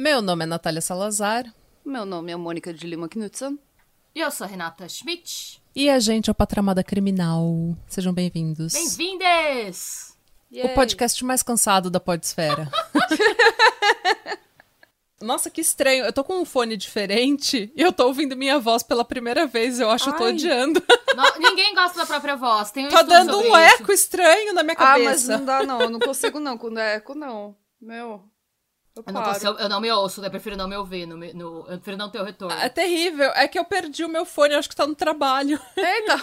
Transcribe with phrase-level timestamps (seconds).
[0.00, 1.52] Meu nome é Natália Salazar.
[1.84, 3.58] Meu nome é Mônica de Lima Knudsen.
[4.14, 5.60] E eu sou a Renata Schmidt.
[5.74, 7.76] E a gente é o Patramada Criminal.
[7.88, 8.74] Sejam bem-vindos.
[8.74, 10.16] Bem-vindes!
[10.52, 12.70] O podcast mais cansado da podesfera.
[15.20, 16.04] Nossa, que estranho.
[16.04, 19.80] Eu tô com um fone diferente e eu tô ouvindo minha voz pela primeira vez.
[19.80, 20.32] Eu acho que eu tô Ai.
[20.32, 20.80] odiando.
[21.16, 22.70] No- ninguém gosta da própria voz.
[22.70, 23.82] Tem um tá estudo dando sobre um isso.
[23.82, 25.38] eco estranho na minha Ah, mas cabeça.
[25.38, 27.56] não dá não, eu não consigo não, quando é eco não.
[27.80, 28.22] Meu,
[28.98, 31.06] eu Eu não, consigo- eu não me ouço, eu prefiro não me ouvir.
[31.06, 32.56] No, no- eu prefiro não ter o retorno.
[32.58, 33.30] É terrível.
[33.34, 35.60] É que eu perdi o meu fone, eu acho que tá no trabalho.
[35.76, 36.22] Eita!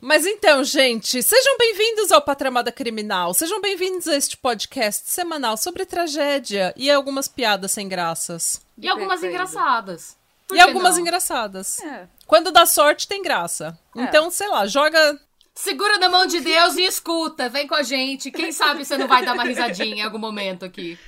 [0.00, 3.32] Mas então, gente, sejam bem-vindos ao Patramada Criminal.
[3.32, 8.60] Sejam bem-vindos a este podcast semanal sobre tragédia e algumas piadas sem graças.
[8.78, 9.34] e algumas Perfeito.
[9.34, 10.16] engraçadas.
[10.46, 11.00] Por e algumas não?
[11.00, 11.80] engraçadas.
[11.80, 12.06] É.
[12.26, 13.76] Quando dá sorte, tem graça.
[13.96, 14.02] É.
[14.02, 15.18] Então, sei lá, joga.
[15.54, 17.48] Segura na mão de Deus e escuta.
[17.48, 18.30] Vem com a gente.
[18.30, 20.98] Quem sabe você não vai dar uma risadinha em algum momento aqui.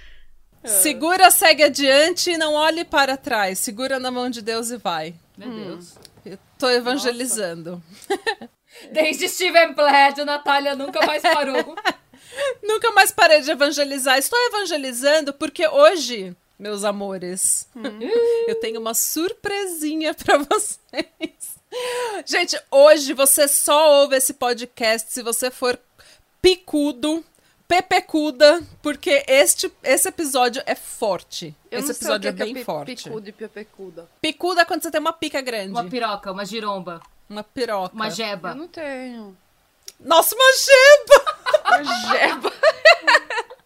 [0.64, 3.58] Segura, segue adiante e não olhe para trás.
[3.58, 5.14] Segura na mão de Deus e vai.
[5.36, 5.94] Meu Deus.
[6.24, 7.82] Eu tô evangelizando.
[8.92, 11.76] Desde Steven Platt, a Natália nunca mais parou.
[12.62, 14.16] Nunca mais parei de evangelizar.
[14.18, 17.66] Estou evangelizando porque hoje, meus amores,
[18.46, 21.58] eu tenho uma surpresinha pra vocês.
[22.24, 25.78] Gente, hoje você só ouve esse podcast se você for
[26.40, 27.24] picudo,
[27.68, 31.54] pepecuda, porque este esse episódio é forte.
[31.70, 33.04] Eu esse episódio que é bem pi- forte.
[33.04, 34.08] Picuda e pepecuda.
[34.20, 35.70] Picuda é quando você tem uma pica grande.
[35.70, 37.94] Uma piroca, uma giromba, Uma piroca.
[37.94, 38.50] uma jeba.
[38.50, 39.36] Eu não tenho.
[40.00, 41.38] Nossa, uma jeba!
[41.68, 42.52] Uma jeba.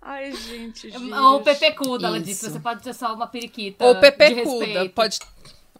[0.00, 1.12] Ai, gente, gente.
[1.12, 2.26] Ou pepecuda, ela Isso.
[2.26, 2.50] disse.
[2.50, 3.84] Você pode ter só uma periquita.
[3.84, 4.88] Ou pepecuda.
[4.88, 5.18] Pode.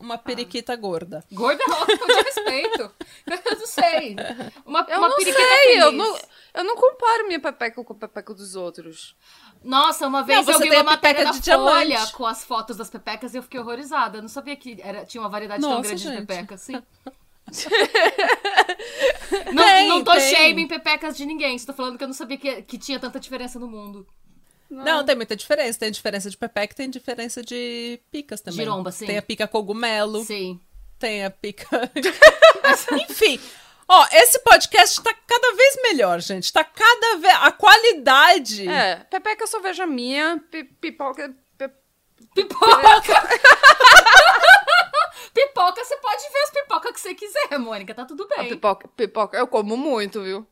[0.03, 1.25] Uma periquita gorda.
[1.31, 2.91] Gorda é ótimo de respeito.
[3.27, 4.17] Eu não sei.
[4.67, 5.83] Uma, Eu uma não periquita sei, feliz.
[5.85, 6.19] eu não,
[6.55, 9.15] eu não comparo minha pepeca com a pepeca dos outros.
[9.63, 12.13] Nossa, uma vez Não, eu vi uma matéria de da Folha diamante.
[12.15, 14.19] com as fotos das pepecas e eu fiquei horrorizada.
[14.19, 16.21] Eu não sabia que era, tinha uma variedade tão Nossa, grande gente.
[16.21, 16.61] de pepecas.
[16.63, 16.83] Sim.
[19.53, 20.35] não, Tem, não tô tem.
[20.35, 21.57] shaming pepecas de ninguém.
[21.57, 24.07] Estou falando que eu não sabia que, que tinha tanta diferença no mundo.
[24.73, 25.79] Não, tem muita diferença.
[25.79, 28.61] Tem diferença de pepeca e tem diferença de picas também.
[28.61, 29.07] Giromba, sim.
[29.07, 30.59] Tem a pica cogumelo, Sim.
[30.99, 31.67] tem a pica.
[33.09, 33.39] Enfim.
[33.89, 36.51] Ó, esse podcast tá cada vez melhor, gente.
[36.53, 37.35] Tá cada vez.
[37.43, 38.67] A qualidade.
[38.69, 41.35] É, pepeca eu só vejo a minha, pi- pipoca...
[42.35, 43.13] Pipoca!
[45.35, 47.95] pipoca, você pode ver as pipocas que você quiser, Mônica.
[47.95, 48.49] Tá tudo a bem.
[48.49, 50.47] pipoca, pipoca, eu como muito, viu?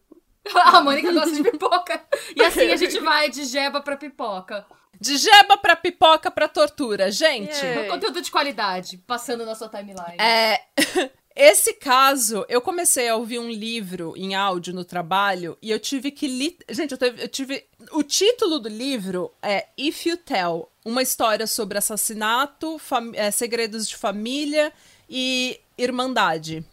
[0.55, 2.03] A Mônica gosta de pipoca.
[2.37, 4.67] E assim a gente vai de jeba pra pipoca.
[5.01, 7.11] De jeba pra pipoca pra tortura.
[7.11, 7.55] Gente.
[7.65, 7.89] Yeah.
[7.91, 10.17] Conteúdo de qualidade, passando na sua timeline.
[10.19, 10.61] É.
[11.35, 16.11] Esse caso, eu comecei a ouvir um livro em áudio no trabalho e eu tive
[16.11, 16.27] que.
[16.27, 16.59] Li...
[16.69, 17.65] Gente, eu, teve- eu tive.
[17.93, 23.89] O título do livro é If You Tell uma história sobre assassinato, fam- é, segredos
[23.89, 24.73] de família
[25.09, 26.65] e irmandade.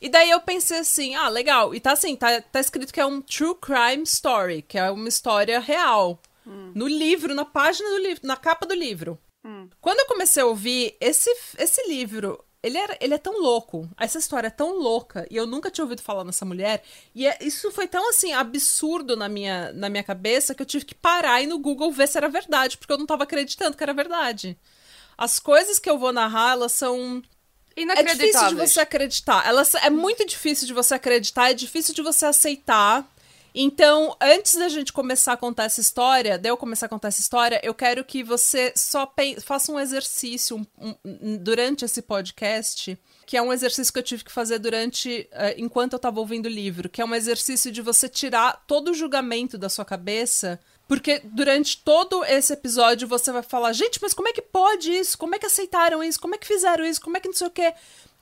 [0.00, 1.74] E daí eu pensei assim, ah, legal.
[1.74, 5.08] E tá assim, tá, tá escrito que é um true crime story, que é uma
[5.08, 6.20] história real.
[6.74, 9.18] No livro, na página do livro, na capa do livro.
[9.80, 14.18] Quando eu comecei a ouvir esse, esse livro, ele, era, ele é tão louco, essa
[14.18, 16.82] história é tão louca, e eu nunca tinha ouvido falar nessa mulher,
[17.14, 20.84] e é- isso foi tão, assim, absurdo na minha, na minha cabeça que eu tive
[20.84, 23.82] que parar e no Google ver se era verdade, porque eu não tava acreditando que
[23.82, 24.56] era verdade.
[25.16, 27.22] As coisas que eu vou narrar, elas são
[27.76, 29.46] é difícil de você acreditar.
[29.46, 33.06] Elas, é muito difícil de você acreditar, é difícil de você aceitar.
[33.58, 37.22] Então, antes da gente começar a contar essa história, de eu começar a contar essa
[37.22, 39.10] história, eu quero que você só
[39.42, 44.24] faça um exercício um- um- durante esse podcast, que é um exercício que eu tive
[44.24, 47.80] que fazer durante eh, enquanto eu tava ouvindo o livro, que é um exercício de
[47.80, 53.42] você tirar todo o julgamento da sua cabeça, porque durante todo esse episódio você vai
[53.42, 55.16] falar, gente, mas como é que pode isso?
[55.16, 56.20] Como é que aceitaram isso?
[56.20, 57.00] Como é que fizeram isso?
[57.00, 57.72] Como é que não sei o quê?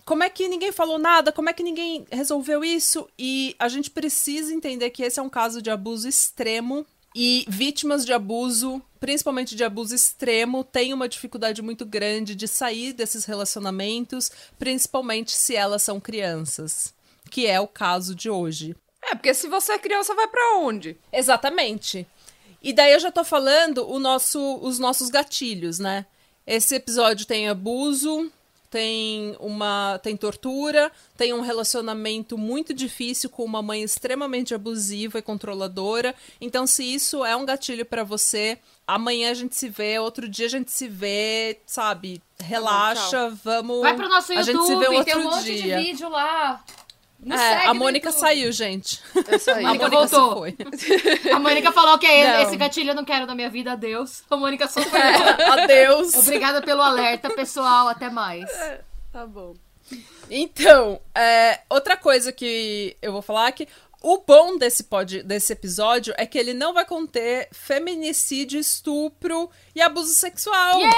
[0.05, 1.33] Como é que ninguém falou nada?
[1.33, 3.09] Como é que ninguém resolveu isso?
[3.19, 8.05] E a gente precisa entender que esse é um caso de abuso extremo e vítimas
[8.05, 14.31] de abuso, principalmente de abuso extremo, têm uma dificuldade muito grande de sair desses relacionamentos,
[14.59, 16.93] principalmente se elas são crianças,
[17.31, 18.75] que é o caso de hoje.
[19.01, 20.99] É, porque se você é criança, vai pra onde?
[21.13, 22.07] Exatamente.
[22.61, 26.07] E daí eu já tô falando o nosso, os nossos gatilhos, né?
[26.47, 28.31] Esse episódio tem abuso,
[28.75, 35.23] tem uma tem tortura, tem um relacionamento muito difícil com uma mãe extremamente abusiva e
[35.23, 36.13] controladora.
[36.41, 40.47] Então, se isso é um gatilho pra você, amanhã a gente se vê, outro dia
[40.47, 42.21] a gente se vê, sabe?
[42.41, 43.81] Relaxa, vamos.
[43.81, 45.79] Vai pro nosso a gente se vê YouTube, outro tem um monte dia.
[45.79, 46.65] de vídeo lá.
[47.25, 49.01] Não É, segue a Mônica saiu, gente.
[49.29, 49.65] É isso aí.
[49.65, 50.37] A Mônica voltou.
[50.39, 50.57] foi.
[51.33, 52.43] A Mônica falou que Não.
[52.43, 54.23] esse gatilho eu não quero na minha vida, adeus.
[54.31, 55.01] A Mônica só foi.
[55.01, 56.15] Adeus.
[56.15, 57.89] Obrigada pelo alerta, pessoal.
[57.89, 58.51] Até mais.
[59.13, 59.55] Tá bom.
[60.31, 63.69] Então, é, outra coisa que eu vou falar é que
[64.05, 69.81] o bom desse, pod, desse episódio é que ele não vai conter feminicídio, estupro e
[69.81, 70.79] abuso sexual.
[70.79, 70.91] Yay!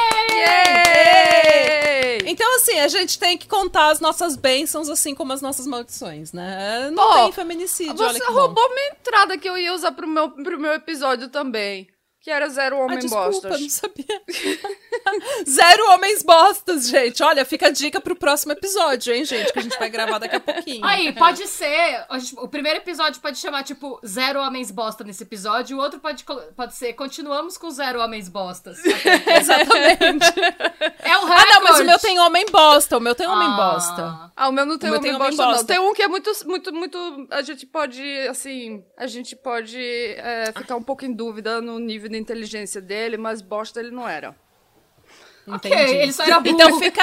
[2.27, 6.33] Então, assim, a gente tem que contar as nossas bênçãos, assim como as nossas maldições,
[6.33, 6.91] né?
[6.91, 8.33] Não tem feminicídio, Você que bom.
[8.33, 11.87] roubou minha entrada que eu ia usar pro meu, pro meu episódio também.
[12.27, 13.61] Que era zero Ah, homem desculpa, bostas.
[13.61, 14.05] não sabia.
[15.49, 17.23] Zero homens bostas, gente.
[17.23, 19.53] Olha, fica a dica pro próximo episódio, hein, gente?
[19.53, 20.85] Que a gente vai gravar daqui a pouquinho.
[20.85, 22.05] Aí, pode ser.
[22.39, 25.77] O primeiro episódio pode chamar, tipo, Zero Homens Bosta nesse episódio.
[25.79, 26.25] O outro pode,
[26.57, 28.79] pode ser Continuamos com Zero Homens Bostas.
[28.85, 30.27] Exatamente.
[31.05, 31.53] É um Ah, recorde.
[31.55, 32.97] não, mas o meu tem homem bosta.
[32.99, 33.57] O meu tem homem Ah.
[33.57, 34.33] bosta.
[34.35, 35.51] Ah, o meu não tem O meu homem tem homem bosta, não.
[35.53, 35.67] bosta.
[35.67, 37.29] Tem um que é muito, muito, muito...
[37.31, 38.83] A gente pode, assim...
[38.99, 43.43] A gente pode é, ficar um pouco em dúvida no nível de inteligência dele, mas
[43.43, 44.35] bosta ele não era.
[45.47, 45.95] Ok, Entendi.
[45.99, 46.55] ele só era burro.
[46.55, 47.03] Então fica.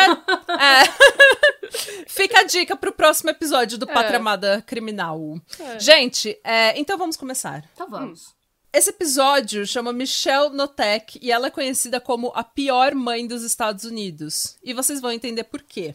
[0.59, 2.05] é.
[2.07, 5.39] fica a dica pro próximo episódio do Pátria Amada Criminal.
[5.79, 7.63] Gente, é, então vamos começar.
[7.73, 8.33] Então vamos.
[8.73, 13.85] Esse episódio chama Michelle Notek e ela é conhecida como a pior mãe dos Estados
[13.85, 14.57] Unidos.
[14.63, 15.93] E vocês vão entender por quê.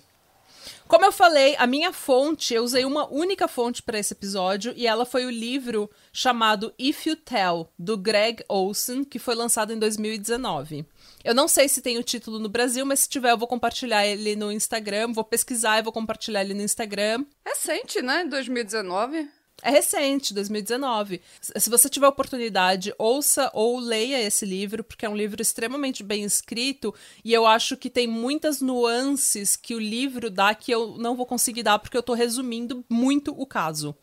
[0.88, 4.86] Como eu falei, a minha fonte, eu usei uma única fonte para esse episódio e
[4.86, 9.78] ela foi o livro chamado If You Tell, do Greg Olson, que foi lançado em
[9.78, 10.86] 2019.
[11.22, 14.06] Eu não sei se tem o título no Brasil, mas se tiver eu vou compartilhar
[14.06, 17.22] ele no Instagram, vou pesquisar e vou compartilhar ele no Instagram.
[17.44, 18.24] Recente, né?
[18.24, 19.37] 2019.
[19.62, 21.20] É recente, 2019.
[21.40, 26.22] Se você tiver oportunidade, ouça ou leia esse livro, porque é um livro extremamente bem
[26.22, 26.94] escrito
[27.24, 31.26] e eu acho que tem muitas nuances que o livro dá que eu não vou
[31.26, 33.96] conseguir dar porque eu tô resumindo muito o caso.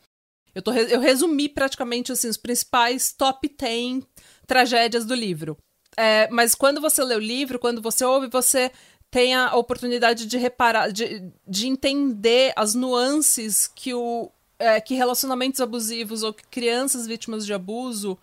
[0.53, 4.03] Eu, tô, eu resumi praticamente assim, os principais top 10
[4.45, 5.57] tragédias do livro.
[5.97, 8.71] É, mas quando você lê o livro, quando você ouve, você
[9.09, 15.61] tem a oportunidade de reparar, de, de entender as nuances que o, é, que relacionamentos
[15.61, 18.17] abusivos ou que crianças vítimas de abuso,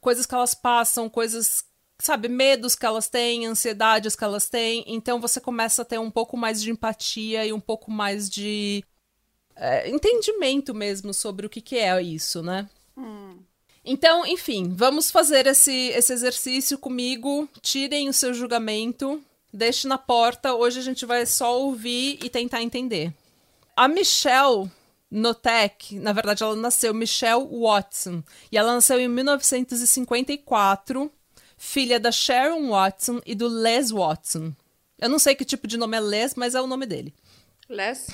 [0.00, 1.64] coisas que elas passam, coisas,
[1.98, 4.84] sabe, medos que elas têm, ansiedades que elas têm.
[4.86, 8.84] Então você começa a ter um pouco mais de empatia e um pouco mais de
[9.56, 12.68] é, entendimento mesmo sobre o que, que é isso, né?
[13.84, 17.48] Então, enfim, vamos fazer esse, esse exercício comigo.
[17.62, 20.54] Tirem o seu julgamento, deixe na porta.
[20.54, 23.12] Hoje a gente vai só ouvir e tentar entender.
[23.74, 24.70] A Michelle
[25.10, 28.22] Notek, na verdade, ela nasceu Michelle Watson.
[28.52, 31.10] E ela nasceu em 1954,
[31.56, 34.52] filha da Sharon Watson e do Les Watson.
[34.98, 37.14] Eu não sei que tipo de nome é Les, mas é o nome dele.
[37.68, 38.08] Les?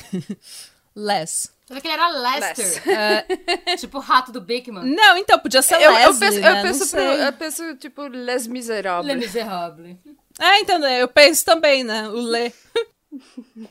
[0.95, 1.53] Les.
[1.67, 2.83] Você vê que ele era Lester.
[3.81, 4.85] tipo o rato do Bigman.
[4.85, 6.59] Não, então, podia ser Eu, eu Leslie, penso, né?
[6.59, 9.17] eu, penso pro- eu penso, tipo, Les Le Miserables.
[9.17, 9.99] Miserable.
[10.39, 12.07] É, então, eu penso também, né?
[12.09, 12.53] O Lê.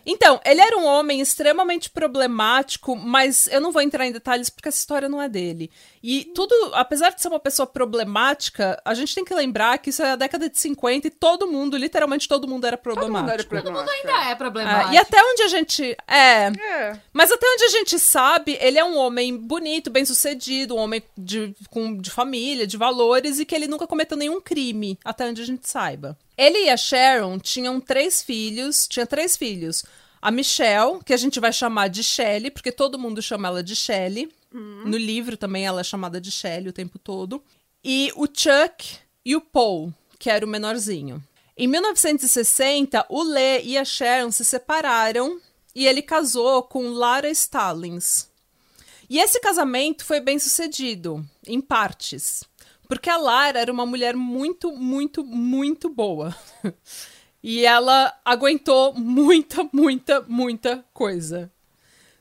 [0.05, 4.69] Então, ele era um homem extremamente problemático, mas eu não vou entrar em detalhes porque
[4.69, 5.71] essa história não é dele.
[6.01, 10.03] E tudo, apesar de ser uma pessoa problemática, a gente tem que lembrar que isso
[10.03, 13.43] é a década de 50 e todo mundo, literalmente todo mundo era Todo mundo era
[13.43, 13.49] problemático.
[13.49, 14.07] problemático.
[14.07, 14.93] Ainda é problemático.
[14.93, 15.97] e até onde a gente.
[16.07, 16.47] É.
[16.47, 16.99] É.
[17.11, 21.01] Mas até onde a gente sabe, ele é um homem bonito, bem sucedido, um homem
[21.17, 25.41] de, com, de família, de valores, e que ele nunca cometeu nenhum crime, até onde
[25.41, 26.17] a gente saiba.
[26.37, 29.83] Ele e a Sharon tinham três filhos, tinha três filhos.
[30.21, 33.75] A Michelle, que a gente vai chamar de Shelley, porque todo mundo chama ela de
[33.75, 34.31] Shelley.
[34.85, 37.43] No livro também ela é chamada de Shelley o tempo todo.
[37.83, 41.21] E o Chuck e o Paul, que era o menorzinho.
[41.57, 45.39] Em 1960, o Lee e a Sharon se separaram
[45.75, 48.29] e ele casou com Lara Stallings.
[49.09, 52.43] E esse casamento foi bem sucedido, em partes.
[52.93, 56.35] Porque a Lara era uma mulher muito, muito, muito boa.
[57.45, 61.51] E ela aguentou muita, muita, muita coisa.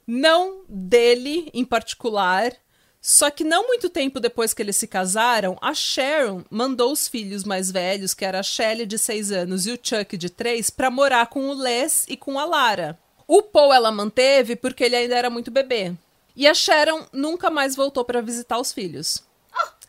[0.04, 2.52] Não dele em particular,
[3.00, 7.44] só que não muito tempo depois que eles se casaram, a Sharon mandou os filhos
[7.44, 10.90] mais velhos, que era a Shelley de 6 anos e o Chuck de 3, para
[10.90, 12.98] morar com o Les e com a Lara.
[13.28, 15.94] O Paul ela manteve porque ele ainda era muito bebê.
[16.34, 19.22] E a Sharon nunca mais voltou para visitar os filhos.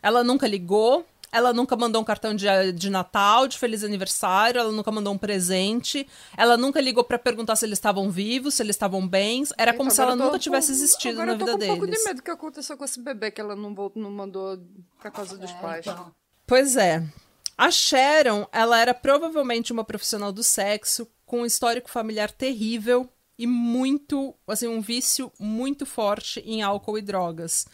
[0.04, 4.70] Ela nunca ligou, ela nunca mandou um cartão de, de Natal, de feliz aniversário, ela
[4.70, 6.06] nunca mandou um presente,
[6.36, 9.42] ela nunca ligou pra perguntar se eles estavam vivos, se eles estavam bem.
[9.58, 11.58] Era como Eita, se ela agora nunca tivesse com- existido agora na vida eu tô
[11.58, 12.00] com um pouco deles.
[12.00, 14.58] de medo que aconteceu com esse bebê que ela não, voltou, não mandou
[15.00, 15.86] pra casa dos É, pais.
[15.86, 16.12] então.
[16.46, 17.02] Pois é.
[17.56, 23.08] A Sharon, ela era provavelmente uma profissional do sexo com um histórico familiar terrível
[23.38, 27.66] e muito, assim, um vício muito forte em álcool e drogas.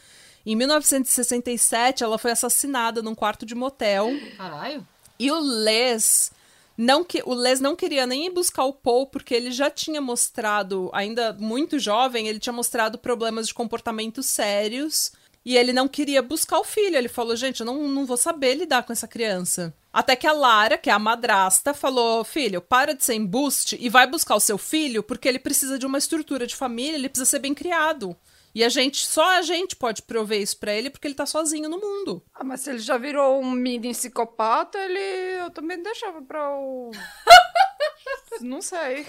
[0.44, 4.10] Em 1967, ela foi assassinada num quarto de motel.
[4.36, 4.86] Caralho.
[5.18, 6.32] E o Les
[6.80, 10.00] não que o Les não queria nem ir buscar o Paul porque ele já tinha
[10.00, 15.12] mostrado, ainda muito jovem, ele tinha mostrado problemas de comportamento sérios
[15.44, 16.96] e ele não queria buscar o filho.
[16.96, 19.74] Ele falou: "Gente, eu não, não vou saber lidar com essa criança".
[19.92, 23.90] Até que a Lara, que é a madrasta, falou: "Filho, para de ser embuste e
[23.90, 27.28] vai buscar o seu filho porque ele precisa de uma estrutura de família, ele precisa
[27.28, 28.16] ser bem criado".
[28.54, 31.68] E a gente, só a gente pode prover isso pra ele porque ele tá sozinho
[31.68, 32.22] no mundo.
[32.34, 34.98] Ah, mas se ele já virou um mini psicopata, ele.
[35.42, 36.90] Eu também deixava pra o.
[38.40, 39.06] não sei.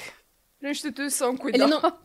[0.60, 1.58] Pra instituição cuidar.
[1.58, 2.00] Ele não,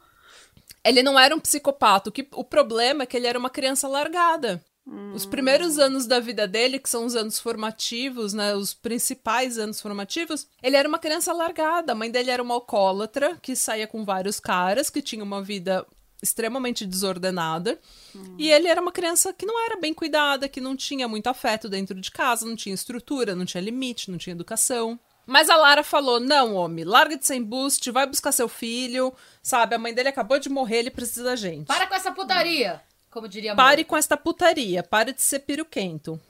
[0.85, 2.09] ele não era um psicopata.
[2.09, 4.65] O, que, o problema é que ele era uma criança largada.
[4.87, 5.13] Hum.
[5.13, 8.55] Os primeiros anos da vida dele, que são os anos formativos, né?
[8.55, 11.93] Os principais anos formativos, ele era uma criança largada.
[11.93, 15.85] A mãe dele era uma alcoólatra que saía com vários caras, que tinha uma vida
[16.23, 17.79] extremamente desordenada.
[18.15, 18.35] Hum.
[18.39, 21.69] E ele era uma criança que não era bem cuidada, que não tinha muito afeto
[21.69, 24.99] dentro de casa, não tinha estrutura, não tinha limite, não tinha educação.
[25.27, 29.75] Mas a Lara falou: não, homem, larga de ser embuste, vai buscar seu filho, sabe?
[29.75, 31.67] A mãe dele acabou de morrer, ele precisa da gente.
[31.67, 32.81] Para com essa putaria,
[33.11, 36.21] como diria a Pare com esta putaria, pare de ser piruquento.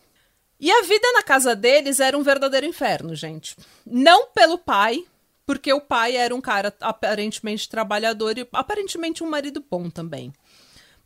[0.59, 3.55] E a vida na casa deles era um verdadeiro inferno, gente.
[3.85, 5.05] Não pelo pai,
[5.47, 10.33] porque o pai era um cara aparentemente trabalhador e aparentemente um marido bom também.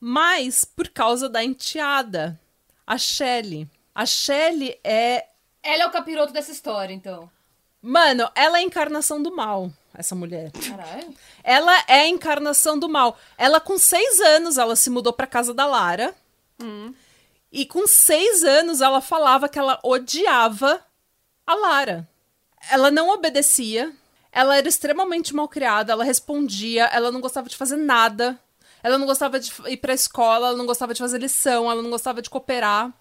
[0.00, 2.40] Mas por causa da enteada,
[2.86, 3.68] a Shelley.
[3.94, 5.26] A Shelley é.
[5.62, 7.30] Ela é o capiroto dessa história, então.
[7.82, 10.50] Mano, ela é a encarnação do mal, essa mulher.
[10.52, 11.14] Caralho.
[11.44, 13.18] Ela é a encarnação do mal.
[13.36, 16.14] Ela, com seis anos, ela se mudou pra casa da Lara.
[16.62, 16.94] Hum.
[17.52, 20.84] E com seis anos, ela falava que ela odiava
[21.46, 22.08] a Lara.
[22.70, 23.92] Ela não obedecia.
[24.32, 28.38] Ela era extremamente mal criada, ela respondia, ela não gostava de fazer nada.
[28.82, 31.90] Ela não gostava de ir pra escola, ela não gostava de fazer lição, ela não
[31.90, 32.92] gostava de cooperar.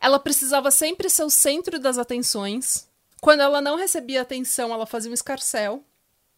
[0.00, 2.88] Ela precisava sempre ser o centro das atenções.
[3.20, 5.82] Quando ela não recebia atenção, ela fazia um escarcel.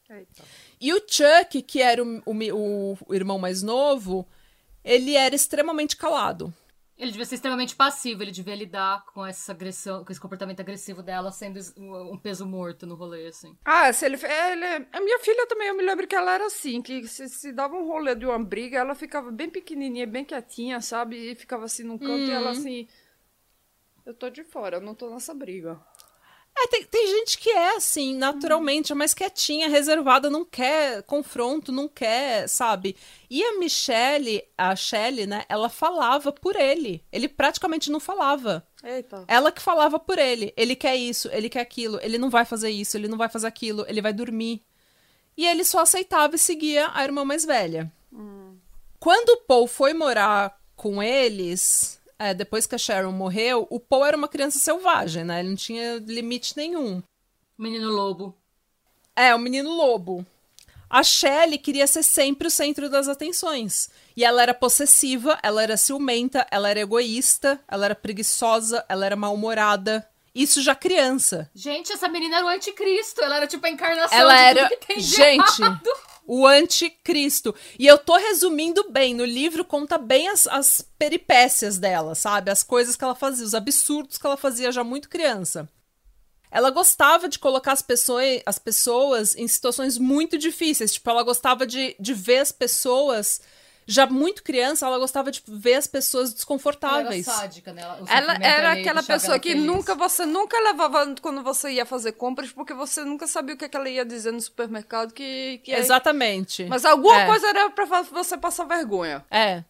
[0.08, 0.42] Eita.
[0.80, 4.26] E o Chuck, que era o, o, o irmão mais novo,
[4.84, 6.52] ele era extremamente calado.
[6.98, 11.00] Ele devia ser extremamente passivo, ele devia lidar com essa agressão, com esse comportamento agressivo
[11.00, 13.56] dela sendo um peso morto no rolê, assim.
[13.64, 14.86] Ah, se ele, ele.
[14.92, 17.76] A minha filha também, eu me lembro que ela era assim, que se, se dava
[17.76, 21.16] um rolê de uma briga, ela ficava bem pequenininha, bem quietinha, sabe?
[21.16, 22.88] E ficava assim num canto e ela assim.
[24.04, 25.78] Eu tô de fora, eu não tô nessa briga.
[26.60, 31.70] É, tem, tem gente que é assim, naturalmente, é mais quietinha, reservada, não quer confronto,
[31.70, 32.96] não quer, sabe?
[33.30, 37.04] E a Michelle, a Shelley, né, ela falava por ele.
[37.12, 38.66] Ele praticamente não falava.
[38.82, 39.24] Eita.
[39.28, 40.52] Ela que falava por ele.
[40.56, 43.46] Ele quer isso, ele quer aquilo, ele não vai fazer isso, ele não vai fazer
[43.46, 44.60] aquilo, ele vai dormir.
[45.36, 47.92] E ele só aceitava e seguia a irmã mais velha.
[48.12, 48.56] Hum.
[48.98, 54.04] Quando o Paul foi morar com eles, é, depois que a Sharon morreu, o Paul
[54.04, 55.40] era uma criança selvagem, né?
[55.40, 57.02] Ele não tinha limite nenhum.
[57.56, 58.36] Menino lobo.
[59.14, 60.26] É, o menino lobo.
[60.90, 63.90] A Shelley queria ser sempre o centro das atenções.
[64.16, 69.14] E ela era possessiva, ela era ciumenta, ela era egoísta, ela era preguiçosa, ela era
[69.14, 70.08] mal-humorada.
[70.34, 71.50] Isso já criança.
[71.54, 73.20] Gente, essa menina era o anticristo.
[73.22, 74.68] Ela era tipo a encarnação Ela de era.
[74.68, 75.90] tudo que tem de Gente, errado.
[76.26, 77.54] o anticristo.
[77.78, 79.14] E eu tô resumindo bem.
[79.14, 82.50] No livro conta bem as, as peripécias dela, sabe?
[82.50, 85.68] As coisas que ela fazia, os absurdos que ela fazia já muito criança.
[86.50, 90.94] Ela gostava de colocar as pessoas, as pessoas em situações muito difíceis.
[90.94, 93.40] Tipo, ela gostava de, de ver as pessoas.
[93.90, 97.24] Já muito criança, ela gostava de ver as pessoas Ela era desconfortáveis.
[97.24, 97.82] sádica, né?
[98.02, 99.64] O Ela era aquela pessoa que feliz.
[99.64, 103.64] nunca você nunca levava quando você ia fazer compras, porque você nunca sabia o que,
[103.64, 106.66] é que ela ia dizer no supermercado que, que Exatamente.
[106.66, 107.26] Mas alguma É.
[107.26, 109.24] coisa era pra fa- você passar vergonha.
[109.30, 109.64] É.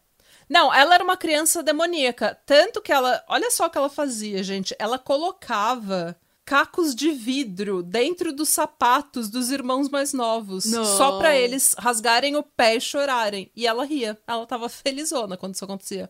[0.49, 2.37] Não, ela era uma criança demoníaca.
[2.45, 3.23] Tanto que ela.
[3.27, 4.75] Olha só o que ela fazia, gente.
[4.79, 6.15] Ela colocava
[6.49, 10.65] cacos de vidro dentro dos sapatos dos irmãos mais novos.
[10.65, 10.83] Não.
[10.83, 13.51] Só pra eles rasgarem o pé e chorarem.
[13.55, 14.17] E ela ria.
[14.25, 16.09] Ela tava felizona quando isso acontecia.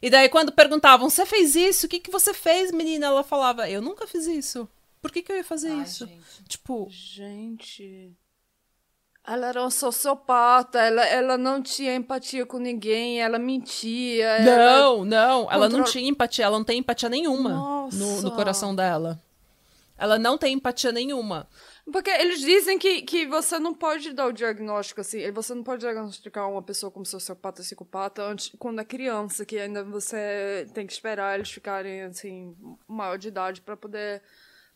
[0.00, 1.84] E daí, quando perguntavam, você fez isso?
[1.84, 3.06] O que, que você fez, menina?
[3.08, 4.66] Ela falava, eu nunca fiz isso.
[5.02, 6.06] Por que, que eu ia fazer Ai, isso?
[6.06, 6.44] gente.
[6.48, 8.10] Tipo, Gente.
[9.26, 14.24] Ela era uma sociopata, ela, ela não tinha empatia com ninguém, ela mentia.
[14.26, 18.30] ela- Não, não, ela não Control- tinha empatia, ela não tem empatia nenhuma no, no
[18.32, 19.20] coração dela.
[19.96, 21.48] Ela não tem empatia nenhuma.
[21.92, 25.80] Porque eles dizem que, que você não pode dar o diagnóstico assim, você não pode
[25.80, 30.86] diagnosticar uma pessoa como sociopata ou psicopata antes, quando é criança, que ainda você tem
[30.86, 32.56] que esperar eles ficarem assim,
[32.88, 34.22] maior de idade pra poder.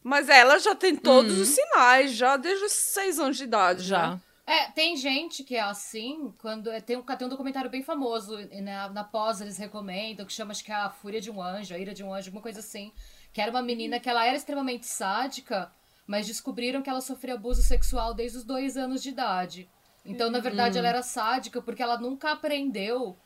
[0.03, 3.83] Mas ela já tem todos os sinais, já desde os seis anos de idade.
[3.83, 4.13] Já.
[4.13, 4.21] né?
[4.49, 8.35] É, tem gente que é assim, quando é, tem, um, tem um documentário bem famoso,
[8.63, 11.75] na, na pós eles recomendam, que chama acho que é a Fúria de um Anjo,
[11.75, 12.91] a Ira de um Anjo, alguma coisa assim.
[13.33, 15.71] Que era uma menina que ela era extremamente sádica,
[16.07, 19.69] mas descobriram que ela sofria abuso sexual desde os dois anos de idade.
[20.05, 23.17] Então, na verdade, ela era sádica porque ela nunca aprendeu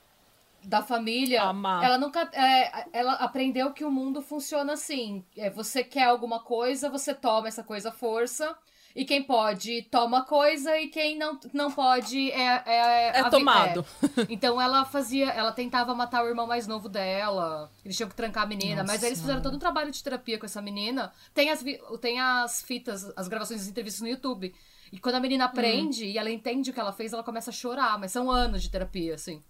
[0.64, 1.42] da família.
[1.42, 1.84] Amar.
[1.84, 2.28] Ela nunca.
[2.32, 5.24] é, ela aprendeu que o mundo funciona assim.
[5.36, 8.56] É, você quer alguma coisa, você toma essa coisa à força.
[8.94, 10.78] E quem pode, toma coisa.
[10.78, 12.62] E quem não, não pode, é.
[12.66, 13.84] É, É tomado.
[14.18, 14.26] é.
[14.28, 15.30] Então ela fazia.
[15.30, 17.70] Ela tentava matar o irmão mais novo dela.
[17.84, 18.84] Eles tinham que trancar a menina.
[18.84, 21.12] mas aí eles fizeram todo um trabalho de terapia com essa menina.
[21.32, 21.64] Tem as,
[22.00, 24.54] tem as fitas, as gravações das entrevistas no YouTube.
[24.92, 27.52] E quando a menina aprende e ela entende o que ela fez, ela começa a
[27.52, 27.98] chorar.
[27.98, 29.42] Mas são anos de terapia, assim.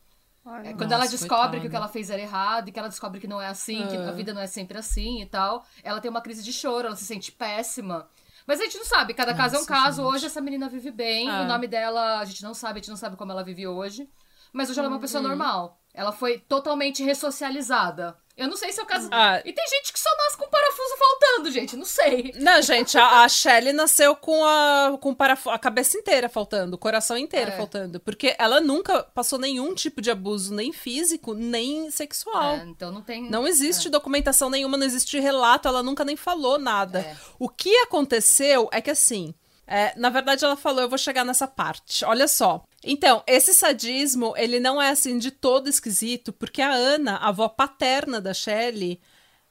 [0.44, 1.60] Ai, É, quando ela Nossa, descobre coitada.
[1.60, 3.86] que o que ela fez era errado e que ela descobre que não é assim,
[3.86, 6.86] que a vida não é sempre assim e tal, ela tem uma crise de choro,
[6.88, 8.08] ela se sente péssima.
[8.46, 10.02] Mas a gente não sabe, cada caso é um Nossa, caso.
[10.02, 10.14] gente.
[10.14, 11.42] Hoje essa menina vive bem, Ah.
[11.42, 14.08] o nome dela a gente não sabe, a gente não sabe como ela vive hoje.
[14.52, 15.00] Mas hoje ela é uma Uhum.
[15.00, 15.80] pessoa normal.
[15.94, 18.16] Ela foi totalmente ressocializada.
[18.34, 19.08] Eu não sei se é o caso.
[19.12, 19.40] Ah.
[19.44, 21.76] E tem gente que só nasce com parafuso faltando, gente.
[21.76, 22.32] Não sei.
[22.36, 26.74] Não, gente, a, a Shelly nasceu com a, com o paraf- a cabeça inteira faltando,
[26.76, 27.56] o coração inteiro É.
[27.56, 28.00] faltando.
[28.00, 32.54] Porque ela nunca passou nenhum tipo de abuso, nem físico, nem sexual.
[32.54, 33.28] É, então não tem.
[33.30, 37.00] Não existe documentação nenhuma, não existe relato, ela nunca nem falou nada.
[37.00, 37.16] É.
[37.38, 39.34] O que aconteceu é que assim.
[39.66, 42.04] É, na verdade, ela falou, eu vou chegar nessa parte.
[42.04, 42.64] Olha só.
[42.84, 47.48] Então, esse sadismo, ele não é assim de todo esquisito, porque a Ana, a avó
[47.48, 49.00] paterna da Shelley,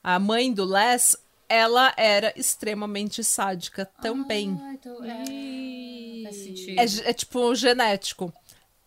[0.04, 1.16] a mãe do Les,
[1.48, 4.60] ela era extremamente sádica também.
[4.62, 6.22] Ah, então, é...
[6.78, 8.34] É, é tipo genético.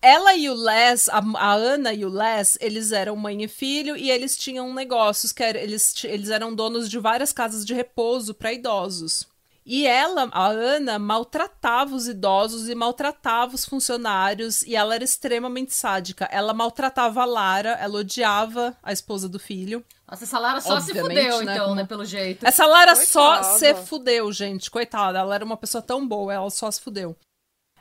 [0.00, 3.96] Ela e o Les, a, a Ana e o Les, eles eram mãe e filho
[3.96, 8.34] e eles tinham negócios que era, eles, eles eram donos de várias casas de repouso
[8.34, 9.26] para idosos.
[9.66, 15.72] E ela, a Ana, maltratava os idosos e maltratava os funcionários e ela era extremamente
[15.72, 16.28] sádica.
[16.30, 19.82] Ela maltratava a Lara, ela odiava a esposa do filho.
[20.06, 21.84] Nossa, essa Lara só se Obviamente, fudeu, né, então, né?
[21.84, 22.46] Pelo jeito.
[22.46, 23.58] Essa Lara só Coitada.
[23.58, 24.70] se fudeu, gente.
[24.70, 27.16] Coitada, ela era uma pessoa tão boa, ela só se fudeu.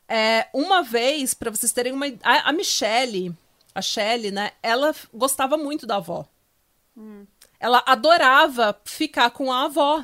[0.08, 2.06] É, uma vez, pra vocês terem uma.
[2.24, 3.36] A, a Michelle,
[3.76, 4.52] a Shelley, né?
[4.62, 6.26] Ela gostava muito da avó.
[7.60, 10.04] Ela adorava ficar com a avó.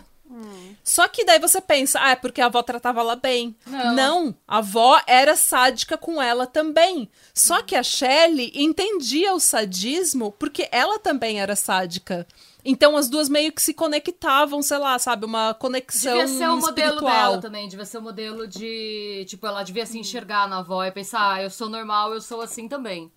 [0.84, 3.56] Só que daí você pensa, ah, é porque a avó tratava ela bem.
[3.66, 4.36] Não.
[4.48, 7.10] a avó era sádica com ela também.
[7.34, 12.28] Só que a Shelley entendia o sadismo porque ela também era sádica.
[12.64, 15.26] Então as duas meio que se conectavam, sei lá, sabe?
[15.26, 17.30] Uma conexão Devia ser o modelo espiritual.
[17.32, 19.26] dela também, devia ser o modelo de.
[19.28, 22.42] Tipo, ela devia se enxergar na avó e pensar, ah, eu sou normal, eu sou
[22.42, 23.12] assim também.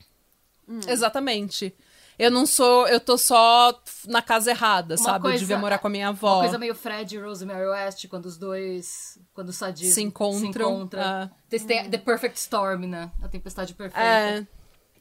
[0.89, 1.75] Exatamente.
[2.23, 5.23] Eu não sou, eu tô só na casa errada, Uma sabe?
[5.23, 6.35] coisa- eu devia morar com a minha avó.
[6.35, 9.19] Uma coisa meio Fred e Rosemary West, quando os dois.
[9.35, 11.31] Quando o sadismo Se encontram, encontra.
[11.49, 13.11] Tem- tem The Perfect Storm, né?
[13.23, 14.07] A tempestade perfeita.
[14.07, 14.47] É.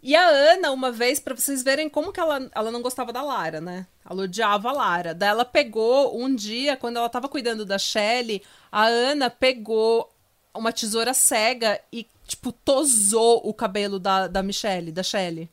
[0.04, 3.22] E a Ana, uma vez, pra vocês verem como que ela, ela não gostava da
[3.22, 3.86] Lara, né?
[4.10, 5.14] Ela odiava a Lara.
[5.14, 10.12] Daí ela pegou, um dia, quando ela tava cuidando da Shelley, a Ana pegou
[10.56, 15.48] uma tesoura cega e, tipo, tosou o cabelo da, da Michelle, da Shelley.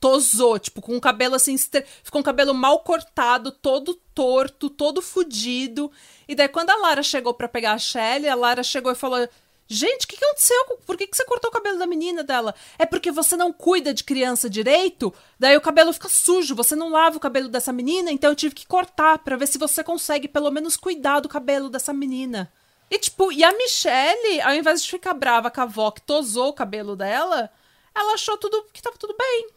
[0.00, 1.56] Tosou, tipo, com o cabelo assim,
[2.02, 5.90] ficou um cabelo mal cortado, todo torto, todo fudido.
[6.28, 9.28] E daí, quando a Lara chegou pra pegar a Shelley, a Lara chegou e falou:
[9.70, 10.78] Gente, o que, que aconteceu?
[10.86, 12.54] Por que, que você cortou o cabelo da menina dela?
[12.78, 15.12] É porque você não cuida de criança direito?
[15.38, 18.54] Daí o cabelo fica sujo, você não lava o cabelo dessa menina, então eu tive
[18.54, 22.50] que cortar pra ver se você consegue pelo menos cuidar do cabelo dessa menina.
[22.90, 26.48] E tipo, e a Michelle, ao invés de ficar brava com a avó que tosou
[26.48, 27.50] o cabelo dela,
[27.94, 29.48] ela achou tudo que tava tudo bem.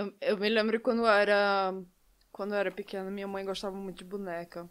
[0.00, 1.74] Eu, eu me lembro quando eu era.
[2.32, 4.66] Quando eu era pequena, minha mãe gostava muito de boneca.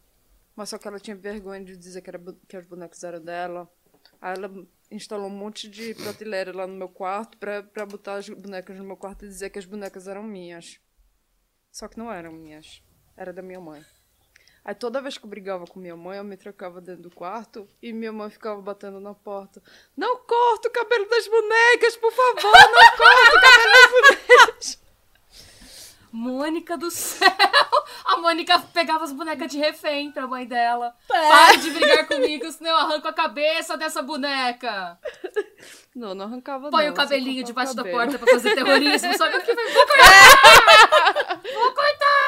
[0.56, 3.70] Mas só que ela tinha vergonha de dizer que, era, que as bonecas eram dela.
[4.20, 4.52] Aí ela
[4.90, 8.84] instalou um monte de prateleira lá no meu quarto pra, pra botar as bonecas no
[8.84, 10.80] meu quarto e dizer que as bonecas eram minhas.
[11.72, 12.82] Só que não eram minhas.
[13.16, 13.86] Era da minha mãe.
[14.66, 17.68] Aí toda vez que eu brigava com minha mãe, eu me trancava dentro do quarto
[17.84, 19.62] e minha mãe ficava batendo na porta.
[19.96, 24.80] Não corta o cabelo das bonecas, por favor, não corta o cabelo das bonecas.
[26.12, 27.30] Mônica do céu!
[28.06, 30.96] A Mônica pegava as bonecas de refém pra mãe dela.
[31.08, 34.98] Pare de brigar comigo, senão eu arranco a cabeça dessa boneca.
[35.96, 39.18] Não, não arrancava Põe não, o cabelinho debaixo o da porta pra fazer terrorismo.
[39.18, 39.72] Só que o que vai.
[39.72, 41.42] Vou cortar!
[41.54, 42.20] Vou cortar!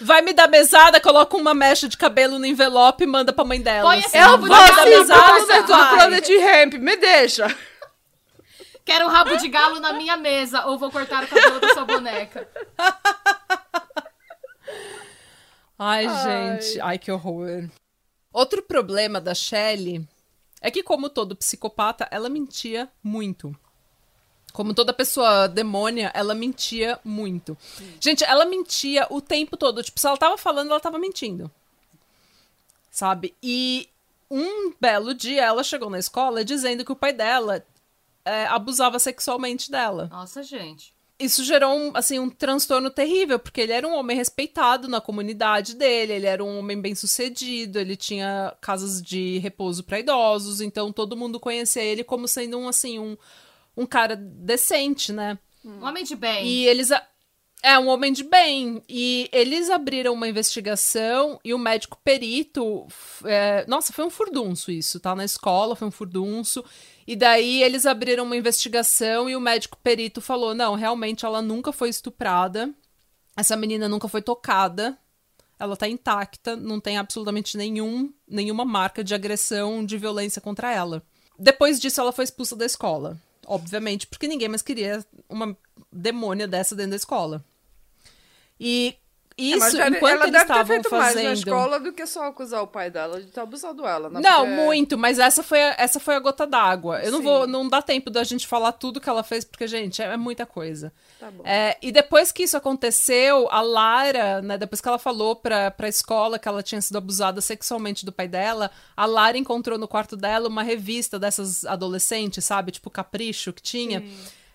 [0.00, 3.60] Vai me dar mesada, coloca uma mecha de cabelo no envelope e manda pra mãe
[3.60, 3.88] dela.
[3.90, 4.18] Põe assim.
[4.18, 5.94] Eu vou de Vai me dar mesada, do vai.
[5.94, 7.56] Planet Ramp, me deixa.
[8.84, 11.84] Quero um rabo de galo na minha mesa ou vou cortar o cabelo da sua
[11.84, 12.48] boneca.
[15.78, 16.58] Ai, Ai.
[16.58, 16.80] gente.
[16.80, 17.68] Ai, que horror.
[18.32, 20.06] Outro problema da Shelley
[20.60, 23.54] é que, como todo psicopata, ela mentia muito.
[24.52, 27.56] Como toda pessoa demônia, ela mentia muito.
[28.00, 29.82] Gente, ela mentia o tempo todo.
[29.82, 31.50] Tipo, se ela tava falando, ela tava mentindo.
[32.90, 33.34] Sabe?
[33.42, 33.88] E
[34.30, 37.64] um belo dia ela chegou na escola dizendo que o pai dela
[38.24, 40.08] é, abusava sexualmente dela.
[40.10, 40.94] Nossa, gente.
[41.18, 45.76] Isso gerou um, assim, um transtorno terrível, porque ele era um homem respeitado na comunidade
[45.76, 50.92] dele, ele era um homem bem sucedido, ele tinha casas de repouso para idosos, então
[50.92, 53.16] todo mundo conhecia ele como sendo um assim um,
[53.76, 55.38] um cara decente, né?
[55.64, 56.44] Um homem de bem.
[56.44, 56.90] E eles.
[57.64, 58.82] É, um homem de bem.
[58.88, 62.86] E eles abriram uma investigação e o médico perito.
[63.24, 65.14] é, Nossa, foi um furdunço isso, tá?
[65.14, 66.64] Na escola foi um furdunço.
[67.06, 71.72] E daí eles abriram uma investigação e o médico perito falou: não, realmente ela nunca
[71.72, 72.68] foi estuprada.
[73.36, 74.98] Essa menina nunca foi tocada.
[75.58, 81.04] Ela tá intacta, não tem absolutamente nenhum, nenhuma marca de agressão, de violência contra ela.
[81.38, 83.16] Depois disso, ela foi expulsa da escola.
[83.46, 85.56] Obviamente, porque ninguém mais queria uma
[85.92, 87.44] demônia dessa dentro da escola.
[88.64, 88.96] E
[89.38, 91.24] É, isso, deve- enquanto ela eles deve ter feito mais fazendo.
[91.26, 94.20] na escola do que só acusar o pai dela de ter abusado ela, né?
[94.22, 97.00] Não, Porque- muito, mas essa foi a, essa foi a gota d'água.
[97.02, 97.24] Eu não Sim.
[97.24, 100.16] vou, não dá tempo da gente falar tudo que ela fez, porque, gente, é, é
[100.18, 100.92] muita coisa.
[101.18, 101.32] Tá.
[101.44, 105.88] É, e depois que isso aconteceu, a Lara, né, depois que ela falou pra, pra
[105.88, 110.14] escola que ela tinha sido abusada sexualmente do pai dela, a Lara encontrou no quarto
[110.16, 112.70] dela uma revista dessas adolescentes, sabe?
[112.70, 114.04] Tipo Capricho, que tinha.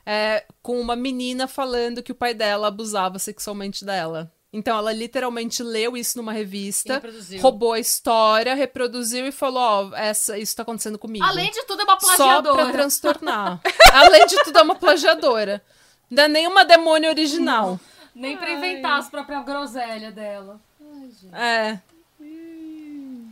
[0.09, 4.31] É, com uma menina falando que o pai dela abusava sexualmente dela.
[4.53, 7.03] Então ela literalmente leu isso numa revista,
[7.41, 11.25] roubou a história, reproduziu e falou: Ó, essa, isso tá acontecendo comigo.
[11.25, 12.63] Além de tudo, é uma Só plagiadora.
[12.63, 13.61] pra transtornar.
[13.91, 15.61] Além de tudo, é uma plagiadora.
[16.09, 17.77] Não é nenhuma demônio original.
[18.15, 20.61] Nem pra inventar as próprias groselhas dela.
[20.81, 21.35] Ai, gente.
[21.35, 21.81] É.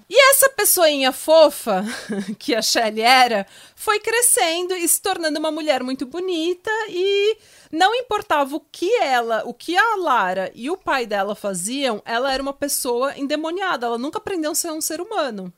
[0.07, 1.83] E essa pessoinha fofa,
[2.37, 7.37] que a Shelley era, foi crescendo e se tornando uma mulher muito bonita e
[7.71, 12.31] não importava o que ela, o que a Lara e o pai dela faziam, ela
[12.31, 15.51] era uma pessoa endemoniada, ela nunca aprendeu a ser um ser humano.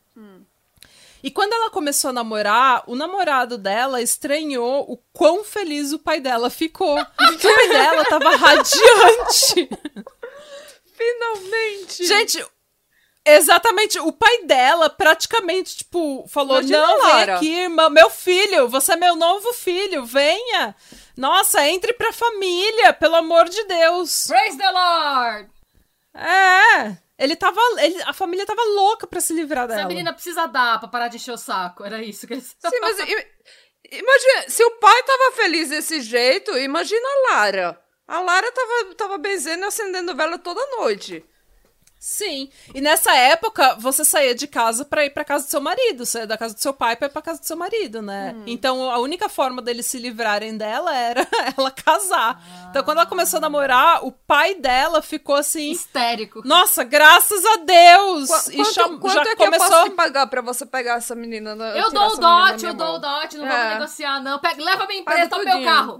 [1.21, 6.21] E quando ela começou a namorar, o namorado dela estranhou o quão feliz o pai
[6.21, 6.97] dela ficou.
[6.97, 7.05] o
[7.37, 9.69] pai dela tava radiante.
[10.95, 12.05] Finalmente!
[12.05, 12.45] Gente,
[13.35, 18.67] exatamente, o pai dela praticamente, tipo, falou: Imagina Não, vem Lara." aqui, irmã, meu filho,
[18.69, 20.75] você é meu novo filho, venha.
[21.15, 24.27] Nossa, entre pra família, pelo amor de Deus.
[24.27, 25.49] Praise the Lord!
[26.15, 26.97] É.
[27.17, 27.59] Ele tava.
[27.79, 29.81] Ele, a família tava louca pra se livrar dela.
[29.81, 31.83] Essa menina precisa dar pra parar de encher o saco.
[31.83, 32.97] Era isso que eles Sim, mas
[33.91, 37.81] imagina, se o pai tava feliz desse jeito, imagina a Lara.
[38.07, 41.25] A Lara tava, tava benzendo e acendendo vela toda noite.
[41.99, 42.49] Sim.
[42.73, 46.27] E nessa época, você saía de casa pra ir pra casa do seu marido, saía
[46.27, 48.33] da casa do seu pai pra ir pra casa do seu marido, né?
[48.37, 48.43] Hum.
[48.45, 52.41] Então a única forma deles se livrarem dela era ela casar.
[52.69, 55.71] Então quando ela começou a namorar, o pai dela ficou assim.
[55.71, 56.41] Histérico.
[56.45, 58.29] Nossa, graças a Deus!
[58.29, 59.67] Qu- e quanto cham- quanto já é que eu começou.
[59.69, 61.55] posso te pagar pra você pegar essa menina?
[61.55, 63.49] na- Eu dou o dote, eu dou o dote, não É.
[63.49, 64.39] vamos negociar, não.
[64.39, 65.99] Pega, leva minha empresa, toma meu carro.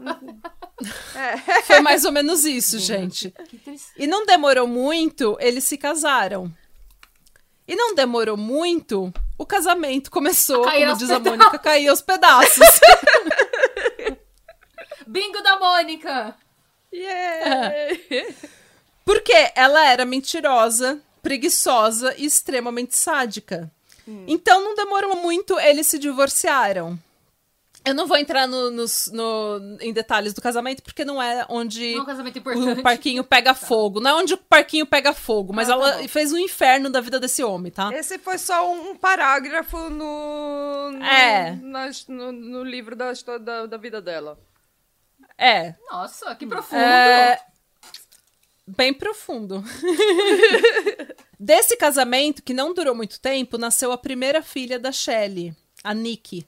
[1.65, 3.33] Foi mais ou menos isso, gente.
[3.97, 6.53] E não demorou muito, eles se casaram.
[7.65, 11.59] E não demorou muito, o casamento começou, A cair como aos diz a Mônica, a
[11.59, 12.59] cair aos pedaços.
[15.07, 16.35] Bingo da Mônica!
[16.93, 17.97] Yeah.
[19.05, 23.71] Porque ela era mentirosa, preguiçosa e extremamente sádica.
[24.25, 26.97] Então não demorou muito, eles se divorciaram.
[27.87, 31.93] Eu não vou entrar no- nos- no- em detalhes do casamento, porque não é onde
[31.93, 32.79] Não é um casamento importante.
[32.79, 33.99] o parquinho pega fogo.
[33.99, 36.07] Não é onde o parquinho pega fogo, mas Ah, tá ela bom.
[36.07, 37.93] fez um inferno da vida desse homem, tá?
[37.93, 41.57] Esse foi só um parágrafo no, no, É.
[42.07, 44.37] no, no livro da, história da, da vida dela.
[45.37, 45.75] É.
[45.91, 46.81] Nossa, que profundo.
[46.81, 47.39] É,
[48.69, 49.63] Bem profundo.
[51.39, 56.45] Desse casamento, que não durou muito tempo, nasceu a primeira filha da Shelley, a Nikki.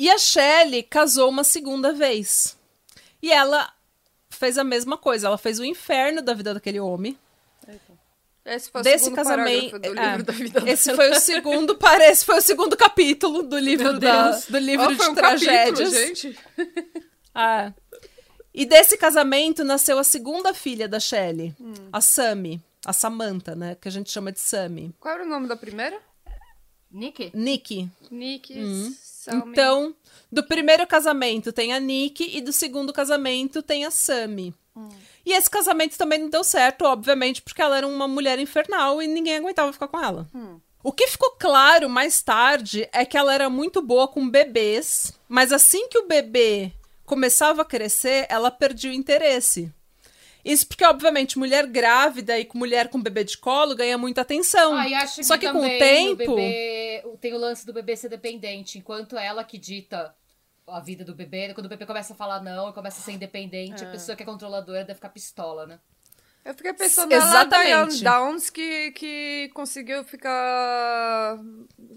[0.00, 2.56] E a Shelley casou uma segunda vez.
[3.22, 3.70] E ela
[4.30, 5.26] fez a mesma coisa.
[5.26, 7.18] Ela fez o inferno da vida daquele homem.
[8.44, 9.70] Esse foi o Desse segundo casamento.
[9.72, 10.96] parágrafo do é, livro da vida esse dela.
[10.96, 11.76] foi o segundo.
[11.76, 15.90] Parece foi o segundo capítulo do livro, da, do livro Ó, de foi um tragédias.
[15.90, 16.38] capítulo, gente.
[17.34, 17.72] Ah.
[18.52, 21.72] E desse casamento nasceu a segunda filha da Shelley, Hum.
[21.92, 23.76] a Sammy, a Samantha, né?
[23.80, 24.92] Que a gente chama de Sammy.
[24.98, 25.96] Qual era o nome da primeira?
[26.90, 27.30] Nick?
[27.32, 27.88] Nick.
[28.10, 28.92] Nick Uhum.
[29.36, 29.94] Então,
[30.30, 34.54] do primeiro casamento tem a Nick e do segundo casamento tem a Sammy.
[34.76, 34.88] Hum.
[35.24, 39.06] E esse casamento também não deu certo, obviamente, porque ela era uma mulher infernal e
[39.06, 40.28] ninguém aguentava ficar com ela.
[40.34, 40.58] Hum.
[40.82, 45.52] O que ficou claro mais tarde é que ela era muito boa com bebês, mas
[45.52, 46.72] assim que o bebê
[47.04, 49.70] começava a crescer, ela perdia o interesse.
[50.44, 54.74] Isso porque, obviamente, mulher grávida e mulher com bebê de colo ganha muita atenção.
[54.74, 56.32] Ah, e acho Só que, que com o tempo.
[56.32, 60.14] o bebê, tem o lance do bebê ser dependente, enquanto ela que dita
[60.66, 63.12] a vida do bebê, quando o bebê começa a falar não e começa a ser
[63.12, 63.86] independente, É.
[63.86, 65.80] a pessoa que é controladora deve ficar pistola, né?
[66.44, 67.98] Eu fiquei pensando nela Exatamente.
[67.98, 71.38] Diane Downs que, que conseguiu ficar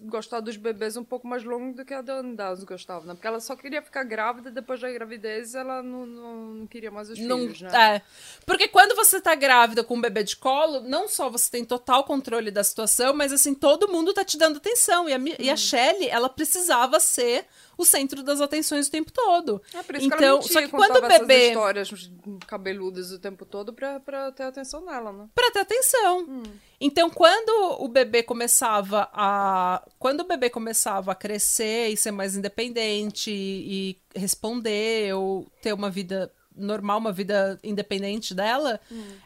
[0.06, 3.14] gostar dos bebês um pouco mais longo do que a Diane Downs gostava, né?
[3.14, 7.10] Porque ela só queria ficar grávida depois da gravidez ela não, não, não queria mais
[7.10, 7.82] os Não, filhos, né?
[7.96, 8.02] é.
[8.46, 12.04] Porque quando você tá grávida com um bebê de colo, não só você tem total
[12.04, 15.08] controle da situação, mas assim, todo mundo tá te dando atenção.
[15.08, 15.54] E a, Mi- e Hum.
[15.54, 17.46] a Shelley, ela precisava ser
[17.78, 19.62] o centro das atenções o tempo todo.
[19.74, 21.34] É por isso que então, ela mentia, só que quando o bebê.
[21.34, 22.12] essas histórias
[22.48, 25.28] cabeludas o tempo todo pra, pra ter atenção nela, né?
[25.34, 26.44] Pra ter atenção.
[26.80, 29.84] Então, quando o bebê começava a.
[29.98, 35.90] Quando o bebê começava a crescer e ser mais independente e, responder ou ter uma
[35.90, 38.80] vida normal, uma vida independente dela,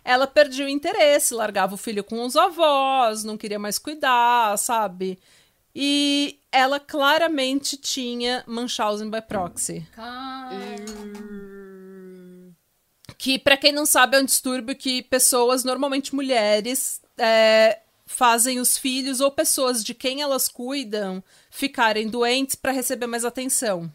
[0.03, 5.19] ela perdia o interesse, largava o filho com os avós, não queria mais cuidar, sabe?
[5.79, 9.87] E ela claramente tinha Munchausen by proxy.
[13.15, 18.75] Que, pra quem não sabe, é um distúrbio que pessoas, normalmente mulheres, é, fazem os
[18.75, 23.87] filhos ou pessoas de quem elas cuidam ficarem doentes pra receber mais atenção.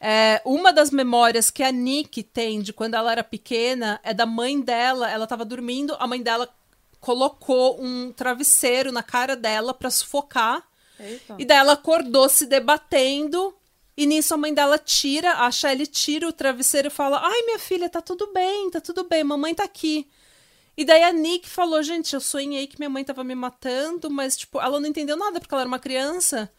[0.00, 4.26] É, uma das memórias que a Nick tem de quando ela era pequena é da
[4.26, 5.08] mãe dela.
[5.08, 6.52] Ela tava dormindo, a mãe dela
[7.00, 10.66] colocou um travesseiro na cara dela pra sufocar.
[10.98, 11.36] Eita.
[11.38, 13.54] E daí ela acordou se debatendo.
[13.96, 17.58] E nisso a mãe dela tira, a Shelly tira o travesseiro e fala: Ai, minha
[17.58, 20.08] filha, tá tudo bem, tá tudo bem, mamãe tá aqui.
[20.76, 24.36] E daí a Nick falou: Gente, eu sonhei que minha mãe tava me matando, mas,
[24.36, 26.50] tipo, ela não entendeu nada porque ela era uma criança.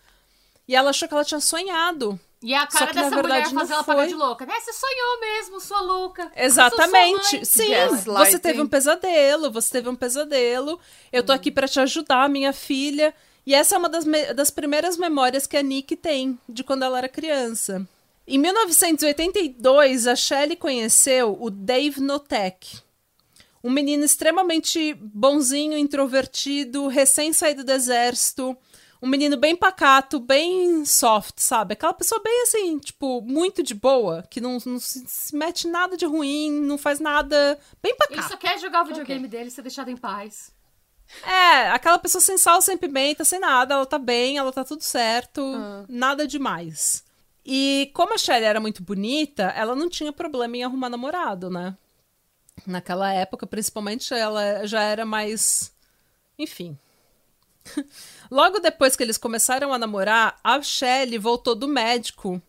[0.68, 2.20] E ela achou que ela tinha sonhado.
[2.42, 4.08] E a Só cara que, na dessa verdade, mulher não faz ela pagar foi.
[4.08, 4.46] de louca.
[4.46, 4.54] Né?
[4.62, 6.32] Você sonhou mesmo, sua louca.
[6.36, 7.46] Exatamente.
[7.46, 7.68] Sim,
[8.06, 10.80] você teve um pesadelo, você teve um pesadelo.
[11.12, 13.14] Eu tô aqui pra te ajudar, minha filha.
[13.46, 16.84] E essa é uma das, me- das primeiras memórias que a Nick tem de quando
[16.84, 17.86] ela era criança.
[18.28, 22.80] Em 1982, a Shelley conheceu o Dave Notek.
[23.64, 28.56] Um menino extremamente bonzinho, introvertido, recém-saído do exército.
[29.02, 31.74] Um menino bem pacato, bem soft, sabe?
[31.74, 35.96] Aquela pessoa bem assim, tipo, muito de boa, que não, não se, se mete nada
[35.96, 37.58] de ruim, não faz nada.
[37.82, 38.28] Bem Ele pacato.
[38.30, 40.52] só quer jogar o videogame dele e ser deixado em paz.
[41.26, 44.84] É, aquela pessoa sem sal, sem pimenta, sem nada, ela tá bem, ela tá tudo
[44.84, 45.42] certo,
[45.88, 47.04] nada demais.
[47.46, 51.76] E como a Shelly era muito bonita, ela não tinha problema em arrumar namorado, né?
[52.68, 55.74] Naquela época, principalmente, ela já era mais.
[56.38, 56.78] Enfim.
[58.30, 62.42] Logo depois que eles começaram a namorar, a Shelley voltou do médico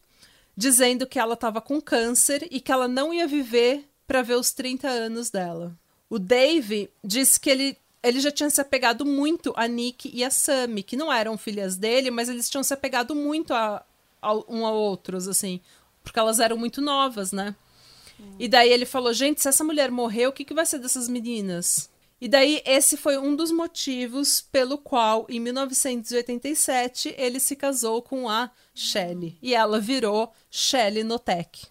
[0.57, 4.53] dizendo que ela estava com câncer e que ela não ia viver para ver os
[4.53, 5.77] 30 anos dela.
[6.09, 10.31] O Dave disse que ele, ele já tinha se apegado muito a Nick e a
[10.31, 13.85] Sammy, que não eram filhas dele, mas eles tinham se apegado muito a,
[14.21, 15.61] a um a outros, assim,
[16.03, 17.55] porque elas eram muito novas, né?
[18.39, 21.09] E daí ele falou: gente, se essa mulher morrer, o que, que vai ser dessas
[21.09, 21.89] meninas?
[22.21, 28.29] E daí esse foi um dos motivos pelo qual, em 1987, ele se casou com
[28.29, 29.39] a Shelley.
[29.41, 31.67] E ela virou Shelley Notek.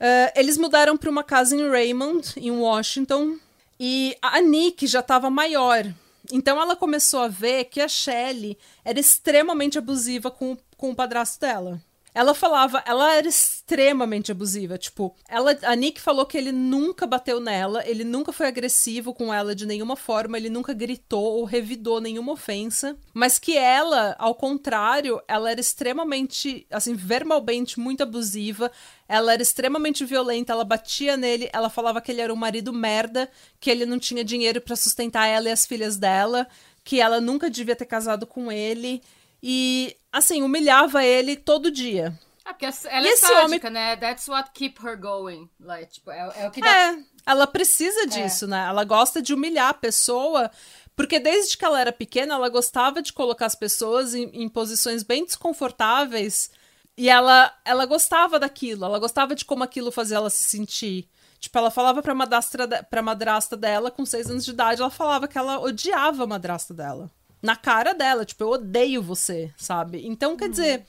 [0.00, 3.36] Ah, eles mudaram para uma casa em Raymond, em Washington.
[3.78, 5.92] E a Nick já estava maior.
[6.32, 11.40] Então ela começou a ver que a Shelley era extremamente abusiva com, com o padrasto
[11.40, 11.80] dela.
[12.14, 14.76] Ela falava, ela era extremamente abusiva.
[14.76, 19.32] Tipo, ela, a Nick falou que ele nunca bateu nela, ele nunca foi agressivo com
[19.32, 22.96] ela de nenhuma forma, ele nunca gritou ou revidou nenhuma ofensa.
[23.14, 28.70] Mas que ela, ao contrário, ela era extremamente, assim, verbalmente muito abusiva.
[29.08, 33.30] Ela era extremamente violenta, ela batia nele, ela falava que ele era um marido merda,
[33.58, 36.46] que ele não tinha dinheiro pra sustentar ela e as filhas dela,
[36.84, 39.02] que ela nunca devia ter casado com ele.
[39.42, 42.18] E, assim, humilhava ele todo dia.
[42.44, 43.96] Ah, porque ela E é sádica, homem- né?
[43.96, 45.48] That's what keep her going.
[45.60, 46.68] Like, tipo, é, é o que dá...
[46.68, 48.66] É, ela precisa disso, né?
[48.66, 50.50] Ela gosta de humilhar a pessoa,
[50.96, 55.02] porque desde que ela era pequena, ela gostava de colocar as pessoas em, em posições
[55.02, 56.50] bem desconfortáveis.
[56.96, 61.08] E ela, ela gostava daquilo, ela gostava de como aquilo fazia ela se sentir.
[61.38, 65.26] Tipo, ela falava pra madrasta, pra madrasta dela, com seis anos de idade, ela falava
[65.28, 67.10] que ela odiava a madrasta dela.
[67.42, 70.06] Na cara dela, tipo, eu odeio você, sabe?
[70.06, 70.84] Então, quer dizer.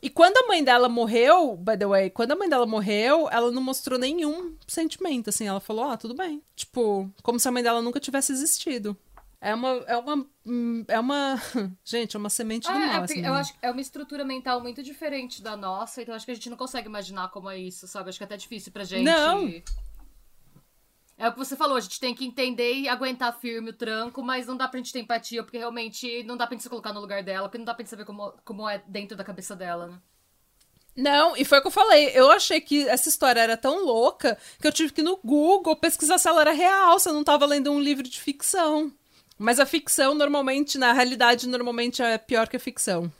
[0.00, 3.52] E quando a mãe dela morreu, by the way, quando a mãe dela morreu, ela
[3.52, 5.46] não mostrou nenhum sentimento, assim.
[5.46, 6.42] Ela falou, ah, tudo bem.
[6.56, 8.96] Tipo, como se a mãe dela nunca tivesse existido.
[9.40, 9.68] É uma.
[9.88, 10.26] É uma.
[10.86, 11.42] É uma.
[11.84, 12.98] Gente, é uma semente do Ah, é, mal.
[13.00, 13.40] porque assim, eu né?
[13.40, 16.48] acho que é uma estrutura mental muito diferente da nossa, então acho que a gente
[16.48, 18.08] não consegue imaginar como é isso, sabe?
[18.08, 19.04] Acho que é até difícil pra gente.
[19.04, 19.52] Não.
[21.22, 24.24] É o que você falou, a gente tem que entender e aguentar firme o tranco,
[24.24, 26.92] mas não dá pra gente ter empatia, porque realmente não dá pra gente se colocar
[26.92, 29.54] no lugar dela, porque não dá pra gente saber como, como é dentro da cabeça
[29.54, 30.00] dela, né?
[30.96, 32.10] Não, e foi o que eu falei.
[32.12, 35.76] Eu achei que essa história era tão louca que eu tive que ir no Google
[35.76, 38.92] pesquisar se ela era real, se eu não tava lendo um livro de ficção.
[39.38, 43.12] Mas a ficção, normalmente, na realidade, normalmente é pior que a ficção.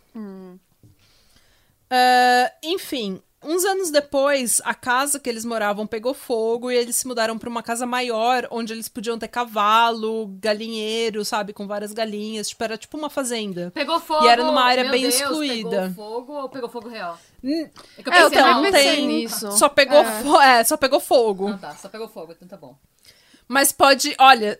[1.88, 7.06] Ah, enfim, uns anos depois, a casa que eles moravam pegou fogo e eles se
[7.06, 12.48] mudaram para uma casa maior, onde eles podiam ter cavalo, galinheiro, sabe, com várias galinhas.
[12.48, 13.70] Tipo, era tipo uma fazenda.
[13.74, 14.24] Pegou fogo.
[14.24, 15.88] E era numa área bem Deus, excluída.
[15.88, 17.18] Pegou fogo ou pegou fogo real?
[17.44, 19.06] É que eu É, eu pensei também não pensei tem.
[19.06, 19.52] nisso.
[19.52, 20.22] Só pegou, É.
[20.22, 21.48] fo- é, só pegou fogo.
[21.48, 22.76] Ah, tá, só pegou fogo, então tá bom.
[23.48, 24.58] Mas pode, olha,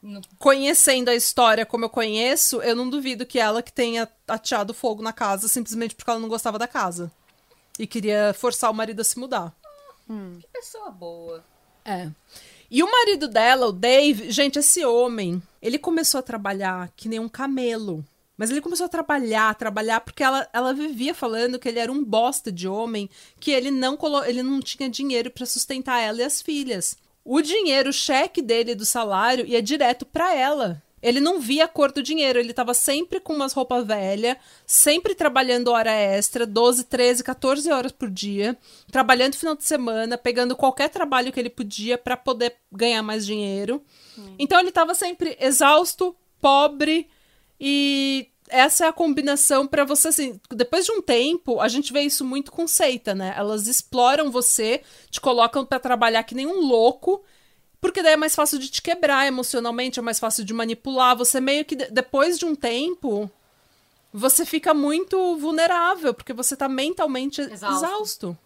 [0.00, 4.72] Não- conhecendo a história como eu conheço, eu não duvido que ela que tenha ateado
[4.74, 7.10] fogo na casa simplesmente porque ela não gostava da casa.
[7.78, 9.52] E queria forçar o marido a se mudar.
[10.40, 11.44] Que pessoa boa.
[11.84, 12.10] É.
[12.70, 17.18] E o marido dela, o Dave, gente, esse homem, ele começou a trabalhar que nem
[17.18, 18.04] um camelo.
[18.36, 22.02] Mas ele começou a trabalhar, trabalhar, porque ela, ela vivia falando que ele era um
[22.02, 23.08] bosta de homem,
[23.38, 26.96] que ele não, colo ele não tinha dinheiro pra sustentar ela e as filhas.
[27.24, 30.82] O dinheiro, o cheque dele do salário ia direto pra ela.
[31.04, 35.14] Ele não via a cor do dinheiro, ele tava sempre com umas roupas velhas, sempre
[35.14, 38.56] trabalhando hora extra, 12, 13, 14 horas por dia,
[38.90, 43.84] trabalhando final de semana, pegando qualquer trabalho que ele podia pra poder ganhar mais dinheiro.
[44.38, 47.06] Então ele tava sempre exausto, pobre
[47.60, 52.00] e essa é a combinação pra você assim, depois de um tempo, a gente vê
[52.00, 53.34] isso muito com seita, né?
[53.36, 57.22] Elas exploram você, te colocam pra trabalhar que nem um louco.
[57.84, 61.14] Porque daí é mais fácil de te quebrar emocionalmente, é mais fácil de manipular.
[61.18, 63.30] Você meio que, de- depois de um tempo,
[64.10, 67.76] você fica muito vulnerável, porque você tá mentalmente Exausto.
[67.84, 68.38] exausto.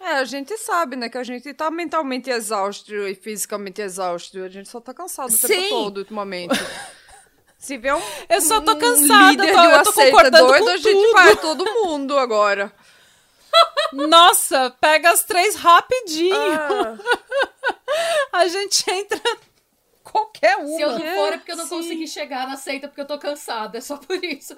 [0.00, 4.38] É, a gente sabe, né, que a gente tá mentalmente exausto e fisicamente exausto.
[4.42, 5.48] A gente só tá cansado o Sim.
[5.48, 6.54] tempo todo, ultimamente.
[7.58, 9.92] Se vê um, Eu só tô um cansada, líder eu tô- de uma eu tô
[9.92, 11.12] seita concordando doido, com a gente tudo.
[11.12, 12.72] vai todo mundo agora.
[13.92, 16.34] Nossa, pega as três rapidinho.
[16.34, 16.96] Ah,
[18.32, 19.20] A gente entra
[20.02, 20.76] qualquer uma.
[20.76, 21.76] Se eu não É, for é porque eu não sim.
[21.76, 23.76] consegui chegar na seita porque eu tô cansada.
[23.78, 24.56] É só por isso.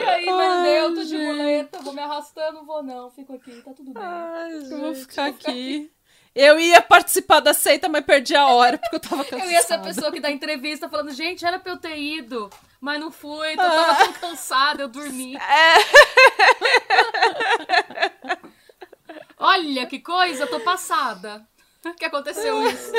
[0.00, 3.62] e aí, mas Ai, eu tô de muleta, vou me arrastando, vou não, fico aqui,
[3.62, 4.02] tá tudo bem.
[4.02, 5.90] ai, Eu vou ficar aqui.
[6.34, 9.42] Eu ia participar da seita, mas perdi a hora, porque eu tava cansada.
[9.44, 12.50] Eu ia ser a pessoa que dá entrevista falando, gente, era pra eu ter ido,
[12.80, 15.36] mas não fui, eu tava tão cansada, eu dormi.
[19.38, 21.46] Olha que coisa, eu tô passada.
[21.98, 22.92] que aconteceu isso?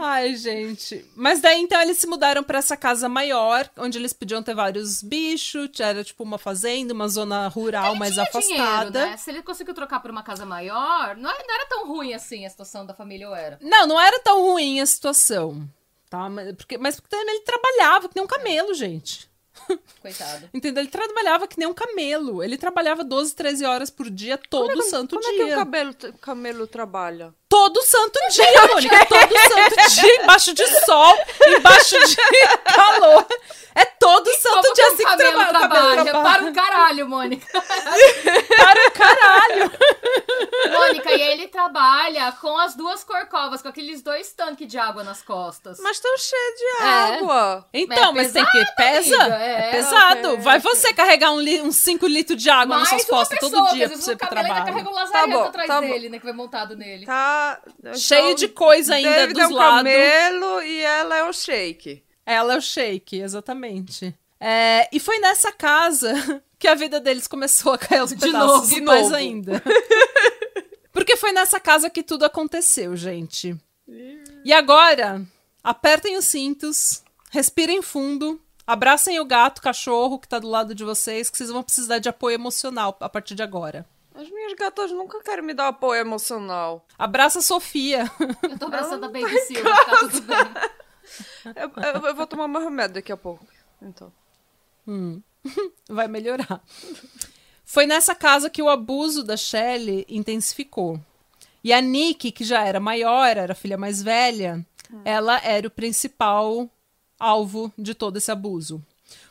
[0.00, 1.04] Ai, gente.
[1.16, 5.02] Mas daí então eles se mudaram pra essa casa maior, onde eles podiam ter vários
[5.02, 8.90] bichos, era tipo uma fazenda, uma zona rural mais Tinha afastada.
[8.92, 9.16] dinheiro, né?
[9.16, 12.46] Se ele conseguiu trocar por uma casa maior, não era, não era tão ruim assim
[12.46, 13.58] a situação da família, ou era?
[13.60, 15.68] Não, não era tão ruim a situação.
[16.08, 16.28] Tá?
[16.28, 19.28] Mas porque, mas porque também ele trabalhava que nem um camelo, gente.
[20.00, 20.48] Coitado.
[20.54, 20.82] Entendeu?
[20.82, 22.42] Ele trabalhava que nem um camelo.
[22.42, 25.46] Ele trabalhava 12, 13 horas por dia, todo santo Como é dia.
[25.46, 27.34] que o cabelo, camelo trabalha?
[27.48, 29.06] Todo santo dia, Mônica.
[29.06, 31.16] Todo santo dia, embaixo de sol,
[31.56, 32.16] embaixo de
[32.74, 33.26] calor.
[33.74, 35.32] É todo santo Como dia assim que trabalha.
[35.46, 36.04] Cabelo trabalha?
[36.04, 36.12] trabalha.
[36.40, 37.46] Para o caralho, Mônica.
[38.58, 39.72] Para o caralho.
[40.72, 45.22] Mônica, e ele trabalha com as duas corcovas, com aqueles dois tanques de água nas
[45.22, 45.78] costas.
[45.80, 46.86] Mas tão cheio de É.
[47.18, 47.66] água.
[47.72, 49.14] Então, É mas tem que pesa.
[49.36, 50.38] é, É, pesado.
[50.38, 53.74] Vai você carregar um li- uns 5 litros de água nas suas costas pessoa, todo
[53.76, 54.90] dia pra você ir o pro trabalho.
[54.92, 55.86] lazareto bom, atrás tá bom.
[55.86, 56.18] dele, né?
[56.18, 57.06] Que vai montado nele.
[57.06, 57.37] Tá.
[57.96, 59.76] Cheio de coisa ainda David dos é um lados.
[59.76, 62.02] camelo e ela é o shake.
[62.26, 64.14] Ela é o shake, exatamente.
[64.40, 66.12] É, e foi nessa casa
[66.58, 69.14] que a vida deles começou a cair aos De pedaços novo, de mais novo.
[69.14, 69.62] ainda.
[70.92, 73.56] Porque foi nessa casa que tudo aconteceu, gente.
[74.44, 75.22] E agora,
[75.62, 81.30] apertem os cintos, respirem fundo, abracem o gato, cachorro que tá do lado de vocês,
[81.30, 83.86] que vocês vão precisar de apoio emocional a partir de agora.
[84.20, 86.84] As minhas gatas nunca querem me dar apoio emocional.
[86.98, 88.10] Abraça a Sofia.
[88.42, 90.36] Eu tô abraçando a Baby Silva, tá tudo bem.
[91.56, 93.46] Eu, eu- eu vou tomar meu remédio daqui a pouco.
[93.80, 94.12] Então.
[95.88, 96.62] Vai melhorar.
[97.64, 101.00] Foi nessa casa que o abuso da Shelley intensificou.
[101.64, 104.64] E a Nick, que já era maior, era a filha mais velha,
[105.04, 106.68] ela era o principal
[107.18, 108.84] alvo de todo esse abuso.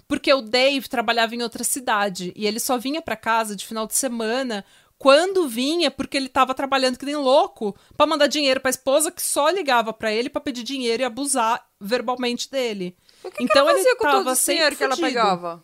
[0.08, 3.86] Porque o Dave trabalhava em outra cidade e ele só vinha pra casa de final
[3.86, 4.64] de semana
[4.98, 9.22] Quando vinha, porque ele tava trabalhando que nem louco pra mandar dinheiro pra esposa que
[9.22, 12.98] só ligava pra ele pra pedir dinheiro e abusar verbalmente dele.
[13.24, 15.08] O que então que ela ele fazia com tava todo esse dinheiro que ela fudido.
[15.14, 15.64] pegava?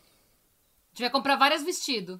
[0.93, 2.19] Devia comprar vários vestidos.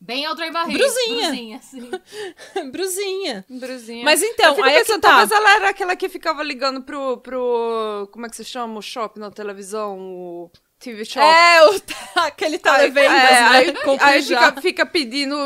[0.00, 0.76] Bem Audrey Barreto.
[0.76, 1.28] Brusinha.
[1.28, 1.90] Brusinha, sim.
[2.72, 3.44] Bruzinha.
[3.48, 4.04] Brusinha.
[4.04, 5.08] Mas então, aí é que tá.
[5.08, 8.08] Talvez ela era aquela que ficava ligando pro, pro.
[8.12, 8.78] Como é que se chama?
[8.78, 9.98] O shopping na televisão?
[9.98, 10.50] O
[10.84, 11.24] TV Shop.
[11.24, 11.80] É, o,
[12.26, 13.48] aquele televendas, é, né?
[13.48, 15.36] aí, aí fica, fica pedindo,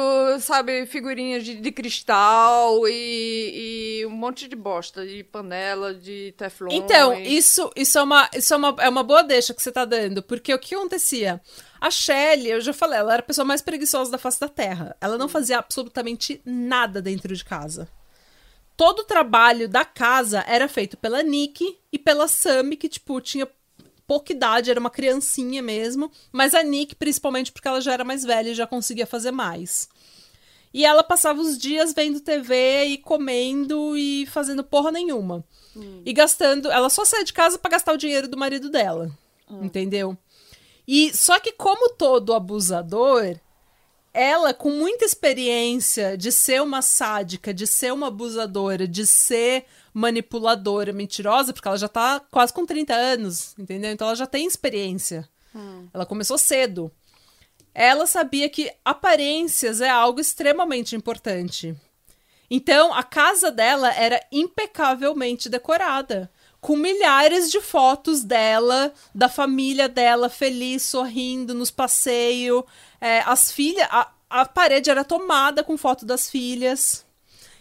[0.40, 6.70] sabe, figurinhas de, de cristal e, e um monte de bosta, de panela, de teflon.
[6.72, 7.36] Então, e...
[7.36, 10.22] isso, isso, é, uma, isso é, uma, é uma boa deixa que você tá dando,
[10.22, 11.40] porque o que acontecia?
[11.80, 14.96] A Shelley, eu já falei, ela era a pessoa mais preguiçosa da face da Terra.
[15.00, 17.88] Ela não fazia absolutamente nada dentro de casa.
[18.76, 23.46] Todo o trabalho da casa era feito pela Nick e pela Sammy, que, tipo, tinha
[24.08, 26.10] pouca idade, era uma criancinha mesmo.
[26.32, 29.88] Mas a Nick, principalmente porque ela já era mais velha e já conseguia fazer mais.
[30.72, 35.44] E ela passava os dias vendo TV e comendo e fazendo porra nenhuma.
[36.04, 36.70] E gastando.
[36.70, 39.10] Ela só saía de casa pra gastar o dinheiro do marido dela.
[39.62, 40.16] Entendeu?
[40.86, 43.38] E só que, como todo abusador,
[44.18, 49.64] ela, com muita experiência de ser uma sádica, de ser uma abusadora, de ser
[49.94, 53.92] manipuladora, mentirosa, porque ela já tá quase com 30 anos, entendeu?
[53.92, 55.28] Então ela já tem experiência.
[55.92, 56.90] Ela começou cedo.
[57.74, 61.76] Ela sabia que aparências é algo extremamente importante.
[62.50, 70.28] Então, a casa dela era impecavelmente decorada, com milhares de fotos dela, da família dela,
[70.28, 72.64] feliz, sorrindo nos passeios.
[73.00, 73.86] É, as filhas.
[73.90, 77.06] A, a parede era tomada com foto das filhas.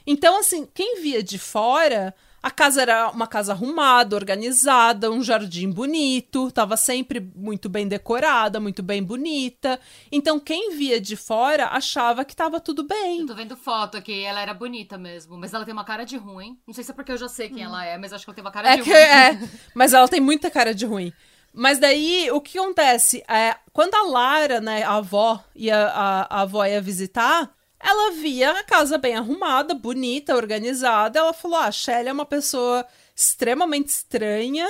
[0.06, 5.70] Então, assim, quem via de fora, a casa era uma casa arrumada, organizada, um jardim
[5.70, 9.78] bonito, tava sempre muito bem decorada, muito bem bonita.
[10.10, 13.20] Então, quem via de fora achava que tava tudo bem.
[13.22, 16.16] Eu tô vendo foto aqui, ela era bonita mesmo, mas ela tem uma cara de
[16.16, 16.58] ruim.
[16.66, 18.36] Não sei se é porque eu já sei quem ela é, mas acho que ela
[18.36, 19.00] tem uma cara É de que ruim.
[19.02, 19.40] é,
[19.76, 21.12] mas ela tem muita cara de ruim.
[21.60, 23.24] Mas daí, o que acontece?
[23.28, 28.52] É, quando a Lara, né, a avó, ia, a, a avó ia visitar, ela via
[28.52, 31.18] a casa bem arrumada, bonita, organizada.
[31.18, 32.86] Ela falou: ah, a Shelly é uma pessoa
[33.16, 34.68] extremamente estranha,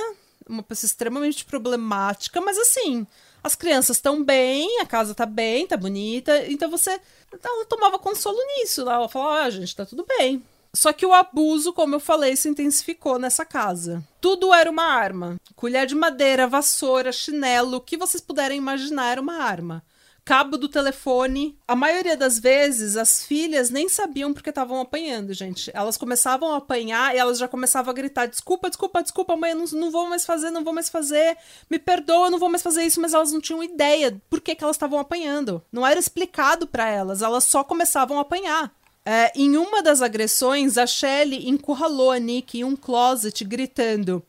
[0.48, 3.06] uma pessoa extremamente problemática, mas assim,
[3.44, 6.50] as crianças estão bem, a casa tá bem, tá bonita.
[6.50, 6.98] Então você.
[7.44, 8.86] Ela tomava consolo nisso.
[8.86, 8.94] né?
[8.94, 10.42] Ela falava: ah, gente, tá tudo bem.
[10.74, 14.04] Só que o abuso, como eu falei, se intensificou nessa casa.
[14.20, 15.36] Tudo era uma arma.
[15.56, 19.82] Colher de madeira, vassoura, chinelo, o que vocês puderem imaginar era uma arma.
[20.28, 21.58] Cabo do telefone.
[21.66, 25.70] A maioria das vezes, as filhas nem sabiam porque estavam apanhando, gente.
[25.72, 29.64] Elas começavam a apanhar e elas já começavam a gritar: desculpa, desculpa, desculpa, mãe, não,
[29.64, 31.38] não vou mais fazer, não vou mais fazer.
[31.70, 33.00] Me perdoa, não vou mais fazer isso.
[33.00, 35.64] Mas elas não tinham ideia por que, que elas estavam apanhando.
[35.72, 38.70] Não era explicado para elas, elas só começavam a apanhar.
[39.10, 44.22] É, em uma das agressões, a Shelley encurralou a Nick em um closet, gritando: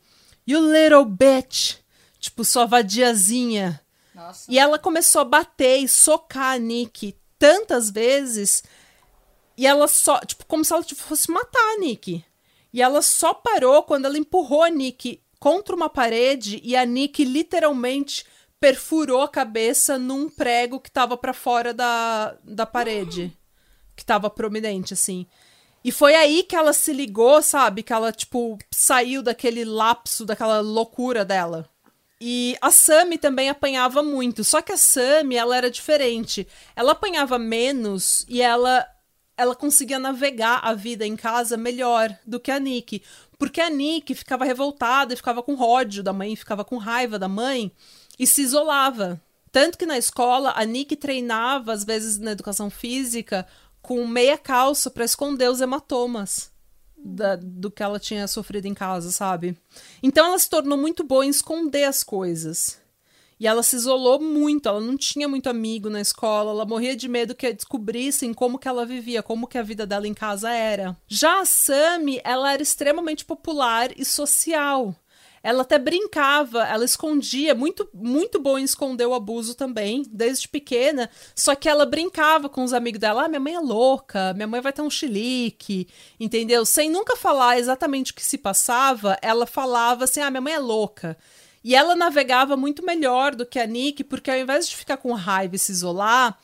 [0.48, 1.76] You little bitch!
[2.18, 3.78] Tipo, sua vadiazinha.
[4.14, 4.50] Nossa.
[4.50, 8.62] E ela começou a bater e socar a Nick tantas vezes.
[9.54, 10.18] E ela só.
[10.20, 12.24] Tipo, como se ela tipo, fosse matar a Nick.
[12.72, 17.22] E ela só parou quando ela empurrou a Nick contra uma parede e a Nick
[17.22, 18.24] literalmente
[18.58, 23.30] perfurou a cabeça num prego que tava pra fora da, da parede.
[24.10, 25.24] Que tava prominente, assim.
[25.84, 27.82] E foi aí que ela se ligou, sabe?
[27.82, 31.68] Que ela, tipo, saiu daquele lapso, daquela loucura dela.
[32.20, 34.42] E a Sammy também apanhava muito.
[34.42, 36.46] Só que a Sammy, ela era diferente.
[36.74, 38.86] Ela apanhava menos e ela
[39.36, 43.02] ela conseguia navegar a vida em casa melhor do que a Nick.
[43.38, 47.26] Porque a Nick ficava revoltada e ficava com ódio da mãe, ficava com raiva da
[47.26, 47.72] mãe
[48.18, 49.18] e se isolava.
[49.50, 53.46] Tanto que na escola a Nick treinava, às vezes na educação física,
[53.82, 56.50] com meia calça para esconder os hematomas
[56.96, 59.56] da- do que ela tinha sofrido em casa, sabe?
[60.02, 62.78] Então ela se tornou muito boa em esconder as coisas.
[63.38, 67.08] E ela se isolou muito, ela não tinha muito amigo na escola, ela morria de
[67.08, 70.94] medo que descobrissem como que ela vivia, como que a vida dela em casa era.
[71.08, 74.94] Já a Sammy, ela era extremamente popular e social.
[75.42, 81.08] Ela até brincava, ela escondia, muito muito bom em esconder o abuso também, desde pequena.
[81.34, 84.60] Só que ela brincava com os amigos dela, ah, minha mãe é louca, minha mãe
[84.60, 85.88] vai ter um chilique,
[86.18, 86.66] entendeu?
[86.66, 90.58] Sem nunca falar exatamente o que se passava, ela falava assim, ah, minha mãe é
[90.58, 91.16] louca.
[91.64, 95.12] E ela navegava muito melhor do que a Nick, porque ao invés de ficar com
[95.12, 96.38] raiva e se isolar,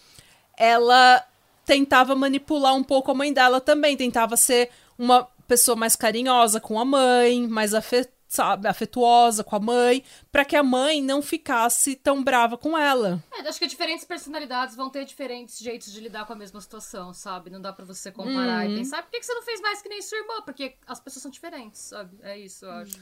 [0.56, 1.22] ela
[1.66, 6.78] tentava manipular um pouco a mãe dela também, tentava ser uma pessoa mais carinhosa com
[6.78, 10.02] a mãe, mais afe- sabe, afetuosa com a mãe,
[10.32, 13.22] para que a mãe não ficasse tão brava com ela.
[13.32, 17.14] É, acho que diferentes personalidades vão ter diferentes jeitos de lidar com a mesma situação,
[17.14, 17.50] sabe?
[17.50, 18.72] Não dá para você comparar Uhum.
[18.72, 20.42] e pensar, por que você não fez mais que nem sua irmã?
[20.44, 22.16] Porque as pessoas são diferentes, sabe?
[22.22, 22.96] É isso, eu acho.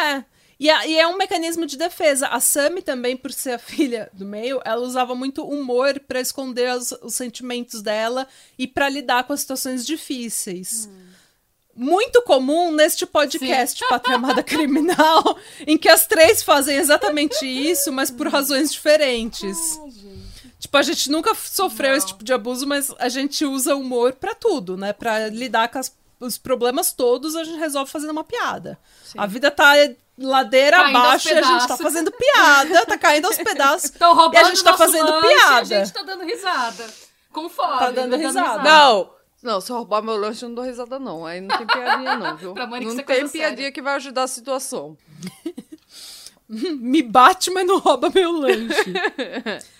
[0.00, 0.24] É.
[0.58, 2.28] E, a- e é um mecanismo de defesa.
[2.28, 6.72] A Sammy também, por ser a filha do meio, ela usava muito humor pra esconder
[6.74, 8.26] os, os sentimentos dela
[8.58, 10.88] e pra lidar com as situações difíceis.
[11.76, 18.10] Muito comum neste podcast Pátria Amada Criminal, em que as três fazem exatamente isso, mas
[18.10, 19.78] por razões diferentes.
[20.60, 21.96] Tipo, a gente nunca sofreu Não.
[21.98, 24.92] esse tipo de abuso, mas a gente usa humor pra tudo, né?
[24.92, 28.78] Pra lidar com as- os problemas todos, a gente resolve fazendo uma piada.
[29.18, 29.72] A vida tá
[30.16, 33.90] ladeira Caindo abaixo e a gente tá fazendo piada, tá caindo aos pedaços.
[33.90, 35.60] Estão roubando e a gente tá fazendo lanche, piada.
[35.60, 36.86] A gente tá dando risada.
[37.32, 37.78] Com fome.
[37.80, 38.62] Tá dando risada.
[38.62, 39.10] Não!
[39.44, 41.26] Não, se eu roubar meu lanche, eu não dou risada, não.
[41.26, 42.54] Aí não tem piadinha, não, viu?
[42.54, 43.70] Pra Mônica, não é tem piadinha séria.
[43.72, 44.96] que vai ajudar a situação.
[46.48, 48.92] Me bate, mas não rouba meu lanche.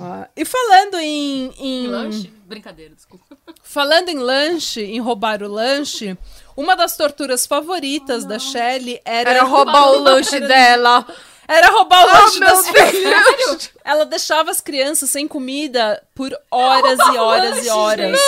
[0.00, 2.32] Ah, e falando em, em Lanche?
[2.46, 3.36] Brincadeira, desculpa.
[3.64, 6.16] Falando em lanche, em roubar o lanche,
[6.56, 11.04] uma das torturas favoritas da Shelley era, Era roubar o lanche dela.
[11.48, 13.70] Era roubar o lanche meu das crianças.
[13.82, 18.20] Ela deixava as crianças sem comida por horas e horas e horas.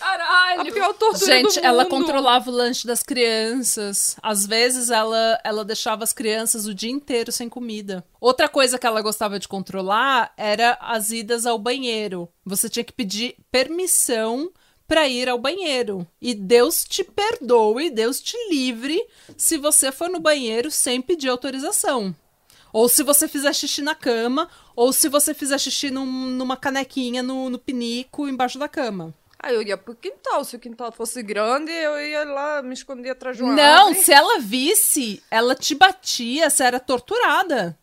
[0.00, 0.72] A Caralho!
[0.72, 1.90] pior tortura Gente, do ela mundo.
[1.90, 4.16] controlava o lanche das crianças.
[4.22, 8.02] Às vezes ela, ela deixava as crianças o dia inteiro sem comida.
[8.18, 12.28] Outra coisa que ela gostava de controlar era as idas ao banheiro.
[12.46, 14.50] Você tinha que pedir permissão
[14.88, 16.04] pra ir ao banheiro.
[16.20, 19.00] E Deus te perdoe, Deus te livre
[19.36, 22.16] se você for no banheiro sem pedir autorização.
[22.72, 27.22] Ou se você fizer xixi na cama, ou se você fizer xixi num- numa canequinha
[27.22, 29.14] no, no pinico embaixo da cama.
[29.40, 30.44] Aí eu ia pro quintal.
[30.44, 34.04] Se o quintal fosse grande, eu ia lá me esconder atrás de uma Não, árvore.
[34.04, 37.78] se ela visse, ela te batia, você era torturada.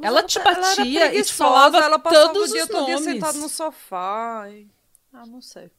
[0.00, 2.98] ela te Ela era batia e te falava ela todos o dia os todo dia
[2.98, 4.48] sentada no sofá.
[4.50, 4.68] e-
[5.12, 5.70] Ah, não sei.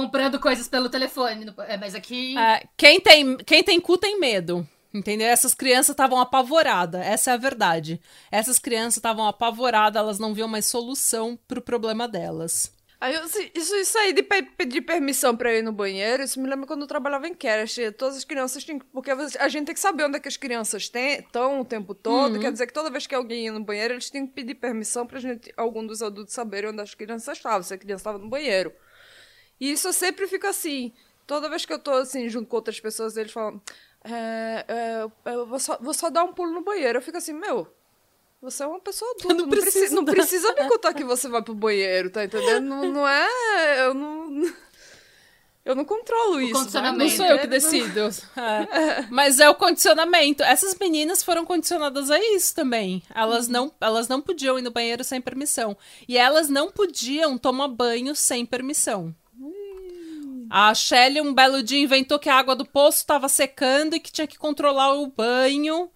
[0.00, 1.44] Comprando coisas pelo telefone.
[1.46, 2.36] no- É, mas aqui.
[2.38, 4.66] É, quem, tem, quem tem cu tem medo.
[4.92, 5.26] Entendeu?
[5.28, 7.00] Essas crianças estavam apavoradas.
[7.04, 8.00] Essa é a verdade.
[8.30, 12.72] Essas crianças estavam apavoradas, elas não viam mais solução pro problema delas.
[12.98, 16.40] Aí, eu- se- isso, isso aí de pe- pedir permissão pra ir no banheiro, isso
[16.40, 17.90] me lembra quando eu trabalhava em creche.
[17.92, 18.78] Todas as crianças tinham.
[18.78, 21.94] que- Porque a gente tem que saber onde é que as crianças estão o tempo
[21.94, 22.40] todo.
[22.40, 25.06] Quer dizer que toda vez que alguém ia no banheiro, eles tinham que pedir permissão
[25.06, 28.28] pra gente, algum dos adultos saberem onde as crianças estavam, se a criança estava no
[28.30, 28.72] banheiro.
[29.60, 30.92] E isso eu sempre fica assim.
[31.26, 33.60] Toda vez que eu tô assim, junto com outras pessoas, eles falam.
[34.04, 36.98] É, é, eu vou só, vou só dar um pulo no banheiro.
[36.98, 37.66] Eu fico assim, meu.
[38.40, 39.28] Você é uma pessoa adulta.
[39.34, 42.64] Não Não, precisa, precisa não precisa me contar que você vai pro banheiro, tá entendendo?
[42.64, 43.86] Não, não é.
[43.86, 44.54] Eu não.
[45.64, 46.52] Eu não controlo isso.
[46.52, 47.10] condicionamento.
[47.10, 48.08] Não sou eu que decido.
[48.38, 49.02] É.
[49.10, 50.44] Mas é o condicionamento.
[50.44, 53.02] Essas meninas foram condicionadas a isso também.
[53.12, 55.76] Elas não, elas não podiam ir no banheiro sem permissão.
[56.06, 59.12] E elas não podiam tomar banho sem permissão.
[60.50, 64.12] A Shelly, um belo dia, inventou que a água do poço estava secando e que
[64.12, 65.90] tinha que controlar o banho.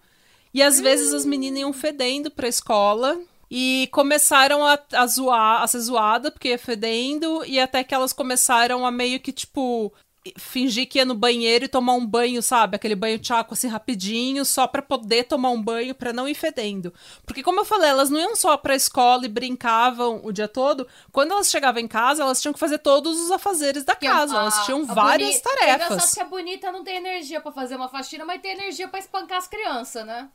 [0.53, 3.19] E às vezes as meninas iam fedendo pra escola.
[3.49, 7.43] E começaram a, a zoar, a ser zoada, porque ia fedendo.
[7.45, 9.93] E até que elas começaram a meio que, tipo,
[10.37, 12.75] fingir que ia no banheiro e tomar um banho, sabe?
[12.75, 16.93] Aquele banho tchaco assim rapidinho, só pra poder tomar um banho pra não ir fedendo.
[17.25, 20.87] Porque como eu falei, elas não iam só pra escola e brincavam o dia todo.
[21.11, 24.11] Quando elas chegavam em casa, elas tinham que fazer todos os afazeres da que a-
[24.11, 24.35] casa.
[24.37, 26.13] Elas tinham a várias boni- É engraçado tarefas.
[26.13, 29.39] que a bonita não tem energia pra fazer uma faxina, mas tem energia pra espancar
[29.39, 30.29] as crianças, né?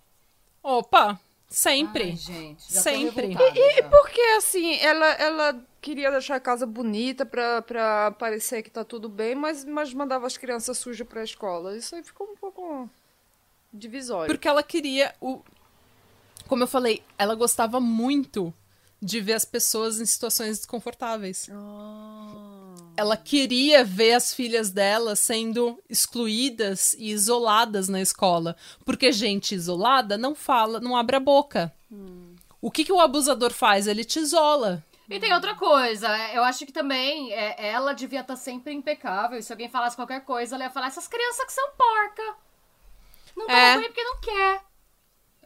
[0.62, 1.18] Opa,
[1.49, 2.05] sempre.
[2.11, 3.34] Ai, gente, já Sempre.
[3.37, 3.89] Tô revoltada, já.
[3.89, 9.09] Porque assim, ela, ela queria deixar a casa bonita pra, pra parecer que tá tudo
[9.09, 11.76] bem, mas, mas mandava as crianças sujas pra escola.
[11.76, 12.91] Isso aí ficou um pouco
[13.72, 14.26] divisório.
[14.26, 15.41] Porque ela queria o.
[16.49, 18.53] Como eu falei, ela gostava muito
[19.01, 21.49] de ver as pessoas em situações desconfortáveis.
[22.97, 28.57] Ela queria ver as filhas dela sendo excluídas e isoladas na escola.
[28.84, 31.72] Porque gente isolada não fala, não abre a boca.
[32.61, 33.87] O que, que o abusador faz?
[33.87, 34.84] Ele te isola.
[35.09, 39.38] E tem outra coisa, eu acho que também é, ela devia estar sempre impecável.
[39.38, 42.36] E se alguém falasse qualquer coisa, ela ia falar: essas crianças que são porca.
[43.36, 43.74] Não toma É.
[43.76, 44.66] banho porque não quer.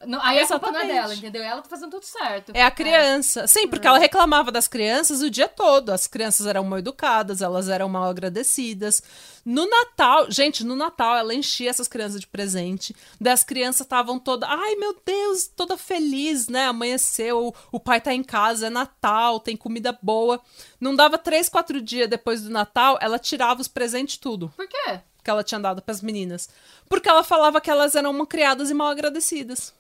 [0.07, 1.03] Não, aí a culpa não é Exatamente.
[1.03, 1.43] dela, entendeu?
[1.43, 2.53] Ela tá fazendo tudo certo.
[2.55, 3.47] É a criança.
[3.47, 5.91] Sim, porque ela reclamava das crianças o dia todo.
[5.91, 9.03] As crianças eram mal educadas, elas eram mal agradecidas.
[9.45, 12.97] No Natal, gente, no Natal ela enchia essas crianças de presente.
[13.21, 16.65] Das crianças estavam todas, ai meu Deus, toda feliz, né?
[16.65, 20.41] Amanheceu, o pai tá em casa, é Natal, tem comida boa.
[20.81, 24.51] Não dava três, quatro dias depois do Natal, ela tirava os presentes tudo.
[24.57, 25.01] Por quê?
[25.23, 26.49] que ela tinha dado pras meninas.
[26.89, 29.75] Porque ela falava que elas eram mal criadas e mal agradecidas.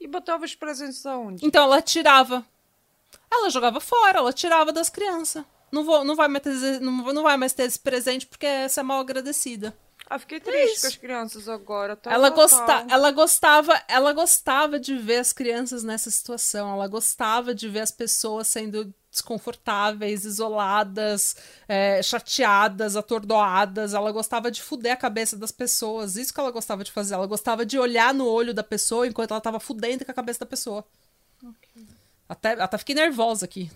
[0.00, 1.44] E botava os presentes aonde?
[1.44, 2.44] Então ela tirava.
[3.30, 5.44] Ela jogava fora, ela tirava das crianças.
[5.70, 8.80] Não, vou, não, vai mais ter, não, não vai mais ter esse presente porque essa
[8.80, 9.76] é mal agradecida.
[10.08, 11.96] Ah, fiquei triste com as crianças agora.
[11.96, 16.72] Tá Ela, gosta, ela gostava, ela gostava de ver as crianças nessa situação.
[16.72, 21.34] Ela gostava de ver as pessoas sendo desconfortáveis, isoladas,
[21.66, 23.94] é, chateadas, atordoadas.
[23.94, 26.14] Ela gostava de fuder a cabeça das pessoas.
[26.14, 27.14] Isso que ela gostava de fazer.
[27.14, 30.40] Ela gostava de olhar no olho da pessoa enquanto ela tava fudendo com a cabeça
[30.40, 30.84] da pessoa.
[32.28, 33.70] Até, até fiquei nervosa aqui.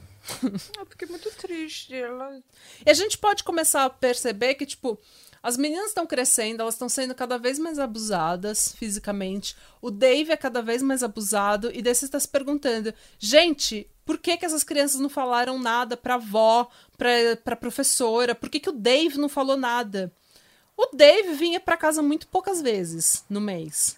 [0.78, 1.94] Eu fiquei muito triste.
[1.94, 2.40] Ela...
[2.86, 4.98] E a gente pode começar a perceber que, tipo,
[5.42, 9.56] as meninas estão crescendo, elas estão sendo cada vez mais abusadas fisicamente.
[9.80, 11.70] O Dave é cada vez mais abusado.
[11.72, 15.96] E daí você está se perguntando, gente, por que, que essas crianças não falaram nada
[15.96, 16.68] pra avó,
[16.98, 17.08] pra,
[17.42, 18.34] pra professora?
[18.34, 20.12] Por que, que o Dave não falou nada?
[20.76, 23.96] O Dave vinha pra casa muito poucas vezes no mês.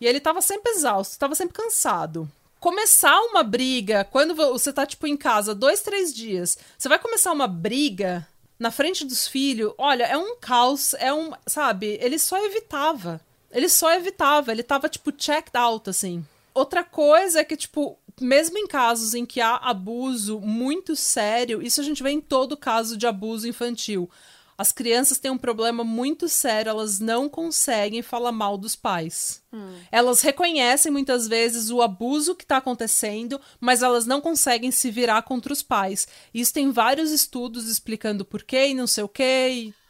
[0.00, 2.30] E ele tava sempre exausto, tava sempre cansado.
[2.60, 7.32] Começar uma briga, quando você tá, tipo, em casa dois, três dias, você vai começar
[7.32, 8.26] uma briga
[8.58, 11.32] na frente dos filhos, olha, é um caos, é um.
[11.46, 11.98] Sabe?
[12.00, 13.20] Ele só evitava.
[13.50, 16.24] Ele só evitava, ele tava, tipo, checked out, assim.
[16.52, 21.80] Outra coisa é que, tipo, mesmo em casos em que há abuso muito sério, isso
[21.80, 24.10] a gente vê em todo caso de abuso infantil.
[24.58, 29.42] As crianças têm um problema muito sério, elas não conseguem falar mal dos pais.
[29.52, 29.78] Hum.
[29.92, 35.22] Elas reconhecem muitas vezes o abuso que está acontecendo, mas elas não conseguem se virar
[35.22, 36.08] contra os pais.
[36.32, 39.48] Isso tem vários estudos explicando por quê e não sei o quê.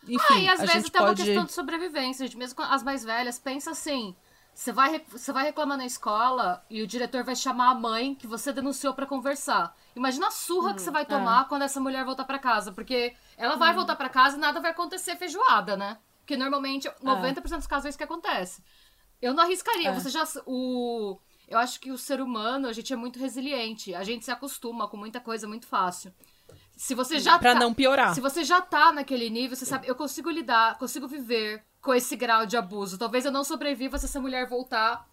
[0.08, 1.20] E, enfim, ah, e às a vezes tem pode...
[1.20, 2.36] uma questão de sobrevivência, gente.
[2.36, 4.14] Mesmo as mais velhas, pensa assim.
[4.56, 8.26] Você vai, você vai reclamar na escola e o diretor vai chamar a mãe que
[8.26, 9.76] você denunciou pra conversar.
[9.94, 12.72] Imagina a surra que você vai tomar quando essa mulher voltar pra casa.
[12.72, 15.98] Porque ela vai voltar pra casa e nada vai acontecer feijoada, né?
[16.20, 18.62] Porque normalmente 90% dos casos é isso que acontece.
[19.22, 19.90] Eu não arriscaria.
[19.90, 19.94] É.
[19.94, 20.24] Você já.
[20.46, 21.18] O,
[21.48, 23.94] eu acho que o ser humano, a gente é muito resiliente.
[23.94, 26.12] A gente se acostuma com muita coisa muito fácil.
[26.76, 28.14] Se você já Pra tá- não piorar.
[28.14, 32.14] se você já tá naquele nível, você sabe, eu consigo lidar, consigo viver com esse
[32.16, 32.98] grau de abuso.
[32.98, 35.06] Talvez eu não sobreviva se essa mulher voltar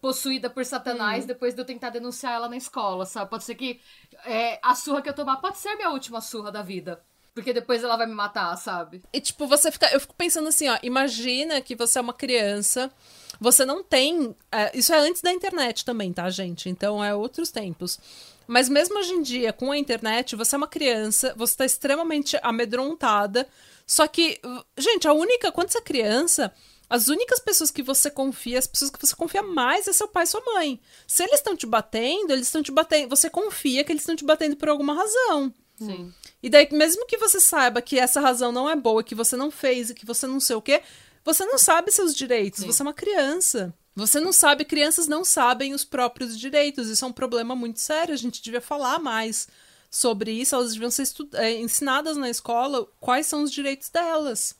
[0.00, 0.64] possuída por Hum.
[0.64, 3.28] Satanás depois de eu tentar denunciar ela na escola, sabe?
[3.30, 3.80] Pode ser que
[4.24, 7.04] é, a surra que eu tomar pode ser a minha última surra da vida.
[7.34, 9.02] Porque depois ela vai me matar, sabe?
[9.12, 9.86] E, tipo, você fica.
[9.92, 10.78] Eu fico pensando assim, ó.
[10.82, 12.92] Imagina que você é uma criança.
[13.40, 14.36] Você não tem.
[14.50, 16.68] é, isso é antes da internet também, tá, gente?
[16.68, 17.98] Então é outros tempos.
[18.46, 22.38] Mas mesmo hoje em dia, com a internet, você é uma criança, você tá extremamente
[22.42, 23.48] amedrontada.
[23.86, 24.38] Só que,
[24.76, 25.50] gente, a única.
[25.50, 26.52] Quando você é criança.
[26.90, 30.24] As únicas pessoas que você confia, as pessoas que você confia mais é seu pai
[30.24, 30.78] e sua mãe.
[31.06, 33.08] Se eles estão te batendo, eles estão te batendo.
[33.08, 35.54] Você confia que eles estão te batendo por alguma razão.
[35.86, 36.14] Sim.
[36.42, 39.50] E daí, mesmo que você saiba que essa razão não é boa, que você não
[39.50, 40.82] fez e que você não sei o quê,
[41.24, 42.60] você não sabe seus direitos.
[42.60, 42.66] Sim.
[42.66, 43.74] Você é uma criança.
[43.94, 46.88] Você não sabe, crianças não sabem os próprios direitos.
[46.88, 48.14] Isso é um problema muito sério.
[48.14, 49.48] A gente devia falar mais
[49.90, 50.54] sobre isso.
[50.54, 54.56] Elas deviam ser eh, ensinadas na escola quais são os direitos delas.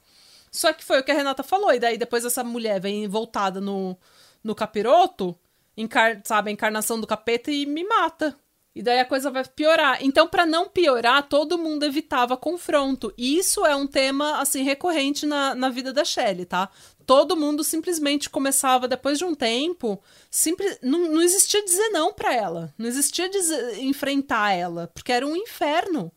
[0.50, 1.72] Só que foi o que a Renata falou.
[1.72, 3.96] E daí, depois essa mulher vem voltada no,
[4.44, 5.34] no capiroto,
[5.76, 8.36] encar sabe, a encarnação do capeta e me mata.
[8.74, 9.98] E daí a coisa vai piorar.
[10.02, 13.12] Então, pra não piorar, todo mundo evitava confronto.
[13.18, 16.70] E isso é um tema, assim, recorrente na, na vida da Shelley, tá?
[17.06, 22.34] Todo mundo simplesmente começava, depois de um tempo, simples, não, não existia dizer não pra
[22.34, 22.72] ela.
[22.78, 26.10] Não existia dizer, enfrentar ela, porque era um inferno.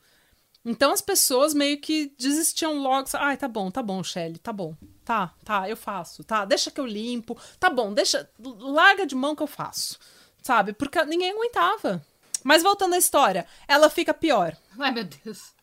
[0.63, 3.07] Então as pessoas meio que desistiam logo.
[3.13, 4.75] Ai, tá bom, tá bom, Shelly, tá bom.
[5.03, 6.23] Tá, tá, eu faço.
[6.23, 7.37] Tá, deixa que eu limpo.
[7.59, 8.27] Tá bom, deixa.
[8.39, 9.99] Larga de mão que eu faço.
[10.41, 10.73] Sabe?
[10.73, 12.03] Porque ninguém aguentava.
[12.45, 14.55] Mas voltando à história, ela fica pior.
[14.79, 15.53] Ai, meu Deus.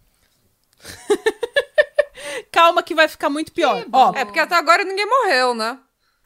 [2.52, 3.86] Calma que vai ficar muito pior.
[3.90, 4.12] Ó.
[4.14, 5.78] É porque até agora ninguém morreu, né?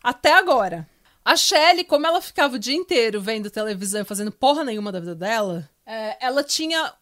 [0.06, 0.88] até agora.
[1.24, 5.00] A Shelley, como ela ficava o dia inteiro vendo televisão e fazendo porra nenhuma da
[5.00, 6.92] vida dela, é, ela tinha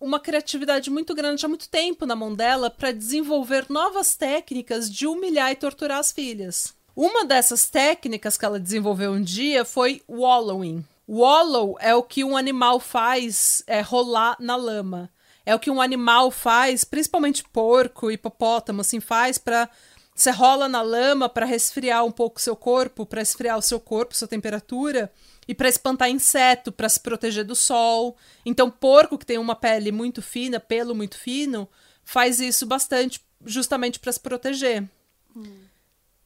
[0.00, 5.06] uma criatividade muito grande há muito tempo na mão dela para desenvolver novas técnicas de
[5.06, 6.74] humilhar e torturar as filhas.
[6.96, 10.84] Uma dessas técnicas que ela desenvolveu um dia foi wallowing.
[11.08, 15.10] Wallow é o que um animal faz é, rolar na lama.
[15.46, 19.70] É o que um animal faz, principalmente porco, hipopótamo, assim, faz para
[20.14, 23.78] você rola na lama para resfriar um pouco o seu corpo, para esfriar o seu
[23.78, 25.12] corpo, sua temperatura,
[25.46, 28.16] e para espantar inseto, para se proteger do sol.
[28.44, 31.68] Então, porco que tem uma pele muito fina, pelo muito fino,
[32.04, 34.84] faz isso bastante, justamente para se proteger.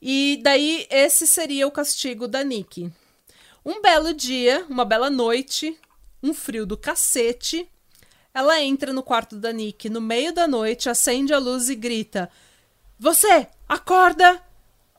[0.01, 2.91] E daí esse seria o castigo da Nick.
[3.65, 5.79] Um belo dia, uma bela noite,
[6.23, 7.69] um frio do cacete,
[8.35, 12.31] ela entra no quarto da Nick no meio da noite, acende a luz e grita:
[12.99, 14.43] Você, acorda!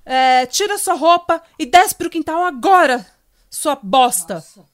[0.05, 3.05] É, tira sua roupa e desce pro quintal agora,
[3.49, 4.35] sua bosta.
[4.35, 4.65] Nossa.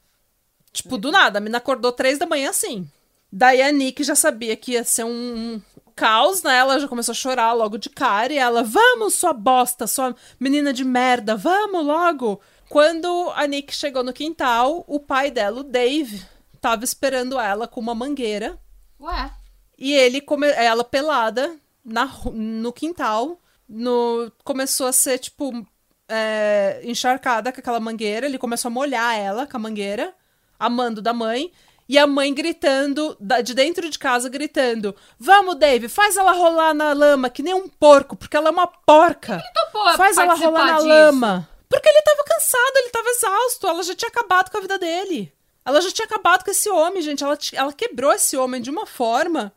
[0.72, 2.90] Tipo, do nada, a mina acordou três da manhã assim.
[3.32, 5.62] Daí a Nick já sabia que ia ser um, um
[5.96, 6.58] caos, né?
[6.58, 10.74] Ela já começou a chorar logo de cara e ela, vamos, sua bosta, sua menina
[10.74, 12.42] de merda, vamos logo.
[12.70, 16.24] Quando a Nick chegou no quintal, o pai dela, o Dave,
[16.62, 18.58] tava esperando ela com uma mangueira.
[19.00, 19.32] Ué.
[19.78, 20.48] E ele, come...
[20.48, 22.08] ela pelada na...
[22.32, 24.32] no quintal, no...
[24.44, 25.66] começou a ser, tipo,
[26.08, 28.28] é, encharcada com aquela mangueira.
[28.28, 30.14] Ele começou a molhar ela com a mangueira,
[30.60, 31.52] amando da mãe.
[31.88, 36.94] E a mãe gritando, de dentro de casa, gritando: Vamos, Dave, faz ela rolar na
[36.94, 39.42] lama, que nem um porco, porque ela é uma porca.
[39.56, 40.88] topou Faz ela rolar na disso?
[40.88, 41.49] lama.
[41.70, 45.32] Porque ele tava cansado, ele tava exausto, ela já tinha acabado com a vida dele.
[45.64, 47.24] Ela já tinha acabado com esse homem, gente.
[47.24, 49.54] Ela, ela quebrou esse homem de uma forma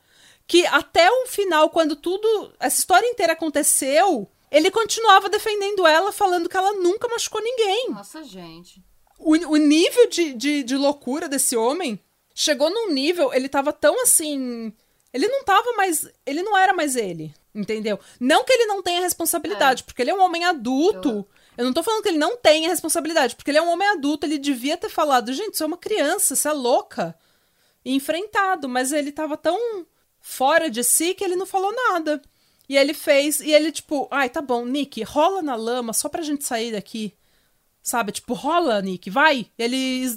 [0.47, 2.53] que até o final, quando tudo.
[2.61, 7.89] Essa história inteira aconteceu, ele continuava defendendo ela, falando que ela nunca machucou ninguém.
[7.91, 8.83] Nossa, gente.
[9.19, 11.99] O, o nível de, de, de loucura desse homem
[12.35, 14.71] chegou num nível, ele tava tão assim.
[15.15, 16.07] Ele não tava mais.
[16.27, 17.33] Ele não era mais ele.
[17.55, 17.99] Entendeu?
[18.21, 21.09] Não que ele não tenha responsabilidade, porque ele é um homem adulto.
[21.09, 21.29] Eu
[21.59, 24.39] não tô falando que ele não tenha responsabilidade, porque ele é um homem adulto, ele
[24.39, 27.15] devia ter falado, gente, você é uma criança, você é louca.
[27.85, 29.87] E enfrentado, mas ele tava tão
[30.21, 32.23] fora de si que ele não falou nada.
[32.69, 36.23] E ele fez, e ele tipo, ai, tá bom, Nick, rola na lama só pra
[36.23, 37.13] gente sair daqui.
[37.83, 39.51] Sabe, tipo, rola, Nick, vai.
[39.59, 40.09] Ele,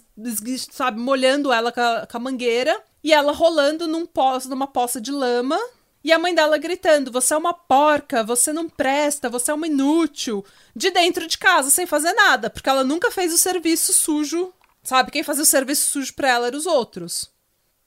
[0.72, 5.02] sabe, molhando ela com a, com a mangueira e ela rolando num poço, numa poça
[5.02, 5.60] de lama.
[6.06, 9.66] E a mãe dela gritando: Você é uma porca, você não presta, você é uma
[9.66, 10.46] inútil.
[10.76, 14.54] De dentro de casa, sem fazer nada, porque ela nunca fez o serviço sujo.
[14.84, 17.32] Sabe, quem fazia o serviço sujo pra ela eram os outros.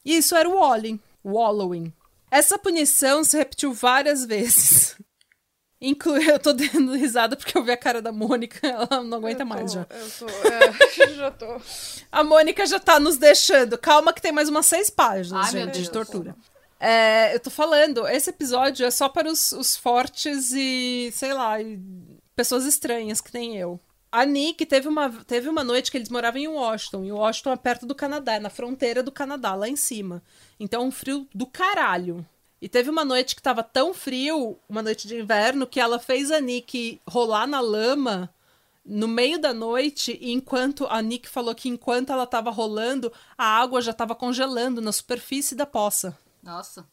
[0.04, 1.92] E isso era o Walling, o Wallowing.
[2.28, 4.96] Essa punição se repetiu várias vezes.
[5.80, 9.44] Inclui, eu tô dando risada porque eu vi a cara da Mônica, ela não aguenta
[9.44, 9.86] Eu tô- mais já.
[9.88, 11.60] Eu tô, é, já tô.
[12.10, 13.78] A Mônica já tá nos deixando.
[13.78, 16.34] Calma que tem mais umas seis páginas, Ai, gente, de tortura.
[16.80, 21.60] É, eu tô falando, esse episódio é só para os, os fortes e, sei lá,
[21.60, 21.80] e
[22.36, 23.80] pessoas estranhas que nem eu.
[24.10, 27.56] A Nick teve uma, teve uma noite que eles moravam em Washington, e Washington é
[27.56, 30.22] perto do Canadá, é na fronteira do Canadá, lá em cima.
[30.58, 32.24] Então, um frio do caralho.
[32.60, 36.30] E teve uma noite que tava tão frio, uma noite de inverno, que ela fez
[36.30, 38.32] a Nick rolar na lama
[38.84, 43.82] no meio da noite, enquanto a Nick falou que enquanto ela tava rolando, a água
[43.82, 46.16] já tava congelando na superfície da poça.
[46.42, 46.86] Nossa.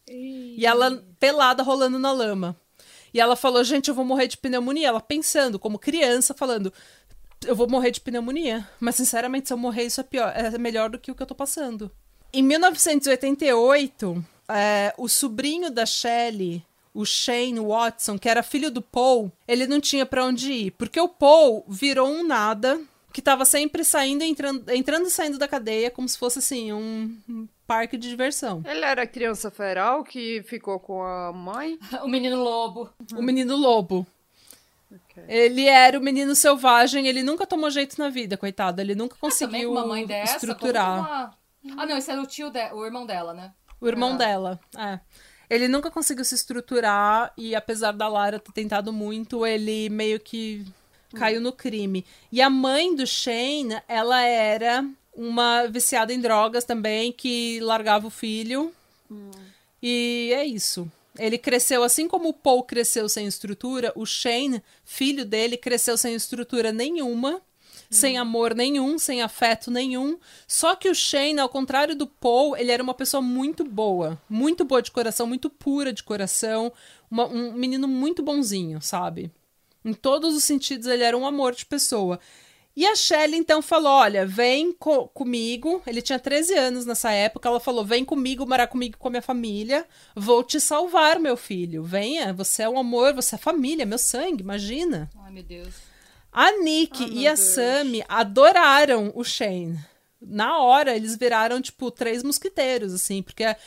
[0.58, 2.56] E ela pelada rolando na lama.
[3.14, 4.88] E ela falou: "Gente, eu vou morrer de pneumonia".
[4.88, 6.72] Ela pensando como criança, falando:
[7.46, 8.68] "Eu vou morrer de pneumonia".
[8.80, 11.28] Mas sinceramente, se eu morrer, isso é pior, é melhor do que o que eu
[11.28, 11.92] tô passando.
[12.34, 16.62] Em 1988, é, o sobrinho da Shelley,
[16.94, 21.00] o Shane Watson, que era filho do Paul, ele não tinha pra onde ir, porque
[21.00, 22.80] o Paul virou um nada
[23.12, 26.74] que tava sempre saindo e entrando, entrando e saindo da cadeia como se fosse assim
[26.74, 28.62] um parque de diversão.
[28.66, 31.78] Ele era criança feral que ficou com a mãe.
[32.04, 32.90] O menino lobo.
[33.16, 34.06] O menino lobo.
[34.92, 35.24] Ok.
[35.28, 38.80] Ele era o menino selvagem, ele nunca tomou jeito na vida, coitado.
[38.82, 40.36] Ele nunca Também conseguiu uma mãe dessa.
[40.36, 41.00] estruturar.
[41.00, 41.34] uma-
[41.78, 42.72] Ah, não, esse era o tio, de...
[42.74, 43.52] o irmão dela, né?
[43.82, 44.18] O irmão Ah.
[44.18, 45.00] dela, é.
[45.50, 50.66] Ele nunca conseguiu se estruturar e apesar da Lara ter tentado muito, ele meio que
[51.16, 52.06] caiu no crime.
[52.32, 54.84] E a mãe do Shane, ela era
[55.16, 58.74] uma viciada em drogas também, que largava o filho.
[59.82, 60.90] E é isso.
[61.18, 66.14] Ele cresceu assim como o Paul cresceu sem estrutura, o Shane, filho dele, cresceu sem
[66.14, 67.42] estrutura nenhuma,
[67.90, 70.18] sem amor nenhum, sem afeto nenhum.
[70.48, 74.66] Só que o Shane, ao contrário do Paul, ele era uma pessoa muito boa, muito
[74.66, 76.74] boa de coração, muito pura de coração,
[77.10, 79.32] uma- um menino muito bonzinho, sabe?
[79.86, 82.20] Em todos os sentidos, ele era um amor de pessoa.
[82.76, 85.82] E a Shelley então falou: Olha, vem co- comigo.
[85.88, 87.48] Ele tinha 13 anos nessa época.
[87.48, 89.86] Ela falou: Vem comigo, morar comigo com a minha família.
[90.16, 91.84] Vou te salvar, meu filho.
[91.84, 95.10] Venha, você é um amor, você é família, meu sangue, imagina.
[95.24, 95.74] Ai, meu Deus.
[96.32, 97.40] A Nick Ai, e a Deus.
[97.40, 99.80] Sammy adoraram o Shane.
[100.28, 103.58] Na hora, eles viraram, tipo, três mosquiteiros, assim, porque é,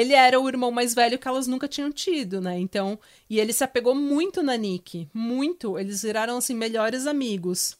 [0.00, 2.58] ele era o irmão mais velho que elas nunca tinham tido, né?
[2.58, 2.98] Então,
[3.30, 5.78] e ele se apegou muito na Nick, muito.
[5.78, 7.76] Eles viraram, assim, melhores amigos.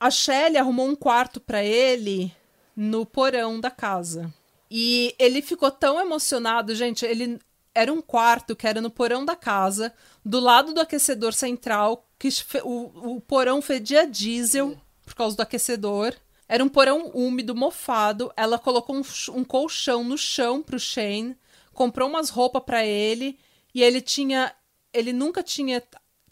[0.00, 2.34] A Shelley arrumou um quarto pra ele
[2.74, 4.32] no porão da casa.
[4.70, 7.38] E ele ficou tão emocionado, gente, ele
[7.74, 9.92] era um quarto que era no porão da casa,
[10.24, 12.28] do lado do aquecedor central, que
[12.64, 16.14] o, o porão fedia diesel por causa do aquecedor.
[16.48, 18.32] Era um porão úmido, mofado.
[18.36, 19.02] Ela colocou um,
[19.34, 21.36] um colchão no chão pro Shane,
[21.72, 23.38] comprou umas roupas pra ele
[23.74, 24.54] e ele tinha,
[24.92, 25.82] ele nunca tinha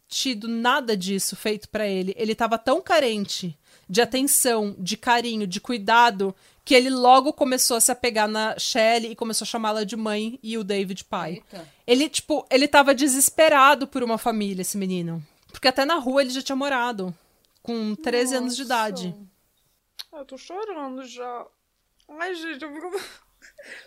[0.09, 2.15] tido nada disso feito pra ele.
[2.17, 3.57] Ele tava tão carente
[3.89, 6.35] de atenção, de carinho, de cuidado,
[6.65, 10.39] que ele logo começou a se apegar na Shelley e começou a chamá-la de mãe
[10.43, 11.35] e o David de pai.
[11.53, 11.69] Eita.
[11.87, 15.25] Ele, tipo, ele tava desesperado por uma família, esse menino.
[15.51, 17.15] Porque até na rua ele já tinha morado.
[17.63, 18.75] Com 13 anos de Nossa.
[18.75, 19.15] idade.
[20.13, 21.47] Eu tô chorando já.
[22.19, 22.91] Ai, gente, eu fico.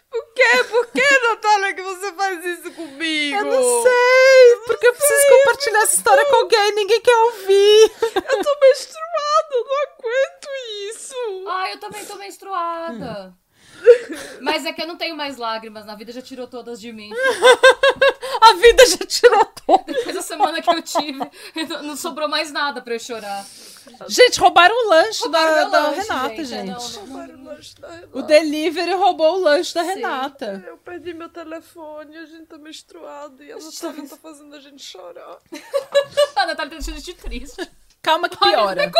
[0.09, 0.63] Por quê?
[0.69, 3.37] Por que, Natália, que você faz isso comigo?
[3.37, 7.91] Eu não sei, porque eu preciso compartilhar essa história com alguém, ninguém quer ouvir.
[8.15, 10.47] Eu tô menstruada, eu não aguento
[10.89, 11.15] isso.
[11.47, 13.33] Ah, eu também tô menstruada.
[14.41, 17.09] Mas é que eu não tenho mais lágrimas, na vida já tirou todas de mim.
[18.41, 19.85] A vida já tirou todo.
[19.85, 21.19] Depois da semana que eu tive,
[21.69, 23.45] não- não sobrou mais nada pra eu chorar.
[24.07, 26.45] Gente, roubaram o lanche da, Roubaram meu da lanche, Renata, gente.
[26.45, 26.53] gente.
[26.59, 28.09] É, não, não- Roubaram o lanche da Renata.
[28.13, 29.89] O delivery roubou o lanche da Sim.
[29.89, 30.63] Renata.
[30.67, 34.83] Eu perdi meu telefone, a gente tá menstruado e a Natália tá fazendo a gente
[34.83, 35.37] chorar.
[36.35, 37.69] A Natália tá deixando a gente triste.
[38.01, 38.91] Calma que piora.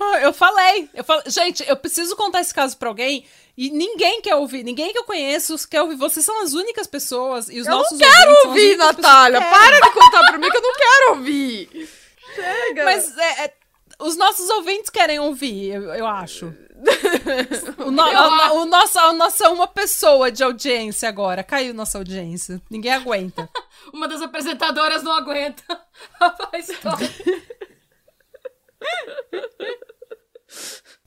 [0.00, 3.24] Ah, Eu falei, eu falei, gente, eu preciso contar esse caso pra alguém
[3.56, 5.96] e ninguém quer ouvir, ninguém que eu conheço quer ouvir.
[5.96, 9.40] Vocês são as únicas pessoas e os Eu não nossos quero são as ouvir, Natália!
[9.40, 11.88] que Para de contar pra mim que eu não quero ouvir!
[12.34, 12.84] Chega!
[12.84, 13.52] Mas é, é,
[14.00, 16.52] os nossos ouvintes querem ouvir, eu, eu acho.
[17.78, 21.42] O, no, a, o nosso, a nossa uma pessoa de audiência agora.
[21.42, 22.60] Caiu nossa audiência.
[22.70, 23.48] Ninguém aguenta.
[23.94, 25.62] Uma das apresentadoras não aguenta
[26.52, 27.08] a história.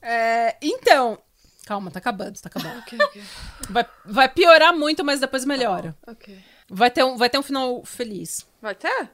[0.00, 1.22] É, então.
[1.66, 2.78] Calma, tá acabando, tá acabando.
[2.78, 3.22] Ok, ok.
[3.68, 5.94] Vai, vai piorar muito, mas depois melhora.
[6.06, 6.42] Ok.
[6.70, 8.46] Vai ter um, vai ter um final feliz.
[8.62, 9.10] Vai ter?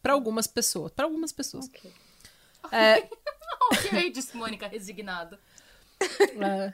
[0.00, 0.92] Pra algumas pessoas.
[0.92, 1.66] Pra algumas pessoas.
[1.66, 1.92] Ok.
[2.70, 3.08] É,
[3.72, 5.36] ok, disse Mônica, resignado.
[6.00, 6.72] é,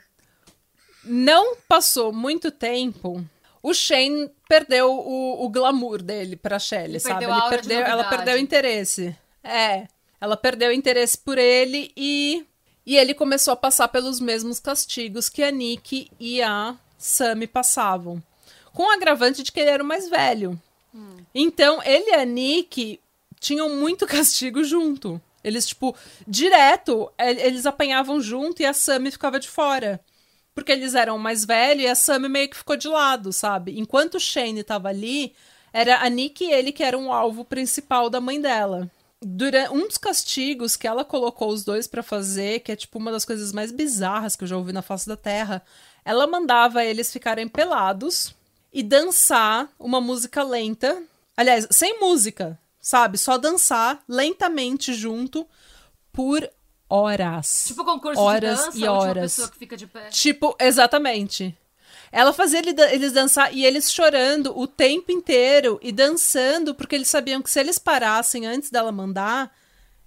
[1.03, 3.27] não passou muito tempo.
[3.63, 7.19] O Shane perdeu o, o glamour dele pra Shelley, Ele sabe?
[7.19, 9.15] perdeu aura de ela perdeu o interesse.
[9.41, 9.87] É.
[10.19, 12.45] Ela perdeu o interesse por ele e,
[12.85, 18.21] e ele começou a passar pelos mesmos castigos que a Nick e a Sammy passavam.
[18.73, 20.59] Com o agravante de que ele era o mais velho.
[21.33, 22.99] Então, ele e a Nick
[23.39, 25.19] tinham muito castigo junto.
[25.43, 25.95] Eles, tipo,
[26.27, 29.99] direto, e- eles apanhavam junto e a Sammy ficava de fora.
[30.53, 33.79] Porque eles eram mais velhos e a Sammy meio que ficou de lado, sabe?
[33.79, 35.33] Enquanto o Shane tava ali,
[35.71, 38.89] era a Nick e ele que eram o alvo principal da mãe dela.
[39.19, 43.11] Durante um dos castigos que ela colocou os dois pra fazer, que é tipo uma
[43.11, 45.63] das coisas mais bizarras que eu já ouvi na face da Terra,
[46.05, 48.35] ela mandava eles ficarem pelados
[48.71, 51.01] e dançar uma música lenta.
[51.37, 53.17] Aliás, sem música, sabe?
[53.17, 55.47] Só dançar lentamente junto
[56.11, 56.47] por
[56.89, 57.65] horas.
[57.67, 59.35] Tipo concurso horas de dança, e horas.
[59.35, 60.07] pessoa que fica de pé.
[60.09, 61.57] Tipo, exatamente.
[62.11, 67.07] Ela fazia ele- eles dançar e eles chorando o tempo inteiro e dançando, porque eles
[67.07, 69.51] sabiam que se eles parassem antes dela mandar,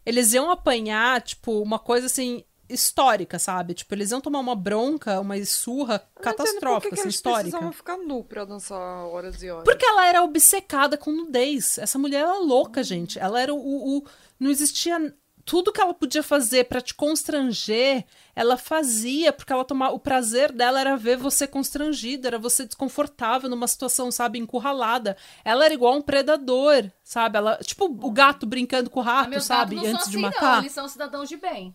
[0.05, 3.75] eles iam apanhar, tipo, uma coisa assim histórica, sabe?
[3.75, 7.43] Tipo, eles iam tomar uma bronca, uma surra catastrófica, que, que assim, eles histórica.
[7.43, 9.65] precisavam ficar nu pra dançar horas e horas?
[9.65, 11.79] Porque ela era obcecada com nudez.
[11.79, 13.19] Essa mulher era louca, gente.
[13.19, 13.59] Ela era o.
[13.59, 14.05] o- o-
[14.39, 15.13] não existia.
[15.47, 19.95] Tudo que ela podia fazer pra te constranger, ela fazia, porque ela tomava.
[19.95, 25.17] O prazer dela era ver você constrangido, era você desconfortável numa situação, sabe, encurralada.
[25.45, 27.39] Ela era igual um predador, sabe?
[27.39, 29.77] Ela, tipo o gato brincando com o Ah, rato, meus sabe?
[29.79, 30.53] Antes são de assim, matar.
[30.57, 30.59] não.
[30.63, 31.73] Eles são cidadãos de bem.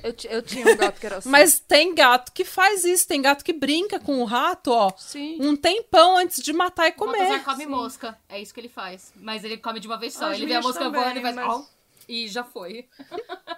[0.00, 1.28] Eu, eu tinha um gato que era assim.
[1.28, 5.38] Mas tem gato que faz isso, tem gato que brinca com o rato, ó, Sim.
[5.40, 7.18] um tempão antes de matar e O comer.
[7.18, 8.16] Baltazar come mosca.
[8.28, 9.12] É isso que ele faz.
[9.16, 10.26] Mas ele come de uma vez só.
[10.30, 11.34] As ele vê a mosca também, voando e faz.
[11.34, 11.77] mas-
[12.08, 12.88] E já foi.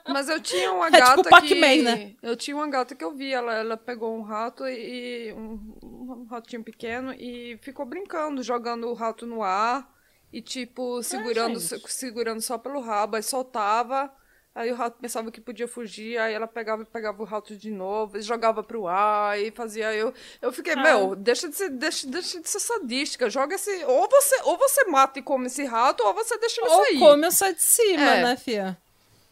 [0.08, 1.82] Mas eu tinha uma É tipo gata Pac-Man, que...
[1.82, 2.16] né?
[2.20, 5.32] Eu tinha uma gata que eu vi, ela, ela pegou um rato e...
[5.32, 9.88] Um, um ratinho pequeno e ficou brincando, jogando o rato no ar
[10.32, 14.12] e, tipo, segurando, segurando só pelo rabo, aí soltava...
[14.52, 17.70] Aí o rato pensava que podia fugir, aí ela pegava e pegava o rato de
[17.70, 20.12] novo, e jogava pro ar, e fazia eu.
[20.42, 23.84] Eu fiquei, meu, deixa de ser, deixa, deixa de ser sadística, joga esse.
[23.84, 26.98] Ou você, ou você mata e come esse rato, ou você deixa ele Ou sair.
[26.98, 28.22] come ou sai de cima, É.
[28.24, 28.76] né, fia?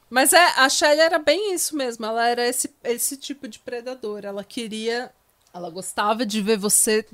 [0.08, 2.06] Mas é, a Shelly era bem isso mesmo.
[2.06, 4.24] Ela era esse, esse tipo de predador.
[4.24, 5.12] Ela queria.
[5.52, 7.04] Ela gostava de ver você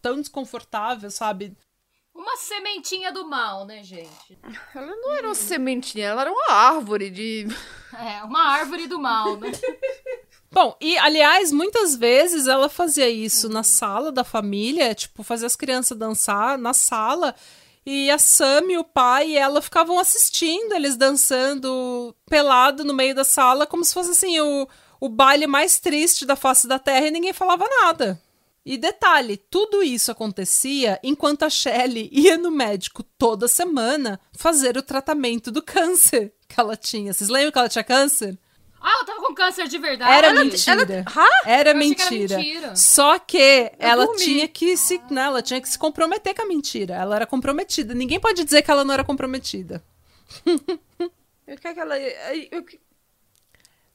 [0.00, 1.56] tão desconfortável, sabe?
[2.16, 4.38] Uma sementinha do mal, né, gente?
[4.74, 7.46] Ela não era uma sementinha, ela era uma árvore de.
[7.98, 9.50] É, uma árvore do mal, né?
[10.52, 15.56] Bom, e aliás, muitas vezes ela fazia isso na sala da família, tipo, fazia as
[15.56, 17.34] crianças dançar na sala.
[17.86, 23.14] E a Sam e o pai e ela ficavam assistindo eles dançando pelado no meio
[23.14, 24.68] da sala, como se fosse assim o,
[25.00, 28.20] o baile mais triste da face da terra e ninguém falava nada.
[28.68, 34.82] E detalhe, tudo isso acontecia enquanto a Shelley ia no médico toda semana fazer o
[34.82, 37.12] tratamento do câncer que ela tinha.
[37.12, 38.36] Vocês lembram que ela tinha câncer?
[38.80, 40.10] Ah, ela tava com câncer de verdade?
[40.12, 41.04] Era Ela- mentira.
[41.16, 41.20] Hã?
[41.22, 42.36] Era Eu que era mentira.
[42.38, 42.76] mentira.
[42.76, 44.20] Só que ela dormi.
[44.24, 46.94] tinha que se, né, ela tinha que se comprometer com a mentira.
[46.94, 47.94] Ela era comprometida.
[47.94, 49.82] Ninguém pode dizer que ela não era comprometida.
[51.48, 51.96] E o que é que ela.
[51.96, 52.80] e que-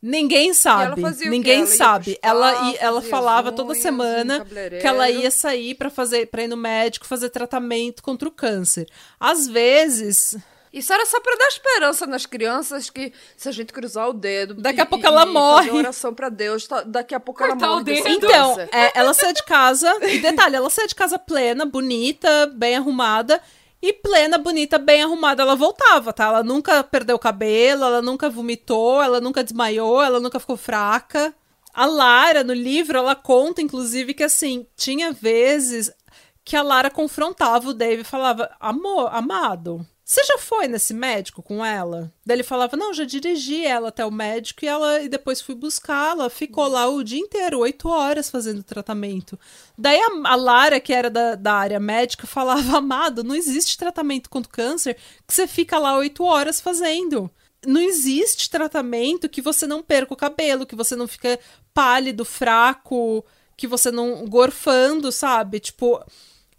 [0.01, 0.99] Ninguém sabe.
[1.01, 1.29] o?
[1.29, 2.17] Ninguém Ela sabe.
[2.23, 4.43] Ela, spa, ia- ela falava as toda unhas, semana
[4.81, 8.87] que ela ia sair pra fazer, para ir no médico fazer tratamento contra o câncer.
[9.19, 10.35] Às vezes,
[10.73, 14.53] Isso era só pra dar esperança nas crianças que se a gente cruzar o dedo.
[14.55, 15.67] Daqui e- a pouco e- ela e morre.
[15.67, 17.83] Fazer oração pra Deus, tá- daqui a pouco ela Cortar o morre.
[17.83, 18.25] desse dedo.
[18.25, 22.75] Então, é, ela saiu de casa, e detalhe, ela saiu de casa plena, bonita, bem
[22.77, 23.41] arrumada,
[23.81, 26.25] e plena, bonita, bem arrumada, ela voltava, tá?
[26.25, 31.33] Ela nunca perdeu o cabelo, ela nunca vomitou, ela nunca desmaiou, ela nunca ficou fraca.
[31.73, 35.91] A Lara, no livro, ela conta, inclusive, que assim, tinha vezes
[36.43, 41.41] que a Lara confrontava o Dave e falava: Amor, amado, você já foi nesse médico
[41.41, 42.11] com ela?
[42.25, 45.55] Daí ele falava: Não, já dirigi ela até o médico e ela e depois fui
[45.55, 46.29] buscá-la.
[46.29, 49.39] Ficou lá o dia inteiro, oito horas fazendo tratamento.
[49.77, 54.29] Daí a, a Lara, que era da, da área médica, falava: Amado, não existe tratamento
[54.29, 57.31] contra o câncer que você fica lá oito horas fazendo.
[57.65, 61.39] Não existe tratamento que você não perca o cabelo, que você não fica
[61.73, 63.23] pálido, fraco,
[63.55, 65.61] que você não gorfando, sabe?
[65.61, 66.03] Tipo,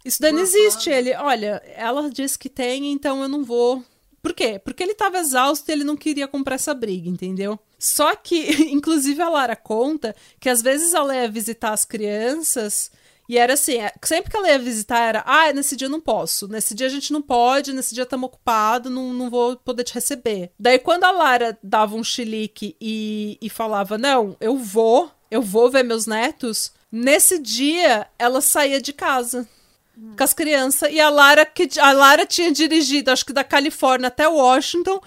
[0.03, 0.89] isso daí não existe.
[0.89, 3.83] Ele, olha, ela disse que tem, então eu não vou.
[4.21, 4.59] Por quê?
[4.63, 7.59] Porque ele tava exausto e ele não queria comprar essa briga, entendeu?
[7.77, 8.37] Só que,
[8.71, 12.89] inclusive, a Lara conta que às vezes ela ia visitar as crianças
[13.27, 16.01] e era assim, é, sempre que ela ia visitar era, ah, nesse dia eu não
[16.01, 19.83] posso, nesse dia a gente não pode, nesse dia estamos ocupados, não, não vou poder
[19.83, 20.51] te receber.
[20.59, 25.69] Daí quando a Lara dava um chilique e, e falava, não, eu vou, eu vou
[25.69, 29.47] ver meus netos, nesse dia ela saía de casa
[30.17, 30.91] com as crianças.
[30.91, 35.01] E a Lara, que, a Lara tinha dirigido, acho que da Califórnia até Washington,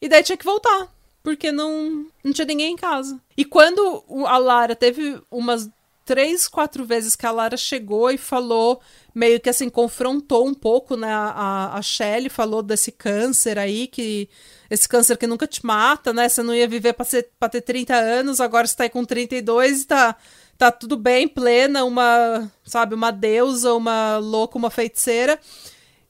[0.00, 0.88] e daí tinha que voltar,
[1.22, 3.20] porque não, não tinha ninguém em casa.
[3.36, 5.68] E quando a Lara teve umas
[6.08, 8.80] três, quatro vezes que a Lara chegou e falou,
[9.14, 14.26] meio que assim, confrontou um pouco, né, a, a Shelley, falou desse câncer aí, que
[14.70, 17.60] esse câncer que nunca te mata, né, você não ia viver pra, ser, pra ter
[17.60, 20.16] 30 anos, agora você tá aí com 32 e tá,
[20.58, 25.38] tá tudo bem, plena, uma, sabe, uma deusa, uma louca, uma feiticeira.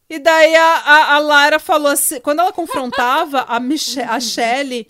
[0.08, 4.88] E daí a, a, a Lara falou assim, quando ela confrontava, a, Miche a Shelley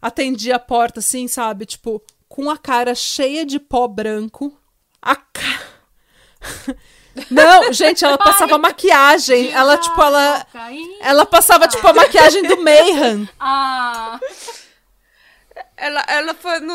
[0.00, 4.56] atendia a porta assim, sabe, tipo, com a cara cheia de pó branco,
[5.02, 5.62] a ca...
[7.28, 10.46] Não, gente, ela passava maquiagem, ela, tipo, ela...
[11.02, 13.28] Ela passava, tipo, a maquiagem do Mayhem.
[13.38, 14.18] Ah,
[15.76, 16.74] Ela, ela foi no.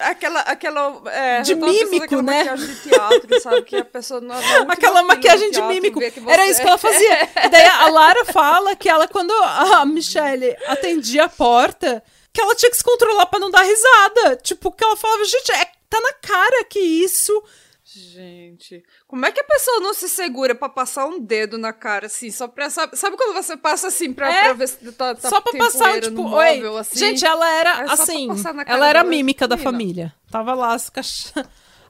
[0.00, 0.40] Aquela.
[0.40, 2.44] aquela é, De mímico, né?
[2.44, 3.62] maquiagem de teatro, sabe?
[3.62, 5.98] Que a pessoa na, na última Aquela maquiagem de teatro mímico.
[6.00, 7.28] vê que Era você- isso que ela fazia.
[7.44, 12.54] E daí a Lara fala que ela, quando a Michelle atendia a porta, que ela
[12.54, 14.36] tinha que se controlar pra não dar risada.
[14.36, 17.42] Tipo, que ela falava, gente, é, tá na cara que isso.
[17.90, 22.04] Gente, como é que a pessoa não se segura pra passar um dedo na cara,
[22.04, 22.68] assim, só pra...
[22.68, 25.52] Sabe, sabe quando você passa assim pra, É, pra ver se tá, tá Só pra
[25.52, 26.56] tem passar, tipo, no oi.
[26.56, 26.98] móvel, assim?
[26.98, 28.28] Gente, ela era É assim.
[28.66, 29.72] Ela era a mímica da Menina.
[29.72, 30.14] família.
[30.30, 31.32] Tava lá as cach...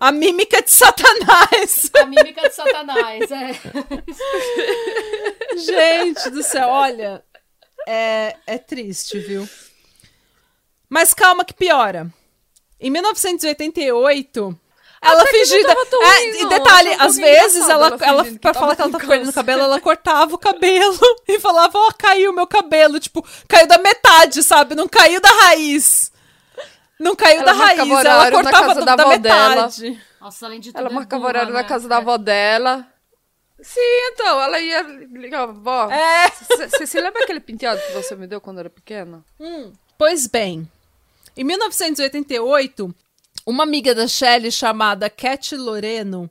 [0.01, 1.91] A mímica de Satanás.
[2.01, 3.51] a mímica de Satanás, é.
[5.59, 7.25] Gente do céu, olha.
[7.89, 9.49] É, é triste, viu?
[10.89, 12.07] Mas calma que piora.
[12.79, 14.57] Em 1988,
[15.01, 15.73] ela Até fingida.
[15.73, 19.31] É, ruim, e detalhe, às vezes ela, ela ela, pra falar que ela tá perdendo
[19.31, 22.99] o cabelo, ela cortava o cabelo e falava, ó, caiu meu cabelo.
[22.99, 24.75] Tipo, caiu da metade, sabe?
[24.75, 26.13] Não caiu da raiz.
[26.99, 29.17] Não caiu Ela da raiz, marcava ela horário na cortava casa da, da da avó
[29.19, 29.51] dela.
[29.51, 30.03] metade.
[30.21, 30.81] Nossa, além de tudo.
[30.81, 31.69] Ela é marcava burra, horário na né?
[31.69, 32.87] casa da avó dela.
[33.61, 33.81] Sim,
[34.13, 35.91] então, ela ia ligar, vó.
[35.91, 36.31] É.
[36.31, 39.25] Você se lembra aquele penteado que você me deu quando era pequena?
[39.97, 40.69] Pois bem,
[41.37, 42.95] em 1988,
[43.49, 46.29] uma amiga da Shelley chamada Cat Loreno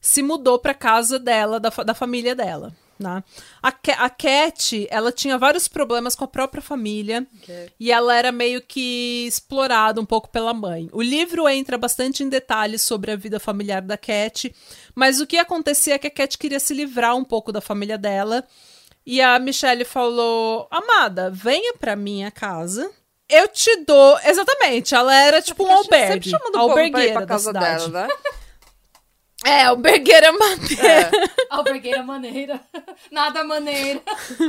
[0.00, 2.72] se mudou para casa dela, da, da família dela.
[2.96, 3.24] Né?
[3.60, 3.68] A,
[4.04, 7.72] a Cat, ela tinha vários problemas com a própria família Ok.
[7.80, 10.88] e ela era meio que explorada um pouco pela mãe.
[10.92, 14.54] O livro entra bastante em detalhes sobre a vida familiar da Cat,
[14.94, 17.98] mas o que acontecia é que a Cat queria se livrar um pouco da família
[17.98, 18.46] dela
[19.04, 22.90] e a Michelle falou: Amada, venha pra minha casa.
[23.30, 24.18] Eu te dou.
[24.24, 26.30] Exatamente, ela era tipo um Fica Sempre albergue.
[26.30, 27.90] chamando albergueira pra da casa cidade.
[27.90, 28.14] dela, né?
[29.42, 30.86] É, albergueira maneira.
[30.86, 31.10] É.
[31.48, 32.60] Albergueira maneira.
[33.10, 34.02] Nada maneira.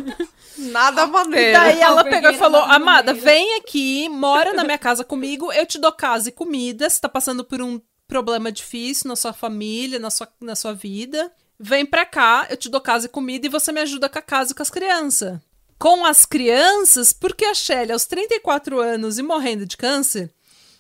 [0.58, 1.54] Nada E maneiro.
[1.60, 5.66] daí ela pegou e falou: Amada, maneira." vem aqui, mora na minha casa comigo, eu
[5.66, 6.90] te dou casa e comida.
[6.90, 11.32] Você tá passando por um problema difícil na sua família, na sua, na sua vida.
[11.58, 14.22] Vem pra cá, eu te dou casa e comida e você me ajuda com a
[14.22, 15.40] casa e com as crianças.
[15.82, 20.30] Com as crianças, porque a Shelly, aos 34 anos e morrendo de câncer,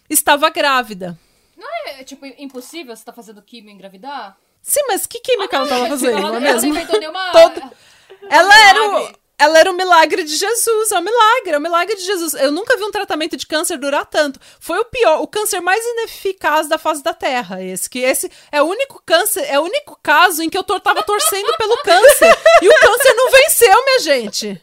[0.07, 1.17] estava grávida.
[1.57, 4.37] Não é, tipo, impossível você tá fazendo químio e engravidar?
[4.61, 6.69] Sim, mas que química ela tava fazendo, ela, é ela mesmo?
[6.69, 7.31] inventou nenhuma...
[7.33, 7.71] Todo-
[8.29, 9.15] Ela era o, milagre.
[9.39, 12.35] ela era o milagre de Jesus, é o milagre, é o milagre de Jesus.
[12.35, 14.39] Eu nunca vi um tratamento de câncer durar tanto.
[14.59, 17.89] Foi o pior, o câncer mais ineficaz da face da Terra, esse.
[17.89, 21.01] Que esse é o único câncer, é o único caso em que eu tor- tava
[21.01, 24.61] torcendo pelo câncer e o câncer não venceu, minha gente.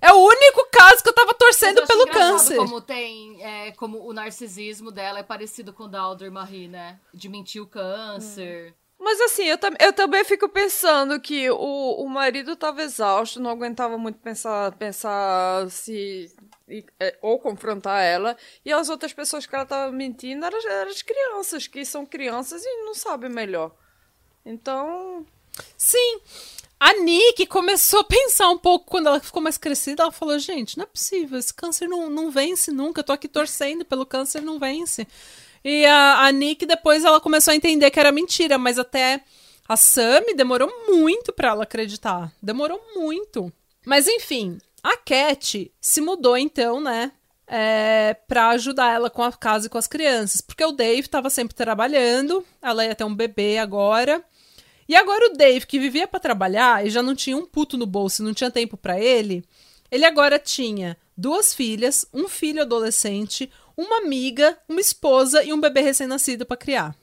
[0.00, 2.56] É o único caso que eu tava torcendo eu pelo câncer.
[2.56, 6.98] Como tem, é, como o narcisismo dela é parecido com o da Alder Marie, né?
[7.12, 8.74] De mentir o câncer.
[9.00, 13.50] Mas assim, eu, tam eu também fico pensando que o, o marido tava exausto, não
[13.50, 16.32] aguentava muito pensar, pensar se.
[16.68, 18.36] e- é, ou confrontar ela.
[18.64, 22.64] E as outras pessoas que ela tava mentindo eram, eram as crianças, que são crianças
[22.64, 23.72] e não sabem melhor.
[24.44, 25.24] Então.
[25.76, 26.20] Sim.
[26.80, 30.04] A Nick começou a pensar um pouco quando ela ficou mais crescida.
[30.04, 33.00] Ela falou: gente, não é possível, esse câncer não, não vence nunca.
[33.00, 35.06] Eu tô aqui torcendo pelo câncer, não vence.
[35.64, 39.22] E a, a Nick depois ela começou a entender que era mentira, mas até
[39.68, 42.32] a Sammy demorou muito pra ela acreditar.
[42.40, 43.52] Demorou muito.
[43.84, 47.12] Mas enfim, a Cat se mudou então, né?
[47.46, 50.40] É, pra ajudar ela com a casa e com as crianças.
[50.40, 54.22] Porque o Dave tava sempre trabalhando, ela ia ter um bebê agora.
[54.88, 57.84] E agora o Dave, que vivia pra trabalhar e já não tinha um puto no
[57.86, 59.44] bolso, não tinha tempo pra ele,
[59.90, 65.80] ele agora tinha duas filhas, um filho adolescente, uma amiga, uma esposa e um bebê
[65.82, 66.96] recém-nascido pra criar.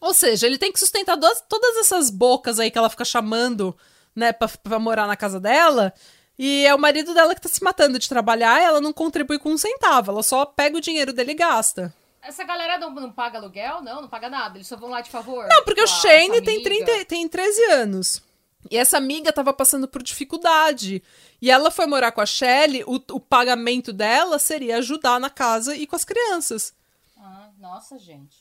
[0.00, 3.76] Ou seja, ele tem que sustentar duas- todas essas bocas aí que ela fica chamando,
[4.14, 5.92] né, pra, pra morar na casa dela.
[6.38, 9.50] E é o marido dela que tá se matando de trabalhar ela não contribui com
[9.52, 11.94] um centavo, ela só pega o dinheiro dele e gasta.
[12.22, 13.82] Essa galera não, não paga aluguel?
[13.82, 14.58] Não, não paga nada.
[14.58, 15.46] Eles só vão lá de favor.
[15.48, 16.84] Não, porque o com a- Shane tem, amiga.
[16.84, 18.22] 30, tem 13 anos.
[18.70, 21.02] E essa amiga tava passando por dificuldade.
[21.40, 25.74] E ela foi morar com a Shelly, o, o pagamento dela seria ajudar na casa
[25.74, 26.74] e com as crianças.
[27.16, 28.36] Ah, nossa, gente.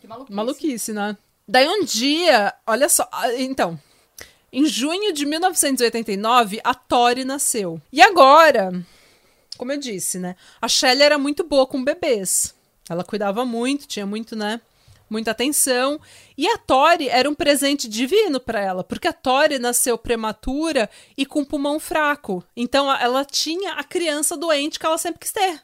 [0.00, 0.34] Que maluquice.
[0.34, 1.16] Maluquice, né?
[1.46, 3.78] Daí um dia, olha só, ah, então,
[4.50, 7.80] em junho de 1989, a Tori nasceu.
[7.92, 8.70] E agora,
[9.58, 10.34] como eu disse, né?
[10.62, 12.54] A Shelley era muito boa com bebês.
[12.88, 14.60] Ela cuidava muito, tinha muito, né?
[15.10, 15.98] Muita atenção.
[16.36, 21.24] E a Tori era um presente divino pra ela, porque a Tori nasceu prematura e
[21.24, 22.44] com pulmão fraco.
[22.56, 25.60] Então ela tinha a criança doente que ela sempre quis ter.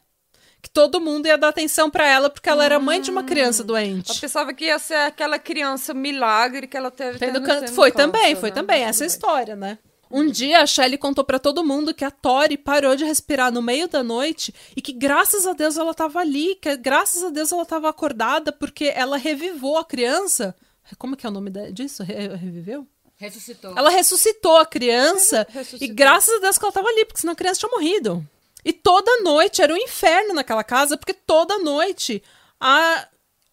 [0.63, 3.63] Que todo mundo ia dar atenção pra ela, porque ela era mãe de uma criança
[3.63, 4.09] doente.
[4.09, 7.19] Eu pensava que ia ser aquela criança milagre que ela teve.
[7.19, 8.55] Tendo tendo- can- Foi câncer, também, foi né?
[8.55, 9.07] também essa bem.
[9.09, 9.79] história, né?
[10.11, 13.61] Um dia a Shelley contou pra todo mundo que a Tori parou de respirar no
[13.63, 17.51] meio da noite e que graças a Deus ela tava ali, que graças a Deus
[17.53, 20.55] ela tava acordada porque ela revivou a criança.
[20.99, 22.03] Como que é o nome disso?
[22.03, 22.87] Re- reviveu?
[23.17, 23.73] Ressuscitou.
[23.77, 25.89] Ela ressuscitou a criança Ressuscitou.
[25.89, 28.27] e graças a Deus que ela tava ali, porque senão a criança tinha morrido.
[28.65, 32.23] E toda noite era um inferno naquela casa, porque toda noite
[32.61, 33.07] a,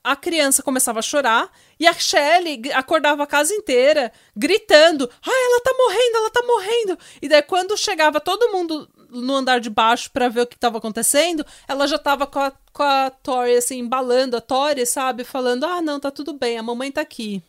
[0.04, 5.62] a criança começava a chorar e a Shelley acordava a casa inteira gritando: Ai, ela
[5.62, 6.98] tá morrendo, ela tá morrendo.
[7.22, 10.78] E daí, quando chegava todo mundo no andar de baixo pra ver o que tava
[10.78, 15.24] acontecendo, ela já tava com a, com a Tori, assim, embalando a Tori, sabe?
[15.24, 17.44] Falando: Ah, não, tá tudo bem, a mamãe tá aqui.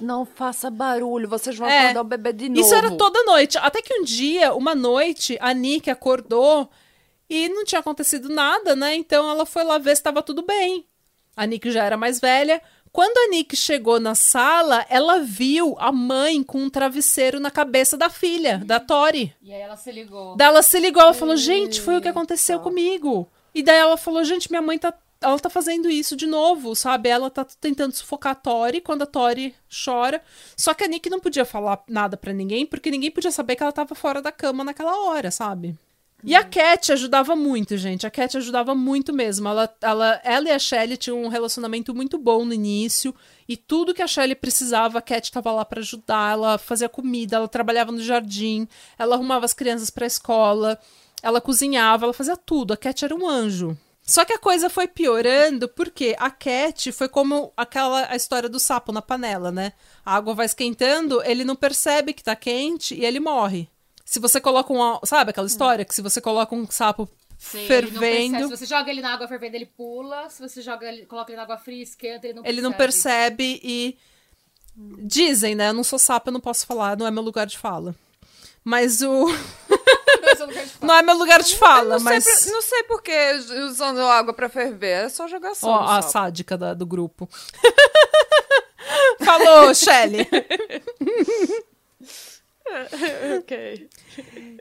[0.00, 1.84] Não faça barulho, vocês vão É.
[1.84, 2.60] acordar o bebê de novo.
[2.60, 3.56] Isso era toda noite.
[3.58, 6.68] Até que um dia, uma noite, a Nick acordou
[7.28, 8.94] e não tinha acontecido nada, né?
[8.94, 10.86] Então ela foi lá ver se estava tudo bem.
[11.36, 12.62] A Nick já era mais velha.
[12.96, 17.94] Quando a Nick chegou na sala, ela viu a mãe com um travesseiro na cabeça
[17.94, 19.34] da filha, da Tori.
[19.42, 20.34] E aí ela se ligou.
[20.34, 23.30] Daí ela se ligou, ela falou: Gente, foi o que aconteceu comigo.
[23.54, 24.94] E daí ela falou: Gente, minha mãe tá.
[25.20, 27.08] Ela tá fazendo isso de novo, sabe?
[27.10, 30.22] Ela tá tentando sufocar a Tori quando a Tori chora.
[30.56, 33.62] Só que a Nick não podia falar nada pra ninguém, porque ninguém podia saber que
[33.62, 35.76] ela tava fora da cama naquela hora, sabe?
[36.26, 38.04] E a Cat ajudava muito, gente.
[38.04, 39.46] A Cat ajudava muito mesmo.
[39.48, 43.14] Ela, ela, ela e a Shelly tinham um relacionamento muito bom no início.
[43.48, 46.32] E tudo que a Shelly precisava, a Cat tava lá pra ajudar.
[46.32, 48.66] Ela fazia comida, ela trabalhava no jardim,
[48.98, 50.76] ela arrumava as crianças pra escola,
[51.22, 52.74] ela cozinhava, ela fazia tudo.
[52.74, 53.78] A Cat era um anjo.
[54.02, 58.58] Só que a coisa foi piorando porque a Cat foi como aquela a história do
[58.58, 59.72] sapo na panela, né?
[60.04, 63.68] A água vai esquentando, ele não percebe que tá quente e ele morre.
[64.06, 65.00] Se você coloca um.
[65.04, 65.84] Sabe aquela história?
[65.84, 69.26] Que se você coloca um sapo Sim, ele fervendo, Se você joga ele na água
[69.26, 70.30] fervendo, ele pula.
[70.30, 72.62] Se você joga ele, coloca ele na água fria, esquenta, ele não ele percebe.
[72.62, 73.98] não percebe e.
[74.76, 75.70] Dizem, né?
[75.70, 77.94] Eu não sou sapo, eu não posso falar, não é meu lugar de fala.
[78.64, 79.26] Mas o.
[80.18, 80.86] Não é seu seu lugar de fala.
[80.86, 82.24] Não é meu lugar de fala, não mas.
[82.24, 83.12] Sei, não sei por que
[83.68, 85.04] usando água pra ferver.
[85.04, 85.70] É só jogar sal.
[85.70, 86.12] Ó, a sapo.
[86.12, 87.28] sádica da- do grupo.
[89.24, 90.26] Falou, Shelly.
[93.38, 93.88] ok.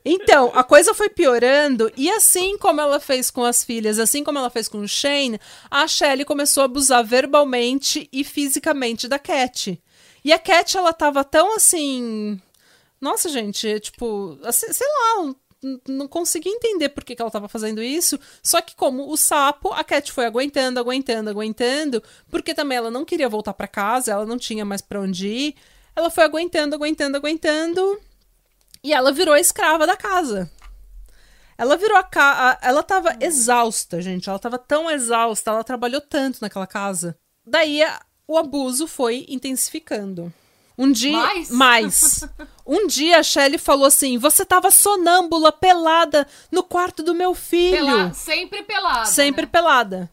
[0.03, 4.37] Então, a coisa foi piorando, e assim como ela fez com as filhas, assim como
[4.37, 9.81] ela fez com o Shane, a Shelley começou a abusar verbalmente e fisicamente da Cat.
[10.23, 12.39] E a Cat, ela tava tão assim.
[12.99, 15.35] Nossa, gente, tipo, assim, sei lá,
[15.87, 18.19] não consegui entender por que, que ela tava fazendo isso.
[18.41, 23.05] Só que, como o sapo, a Cat foi aguentando, aguentando, aguentando, porque também ela não
[23.05, 25.55] queria voltar pra casa, ela não tinha mais pra onde ir.
[25.95, 27.99] Ela foi aguentando, aguentando, aguentando.
[28.83, 30.51] E ela virou a escrava da casa.
[31.57, 32.59] Ela virou a casa.
[32.61, 34.29] Ela tava exausta, gente.
[34.29, 35.51] Ela tava tão exausta.
[35.51, 37.17] Ela trabalhou tanto naquela casa.
[37.45, 40.31] Daí a- o abuso foi intensificando.
[40.77, 41.13] Um dia.
[41.17, 41.49] Mais?
[41.49, 42.23] Mais.
[42.67, 47.77] Um dia a Shelley falou assim: Você tava sonâmbula, pelada, no quarto do meu filho.
[47.77, 49.07] Pela- sempre pelado.
[49.07, 49.47] Sempre né?
[49.51, 50.11] pelada.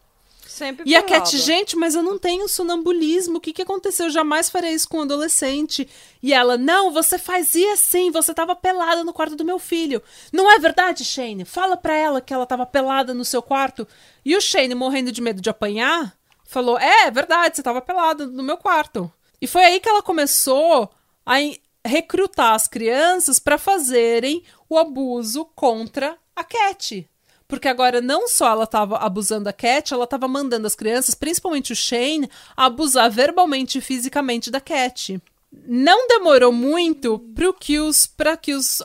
[0.62, 1.02] Sempre E a.
[1.02, 3.38] Cat, gente, mas eu não tenho sonambulismo.
[3.38, 4.06] O que, que aconteceu?
[4.06, 5.88] Eu jamais farei isso com um adolescente.
[6.22, 10.00] E ela, não, você fazia sim, você tava pelada no quarto do meu filho.
[10.32, 11.44] Não é verdade, Shane?
[11.44, 13.88] Fala pra ela que ela tava pelada no seu quarto.
[14.24, 18.24] E o Shane, morrendo de medo de apanhar, falou: É, é verdade, você tava pelada
[18.24, 19.12] no meu quarto.
[19.40, 20.88] E foi aí que ela começou
[21.26, 21.38] a
[21.84, 27.08] recrutar as crianças pra fazerem o abuso contra a Cat.
[27.52, 31.70] Porque agora não só ela tava abusando da Cat, ela tava mandando as crianças, principalmente
[31.70, 35.20] o Shane, a abusar verbalmente e fisicamente da Cat.
[35.66, 38.82] Não demorou muito para que os para que os,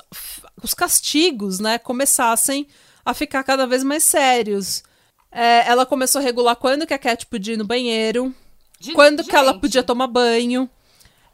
[0.62, 2.68] os castigos, né, começassem
[3.06, 4.84] a ficar cada vez mais sérios.
[5.32, 8.36] É, ela começou a regular quando que a Cat podia ir no banheiro,
[8.82, 10.70] De- quando que ela podia tomar banho.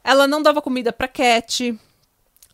[0.04, 1.76] Ela não dava comida pra Cat.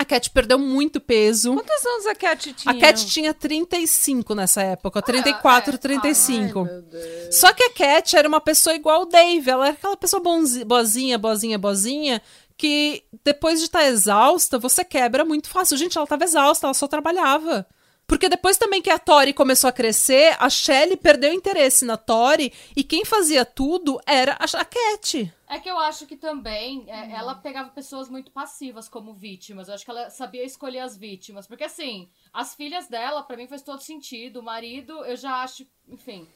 [0.01, 1.53] A Cat perdeu muito peso.
[1.53, 2.75] Quantos anos a Cat tinha?
[2.75, 5.79] A Cat tinha 35 nessa época, 34, é.
[5.79, 6.61] 35.
[6.67, 7.31] Ai.
[7.31, 10.65] Só que a Cat era uma pessoa igual o Dave, ela era aquela pessoa bonzi-
[10.65, 12.23] boazinha, boazinha, boazinha,
[12.57, 15.77] que depois de estar exausta, você quebra muito fácil.
[15.77, 17.67] Gente, ela estava exausta, ela só trabalhava.
[18.11, 22.53] Porque depois também que a Tori começou a crescer, a Shelley perdeu interesse na Tori
[22.75, 25.33] e quem fazia tudo era a a Cat.
[25.49, 29.69] É que eu acho que também é, ela pegava pessoas muito passivas como vítimas.
[29.69, 31.47] Eu acho que ela sabia escolher as vítimas.
[31.47, 34.41] Porque, assim, as filhas dela, pra mim, faz todo sentido.
[34.41, 35.65] O marido, eu já acho.
[35.89, 36.27] Enfim.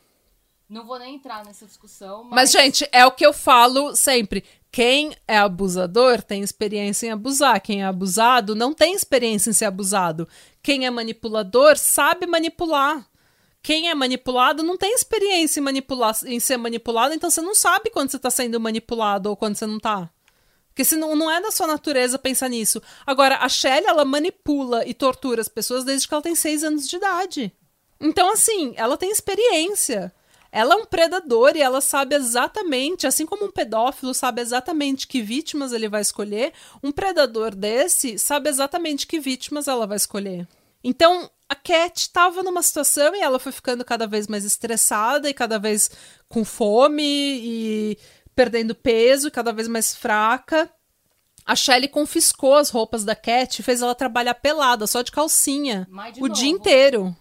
[0.68, 2.22] Não vou nem entrar nessa discussão.
[2.22, 4.44] Mas, Mas, gente, é o que eu falo sempre.
[4.70, 7.60] Quem é abusador tem experiência em abusar.
[7.60, 10.26] Quem é abusado não tem experiência em ser abusado.
[10.64, 13.06] Quem é manipulador sabe manipular.
[13.62, 17.90] Quem é manipulado não tem experiência em manipular, em ser manipulado, então você não sabe
[17.90, 20.08] quando você tá sendo manipulado ou quando você não tá.
[20.68, 22.82] Porque se não, não é da sua natureza pensar nisso.
[23.06, 26.88] Agora, a Shelly, ela manipula e tortura as pessoas desde que ela tem seis anos
[26.88, 27.52] de idade.
[28.00, 30.14] Então, assim, ela tem experiência.
[30.56, 35.20] Ela é um predador e ela sabe exatamente, assim como um pedófilo sabe exatamente que
[35.20, 40.46] vítimas ele vai escolher, um predador desse sabe exatamente que vítimas ela vai escolher.
[40.84, 45.34] Então, a Cat estava numa situação e ela foi ficando cada vez mais estressada e
[45.34, 45.90] cada vez
[46.28, 47.98] com fome e
[48.32, 50.70] perdendo peso, e cada vez mais fraca.
[51.44, 55.88] A Shelley confiscou as roupas da Cat e fez ela trabalhar pelada, só de calcinha,
[56.12, 56.40] de o novo.
[56.40, 57.16] dia inteiro.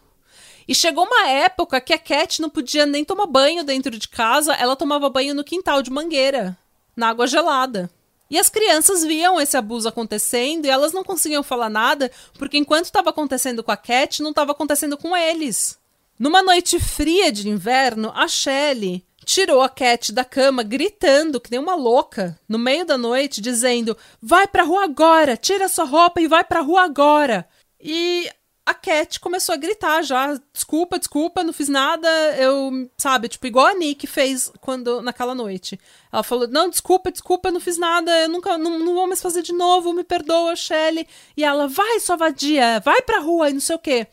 [0.67, 4.53] E chegou uma época que a Cat não podia nem tomar banho dentro de casa,
[4.53, 6.57] ela tomava banho no quintal de mangueira,
[6.95, 7.89] na água gelada.
[8.29, 12.85] E as crianças viam esse abuso acontecendo e elas não conseguiam falar nada, porque enquanto
[12.85, 15.77] estava acontecendo com a Cat, não estava acontecendo com eles.
[16.17, 21.59] Numa noite fria de inverno, a Shelley tirou a Cat da cama gritando que nem
[21.59, 26.27] uma louca no meio da noite, dizendo: "Vai pra rua agora, tira sua roupa e
[26.27, 27.47] vai pra rua agora".
[27.79, 28.29] E
[28.65, 32.07] a Cat começou a gritar já, desculpa, desculpa, não fiz nada,
[32.37, 35.77] eu, sabe, tipo, igual a Nick fez quando naquela noite.
[36.11, 39.41] Ela falou: "Não, desculpa, desculpa, não fiz nada, eu nunca não, não vou mais fazer
[39.41, 41.05] de novo, me perdoa, Shelley".
[41.35, 44.07] E ela: "Vai, sua vadia, vai pra rua e não sei o quê".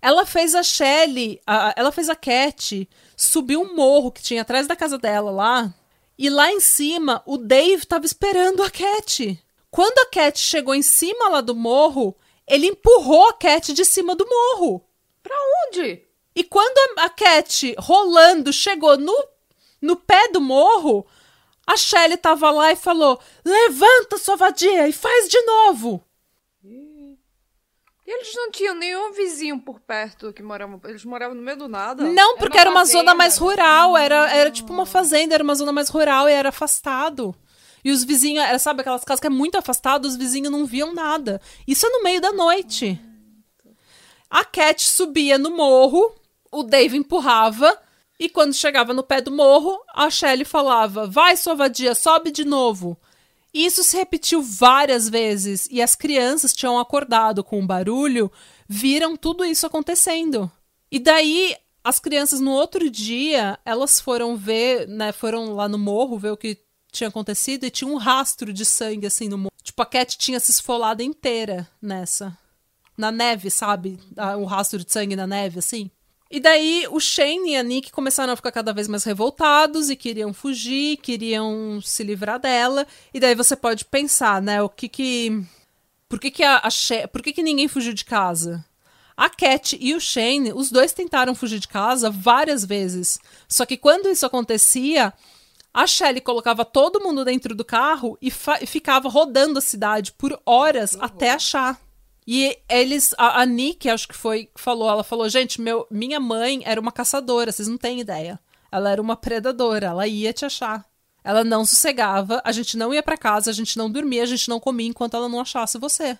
[0.00, 4.66] Ela fez a Shelley, a- ela fez a Cat subir um morro que tinha atrás
[4.66, 5.74] da casa dela lá.
[6.18, 9.38] E lá em cima, o Dave tava esperando a Cat.
[9.70, 12.14] Quando a Cat chegou em cima lá do morro,
[12.46, 14.84] ele empurrou a Cat de cima do morro.
[15.22, 16.02] Pra onde?
[16.34, 19.28] E quando a Cat, rolando, chegou no,
[19.80, 21.06] no pé do morro,
[21.66, 26.04] a Shelley tava lá e falou: Levanta, sua vadia, e faz de novo.
[28.06, 30.78] E eles não tinham nenhum vizinho por perto que morava.
[30.84, 32.04] Eles moravam no meio do nada.
[32.04, 35.54] Não, porque uma era uma zona mais rural, era, era tipo uma fazenda, era uma
[35.54, 37.34] zona mais rural e era afastado.
[37.84, 40.94] E os vizinhos, era, sabe aquelas casas que é muito afastado, os vizinhos não viam
[40.94, 41.40] nada.
[41.68, 42.98] Isso é no meio da noite.
[44.30, 46.14] A Cat subia no morro,
[46.50, 47.78] o Dave empurrava,
[48.18, 52.44] e quando chegava no pé do morro, a Shelley falava: Vai, sua vadia, sobe de
[52.44, 52.96] novo.
[53.52, 58.32] E isso se repetiu várias vezes, e as crianças tinham acordado com o barulho,
[58.68, 60.50] viram tudo isso acontecendo.
[60.90, 61.54] E daí,
[61.84, 66.36] as crianças no outro dia, elas foram ver, né, foram lá no morro ver o
[66.36, 66.63] que
[66.94, 69.50] tinha acontecido e tinha um rastro de sangue assim no.
[69.62, 72.36] Tipo, a Cat tinha se esfolado inteira nessa.
[72.96, 73.98] Na neve, sabe?
[74.38, 75.90] O rastro de sangue na neve, assim.
[76.30, 79.96] E daí o Shane e a Nick começaram a ficar cada vez mais revoltados e
[79.96, 82.86] queriam fugir, queriam se livrar dela.
[83.12, 85.44] E daí você pode pensar, né, o que que
[86.08, 87.06] por que que a, a She...
[87.08, 88.64] por que que ninguém fugiu de casa?
[89.16, 93.20] A Cat e o Shane, os dois tentaram fugir de casa várias vezes.
[93.48, 95.12] Só que quando isso acontecia,
[95.74, 100.40] a Shelley colocava todo mundo dentro do carro e, e ficava rodando a cidade por
[100.46, 101.02] horas uhum.
[101.02, 101.80] até achar.
[102.24, 106.62] E eles, a, a Nick, acho que foi, falou, ela falou, gente, meu, minha mãe
[106.64, 108.38] era uma caçadora, vocês não têm ideia.
[108.70, 110.86] Ela era uma predadora, ela ia te achar.
[111.24, 114.48] Ela não sossegava, a gente não ia para casa, a gente não dormia, a gente
[114.48, 116.16] não comia enquanto ela não achasse você.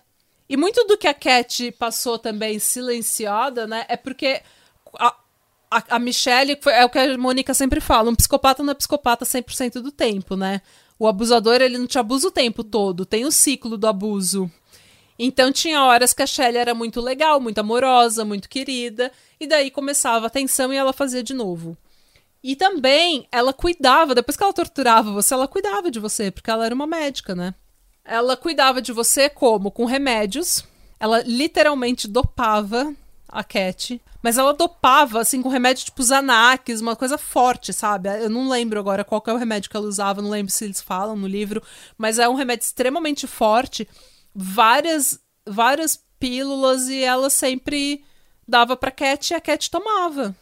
[0.49, 4.41] E muito do que a Cat passou também silenciada, né, é porque
[4.99, 5.15] a,
[5.69, 9.25] a, a Michelle, é o que a Mônica sempre fala, um psicopata não é psicopata
[9.25, 10.61] 100% do tempo, né?
[10.97, 14.49] O abusador, ele não te abusa o tempo todo, tem o ciclo do abuso.
[15.17, 19.71] Então tinha horas que a Shelley era muito legal, muito amorosa, muito querida, e daí
[19.71, 21.77] começava a tensão e ela fazia de novo.
[22.43, 26.65] E também ela cuidava, depois que ela torturava você, ela cuidava de você, porque ela
[26.65, 27.55] era uma médica, né?
[28.03, 29.71] Ela cuidava de você como?
[29.71, 30.63] Com remédios.
[30.99, 32.93] Ela literalmente dopava
[33.27, 33.99] a Cat.
[34.25, 38.09] Mas ela dopava, assim, com remédio tipo Xanax, uma coisa forte, sabe?
[38.09, 40.81] Eu não lembro agora qual é o remédio que ela usava, não lembro se eles
[40.81, 41.61] falam no livro.
[41.95, 43.87] Mas é um remédio extremamente forte
[44.33, 48.03] várias, várias pílulas e ela sempre
[48.47, 50.35] dava pra Cat e a Cat tomava.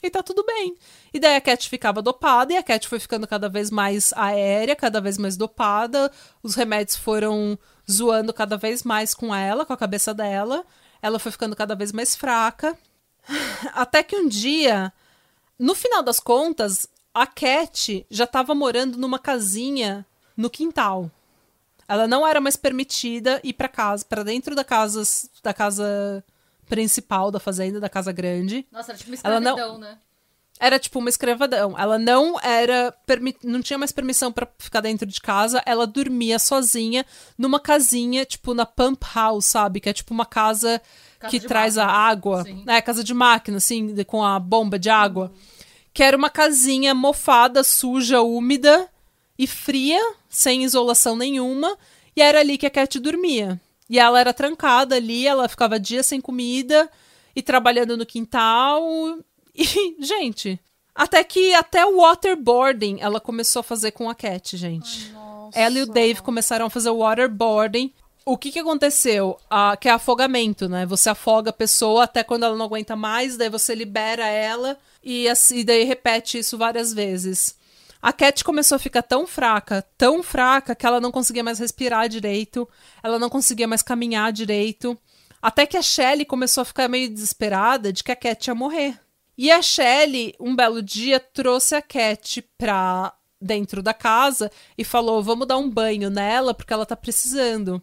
[0.00, 0.76] E tá tudo bem.
[1.12, 4.76] E daí a Cat ficava dopada e a Cat foi ficando cada vez mais aérea,
[4.76, 6.12] cada vez mais dopada.
[6.44, 7.58] Os remédios foram
[7.90, 10.64] zoando cada vez mais com ela, com a cabeça dela.
[11.02, 12.78] Ela foi ficando cada vez mais fraca.
[13.74, 14.92] Até que um dia,
[15.58, 20.06] no final das contas, a Cat já estava morando numa casinha
[20.36, 21.10] no quintal.
[21.88, 25.02] Ela não era mais permitida ir para casa, para dentro da casa,
[25.42, 26.24] da casa
[26.66, 28.66] principal da fazenda, da casa grande.
[28.70, 29.78] Nossa, era tipo uma escravidão, não...
[29.78, 29.98] né?
[30.62, 31.76] Era tipo uma escravidão.
[31.76, 32.94] Ela não era
[33.42, 35.60] não tinha mais permissão para ficar dentro de casa.
[35.66, 37.04] Ela dormia sozinha
[37.36, 39.80] numa casinha, tipo na pump house, sabe?
[39.80, 40.80] Que é tipo uma casa,
[41.18, 41.92] casa que traz máquina.
[41.92, 42.44] a água.
[42.44, 42.64] Sim.
[42.68, 45.32] É, casa de máquina, assim, com a bomba de água.
[45.34, 45.40] Uhum.
[45.92, 48.88] Que era uma casinha mofada, suja, úmida
[49.36, 51.76] e fria, sem isolação nenhuma,
[52.14, 53.60] e era ali que a Cat dormia.
[53.90, 56.88] E ela era trancada ali, ela ficava dias sem comida
[57.34, 59.18] e trabalhando no quintal.
[59.54, 60.58] E, gente,
[60.94, 65.12] até que até o waterboarding ela começou a fazer com a Cat, gente.
[65.14, 67.92] Ai, ela e o Dave começaram a fazer o waterboarding.
[68.24, 69.36] O que que aconteceu?
[69.50, 70.86] Ah, que é afogamento, né?
[70.86, 75.28] Você afoga a pessoa até quando ela não aguenta mais, daí você libera ela e
[75.28, 77.56] assim, daí repete isso várias vezes.
[78.00, 82.08] A Cat começou a ficar tão fraca, tão fraca, que ela não conseguia mais respirar
[82.08, 82.68] direito,
[83.02, 84.98] ela não conseguia mais caminhar direito.
[85.40, 88.98] Até que a Shelley começou a ficar meio desesperada de que a Cat ia morrer.
[89.36, 95.22] E a Shelley, um belo dia, trouxe a Cat pra dentro da casa e falou:
[95.22, 97.82] vamos dar um banho nela porque ela tá precisando.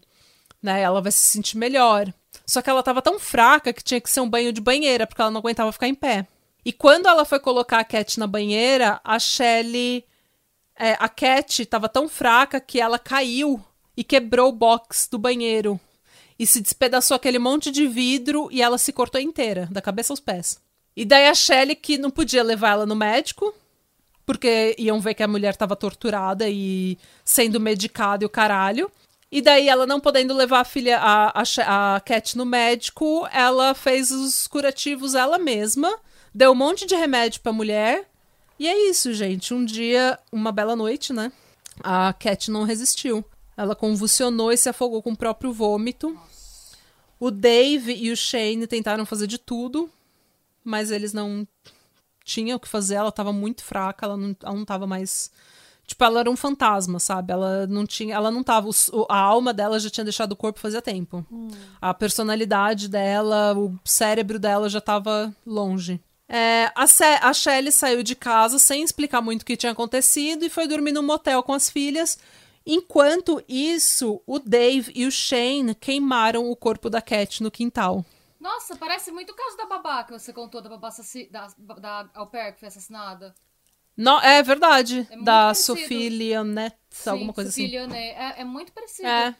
[0.61, 0.81] Né?
[0.81, 2.13] Ela vai se sentir melhor.
[2.45, 5.21] Só que ela tava tão fraca que tinha que ser um banho de banheira, porque
[5.21, 6.27] ela não aguentava ficar em pé.
[6.63, 10.05] E quando ela foi colocar a Cat na banheira, a Shelley
[10.75, 13.63] é, a Cat estava tão fraca que ela caiu
[13.97, 15.79] e quebrou o box do banheiro.
[16.37, 20.21] E se despedaçou aquele monte de vidro e ela se cortou inteira, da cabeça aos
[20.21, 20.61] pés.
[20.95, 23.53] E daí a Shelley, que não podia levar ela no médico,
[24.25, 28.91] porque iam ver que a mulher estava torturada e sendo medicada e o caralho.
[29.31, 33.75] E daí, ela não podendo levar a filha, a, a, a Cat no médico, ela
[33.75, 35.95] fez os curativos ela mesma,
[36.33, 38.07] deu um monte de remédio pra mulher
[38.59, 39.53] e é isso, gente.
[39.53, 41.31] Um dia, uma bela noite, né?
[41.81, 43.23] A Cat não resistiu.
[43.55, 46.19] Ela convulsionou e se afogou com o próprio vômito.
[47.17, 49.89] O Dave e o Shane tentaram fazer de tudo,
[50.63, 51.47] mas eles não
[52.23, 52.95] tinham o que fazer.
[52.95, 55.31] Ela tava muito fraca, ela não, ela não tava mais.
[55.85, 57.33] Tipo, ela era um fantasma, sabe?
[57.33, 58.15] Ela não tinha.
[58.15, 58.69] Ela não tava.
[59.09, 61.25] a alma dela já tinha deixado o corpo fazia tempo.
[61.31, 61.49] Hum.
[61.81, 65.99] A personalidade dela, o cérebro dela já tava longe.
[66.31, 66.85] É, a,
[67.27, 70.91] a Shelley saiu de casa sem explicar muito o que tinha acontecido e foi dormir
[70.91, 72.19] num motel com as filhas.
[72.63, 78.05] Enquanto isso, o Dave e o Shane queimaram o corpo da Cat no quintal.
[78.39, 80.89] Nossa, parece muito o caso da babá que você contou, da babá
[81.29, 83.35] da, da au pair que foi assassinada.
[83.97, 85.05] Não, é verdade.
[85.09, 85.79] É da parecido.
[85.79, 87.75] Sophie Leonette, Sim, alguma coisa Sophie assim.
[87.75, 88.15] Leonet.
[88.17, 89.07] É, é muito parecido.
[89.07, 89.35] É.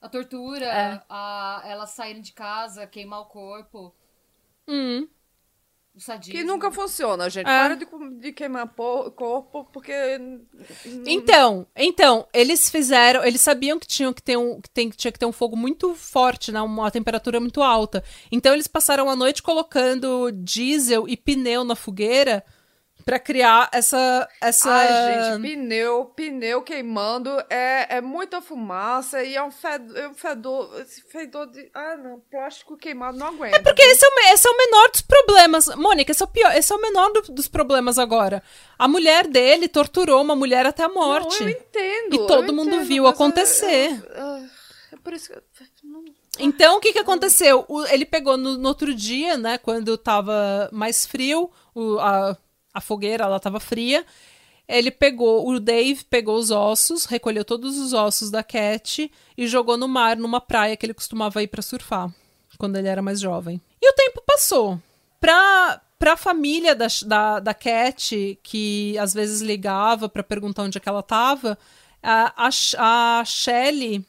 [0.00, 1.02] A tortura, É.
[1.08, 3.94] a, elas saírem de casa, queimar o corpo,
[4.68, 5.08] Hum.
[6.00, 6.32] Sadismo.
[6.32, 7.46] Que nunca funciona, gente.
[7.46, 7.64] É.
[7.64, 7.86] Para de,
[8.20, 9.92] de queimar po- corpo, porque.
[11.06, 15.18] Então, então, eles fizeram, eles sabiam que tinham que ter um, que tem, tinha que
[15.18, 18.02] ter um fogo muito forte, né, uma temperatura muito alta.
[18.30, 22.44] Então eles passaram a noite colocando diesel e pneu na fogueira
[23.04, 29.42] pra criar essa essa Ai, gente, pneu, pneu queimando é, é muita fumaça e é
[29.42, 31.70] um fedor, é um fedor, esse fedor de.
[31.74, 33.60] Ah, não, plástico queimado não aguenta.
[33.62, 35.66] Porque esse é, o, esse é o menor dos problemas.
[35.76, 38.42] Mônica, esse é o pior, esse é o menor do- dos problemas agora.
[38.78, 41.40] A mulher dele torturou uma mulher até a morte.
[41.42, 42.14] Não, eu entendo.
[42.14, 44.02] E todo mundo entendo, viu mas é- acontecer.
[44.14, 45.34] É, é por isso que.
[45.38, 45.42] eu-
[45.84, 46.04] não-
[46.38, 47.64] Então, o que que aconteceu?
[47.68, 52.36] O- ele pegou no, no outro dia, né, quando tava mais frio, o- a,
[52.72, 54.04] a fogueira, ela tava fria,
[54.68, 59.76] ele pegou, o Dave pegou os ossos, recolheu todos os ossos da Cat e jogou
[59.76, 62.12] no mar, numa praia que ele costumava ir pra surfar,
[62.58, 63.60] quando ele era mais jovem.
[63.80, 64.80] E o tempo passou.
[65.20, 70.80] Pra, pra família da, da, da Cat, que às vezes ligava pra perguntar onde é
[70.80, 71.58] que ela tava,
[72.02, 74.06] a, a, a Shelley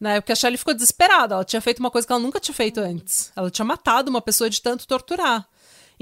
[0.00, 0.20] né?
[0.20, 1.34] Porque a Shelley ficou desesperada.
[1.34, 3.30] Ela tinha feito uma coisa que ela nunca tinha feito antes.
[3.36, 5.46] Ela tinha matado uma pessoa de tanto torturar.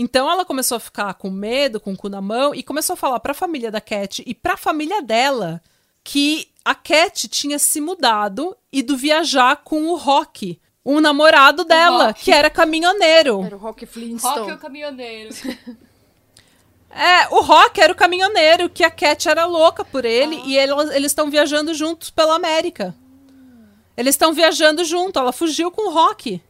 [0.00, 2.96] Então ela começou a ficar com medo, com o cu na mão, e começou a
[2.96, 5.60] falar pra família da Cat e pra família dela
[6.04, 12.06] que a Cat tinha se mudado e ido viajar com o Rock, um namorado dela,
[12.08, 12.24] Rock.
[12.24, 13.42] que era caminhoneiro.
[13.44, 14.38] Era o Rock Flintstone.
[14.38, 15.34] Rock é o caminhoneiro.
[16.90, 20.90] É, o Rock era o caminhoneiro, que a Cat era louca por ele, e elas-
[20.94, 22.94] eles estão viajando juntos pela América.
[23.94, 26.40] Eles estão viajando junto, ela fugiu com o Rock.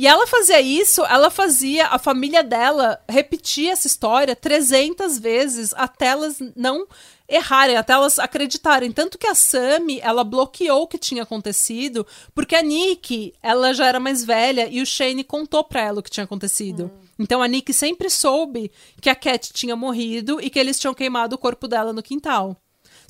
[0.00, 6.06] E ela fazia isso, ela fazia, a família dela repetia essa história 300 vezes até
[6.06, 6.86] elas não
[7.28, 8.90] errarem, até elas acreditarem.
[8.92, 13.88] Tanto que a Sammy, ela bloqueou o que tinha acontecido, porque a Nick, ela já
[13.88, 16.90] era mais velha e o Shane contou pra ela o que tinha acontecido.
[17.18, 18.72] Então a Nick sempre soube
[19.02, 22.56] que a Cat tinha morrido e que eles tinham queimado o corpo dela no quintal.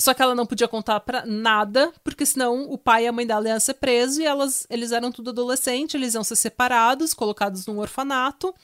[0.01, 3.27] Só que ela não podia contar pra nada, porque senão o pai e a mãe
[3.27, 7.67] dela iam ser presos e elas, eles eram tudo adolescente, eles iam ser separados, colocados
[7.67, 8.55] num orfanato.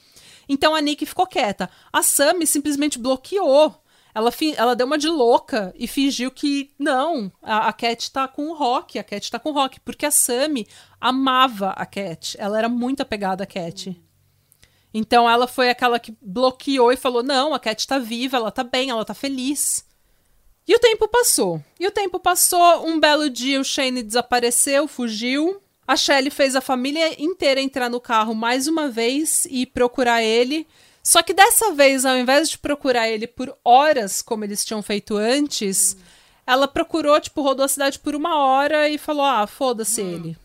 [0.49, 1.69] Então a Nick ficou quieta.
[1.93, 3.83] A Sammy simplesmente bloqueou.
[4.15, 8.47] Ela, ela deu uma de louca e fingiu que não, a, a Cat tá com
[8.47, 10.67] o Rock, a Cat tá com o Rock, porque a Sammy
[10.99, 12.35] amava a Cat.
[12.39, 13.95] Ela era muito apegada à Cat.
[14.91, 18.63] Então ela foi aquela que bloqueou e falou: não, a Cat tá viva, ela tá
[18.63, 19.86] bem, ela tá feliz.
[20.67, 21.63] E o tempo passou.
[21.79, 22.85] E o tempo passou.
[22.85, 25.61] Um belo dia o Shane desapareceu, fugiu.
[25.87, 30.67] A Shelley fez a família inteira entrar no carro mais uma vez e procurar ele.
[31.01, 35.15] Só que dessa vez, ao invés de procurar ele por horas, como eles tinham feito
[35.15, 35.95] antes,
[36.45, 40.37] ela procurou, tipo, rodou a cidade por uma hora e falou: ah, foda-se ele.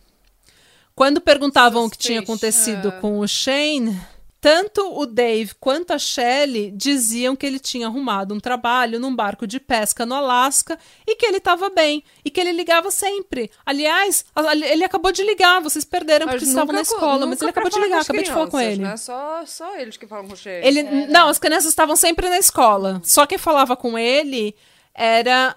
[0.94, 2.74] Quando perguntavam o que tinha Suspeição.
[2.74, 4.00] acontecido com o Shane,
[4.42, 9.46] tanto o Dave quanto a Shelley diziam que ele tinha arrumado um trabalho num barco
[9.46, 13.52] de pesca no Alasca e que ele estava bem e que ele ligava sempre.
[13.64, 14.24] Aliás,
[14.68, 18.00] ele acabou de ligar, vocês perderam porque estavam na escola, mas ele acabou de ligar,
[18.00, 18.82] acabei de falar com crianças, ele.
[18.82, 18.96] Né?
[18.96, 20.38] Só, só eles que falam com o.
[20.44, 23.00] Ele, não, as crianças estavam sempre na escola.
[23.04, 24.56] Só quem falava com ele
[24.92, 25.54] era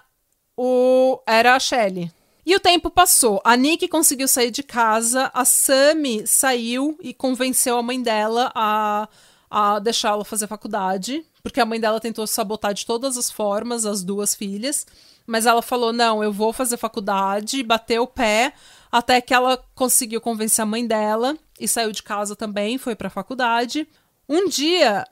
[0.56, 2.08] o era a Shelley.
[2.46, 3.40] E o tempo passou.
[3.44, 9.08] A Nick conseguiu sair de casa, a Sammy saiu e convenceu a mãe dela a,
[9.50, 14.04] a deixá-la fazer faculdade, porque a mãe dela tentou sabotar de todas as formas as
[14.04, 14.86] duas filhas,
[15.26, 18.52] mas ela falou: "Não, eu vou fazer faculdade", bateu o pé
[18.92, 23.10] até que ela conseguiu convencer a mãe dela e saiu de casa também, foi pra
[23.10, 23.88] faculdade.
[24.28, 25.04] Um dia,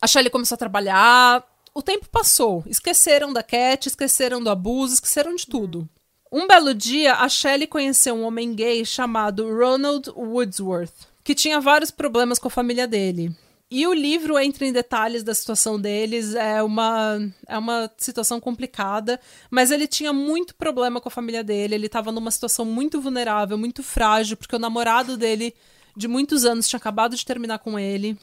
[0.00, 2.64] a Shelley começou a trabalhar, o tempo passou.
[2.66, 5.88] Esqueceram da Cat, esqueceram do abuso, esqueceram de tudo.
[6.36, 11.92] Um belo dia, a Shelley conheceu um homem gay chamado Ronald Woodsworth, que tinha vários
[11.92, 13.30] problemas com a família dele.
[13.70, 19.20] E o livro entra em detalhes da situação deles, é uma, é uma situação complicada,
[19.48, 23.56] mas ele tinha muito problema com a família dele, ele estava numa situação muito vulnerável,
[23.56, 25.54] muito frágil, porque o namorado dele
[25.96, 28.18] de muitos anos tinha acabado de terminar com ele.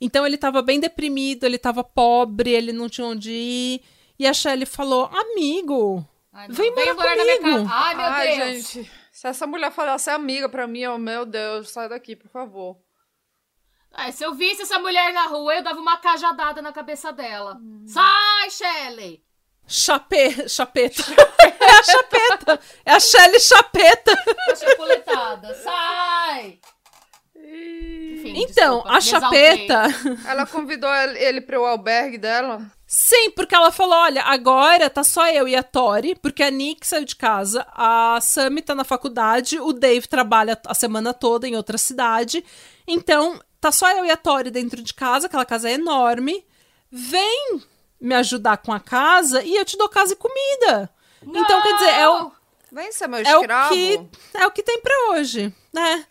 [0.00, 3.82] Então ele tava bem deprimido, ele tava pobre, ele não tinha onde ir.
[4.18, 6.04] E a Shelley falou: Amigo,
[6.40, 6.54] Ai, não.
[6.54, 7.68] Vem morar na minha comigo.
[7.68, 7.74] casa.
[7.74, 8.38] Ai, meu Ai, Deus.
[8.72, 8.92] gente.
[9.12, 12.78] Se essa mulher falasse amiga pra mim, oh, meu Deus, sai daqui, por favor.
[13.92, 17.58] Ai, se eu visse essa mulher na rua, eu dava uma cajadada na cabeça dela.
[17.86, 19.22] Sai, Shelley!
[19.66, 20.48] chape...
[20.48, 21.02] chapeta.
[21.60, 22.60] é a chapeta.
[22.86, 24.12] É a Shelley chapeta.
[24.50, 25.54] A chapuletada.
[25.54, 26.58] Sai!
[27.50, 28.42] Enfim.
[28.42, 29.82] Então, desculpa, a chapeta.
[30.26, 32.62] Ela convidou ele pro albergue dela.
[32.86, 36.86] Sim, porque ela falou: olha, agora tá só eu e a Tori, porque a Nick
[36.86, 41.56] saiu de casa, a Sammy tá na faculdade, o Dave trabalha a semana toda em
[41.56, 42.44] outra cidade.
[42.86, 46.44] Então, tá só eu e a Tori dentro de casa, aquela casa é enorme.
[46.90, 47.60] Vem
[48.00, 50.90] me ajudar com a casa e eu te dou casa e comida.
[51.22, 52.32] Então, quer dizer, é o,
[52.72, 53.74] Vem ser meu é o escravo.
[53.74, 54.00] que
[54.34, 56.06] é o que tem pra hoje, né?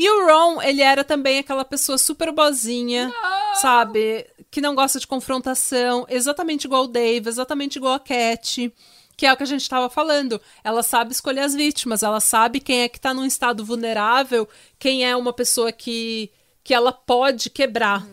[0.00, 3.12] E o Ron, ele era também aquela pessoa super boazinha,
[3.60, 4.24] sabe?
[4.48, 8.72] Que não gosta de confrontação, exatamente igual o Dave, exatamente igual a Cat,
[9.16, 10.40] que é o que a gente tava falando.
[10.62, 14.48] Ela sabe escolher as vítimas, ela sabe quem é que tá num estado vulnerável,
[14.78, 16.30] quem é uma pessoa que,
[16.62, 18.06] que ela pode quebrar.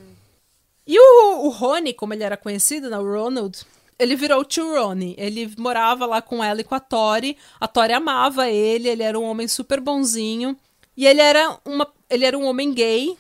[0.88, 3.64] E o, o Rony, como ele era conhecido, né, o Ronald,
[3.99, 5.14] ele virou o tio Ronnie.
[5.20, 7.38] Ele morava lá com ela e com a Tori.
[7.60, 10.57] A Tori amava ele, ele era um homem super bonzinho.
[10.95, 13.17] E ele era, uma, ele era um homem gay.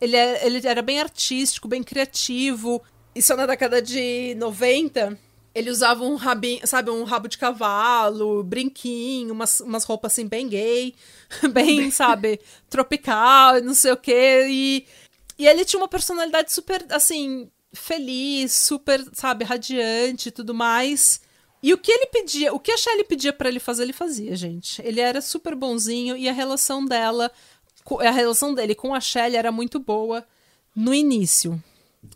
[0.00, 2.82] Ele era, ele era bem artístico, bem criativo.
[3.14, 5.18] Isso na década de 90.
[5.54, 10.46] Ele usava um rabinho, sabe, um rabo de cavalo, brinquinho, umas, umas roupas assim bem
[10.48, 10.94] gay,
[11.50, 12.38] bem, sabe,
[12.68, 14.46] tropical, não sei o quê.
[14.50, 14.86] E,
[15.38, 21.22] e ele tinha uma personalidade super, assim, feliz, super, sabe, radiante e tudo mais.
[21.62, 24.36] E o que ele pedia, o que a Shelley pedia pra ele fazer, ele fazia,
[24.36, 24.80] gente.
[24.82, 27.30] Ele era super bonzinho e a relação dela,
[28.00, 30.24] a relação dele com a Shelley era muito boa
[30.74, 31.62] no início.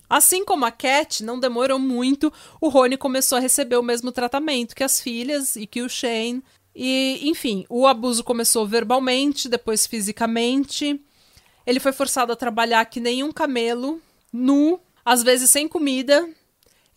[0.09, 4.75] Assim como a Cat, não demorou muito, o Rony começou a receber o mesmo tratamento
[4.75, 6.43] que as filhas e que o Shane.
[6.75, 11.01] E, enfim, o abuso começou verbalmente, depois fisicamente.
[11.67, 14.01] Ele foi forçado a trabalhar que nem um camelo,
[14.33, 16.29] nu, às vezes sem comida.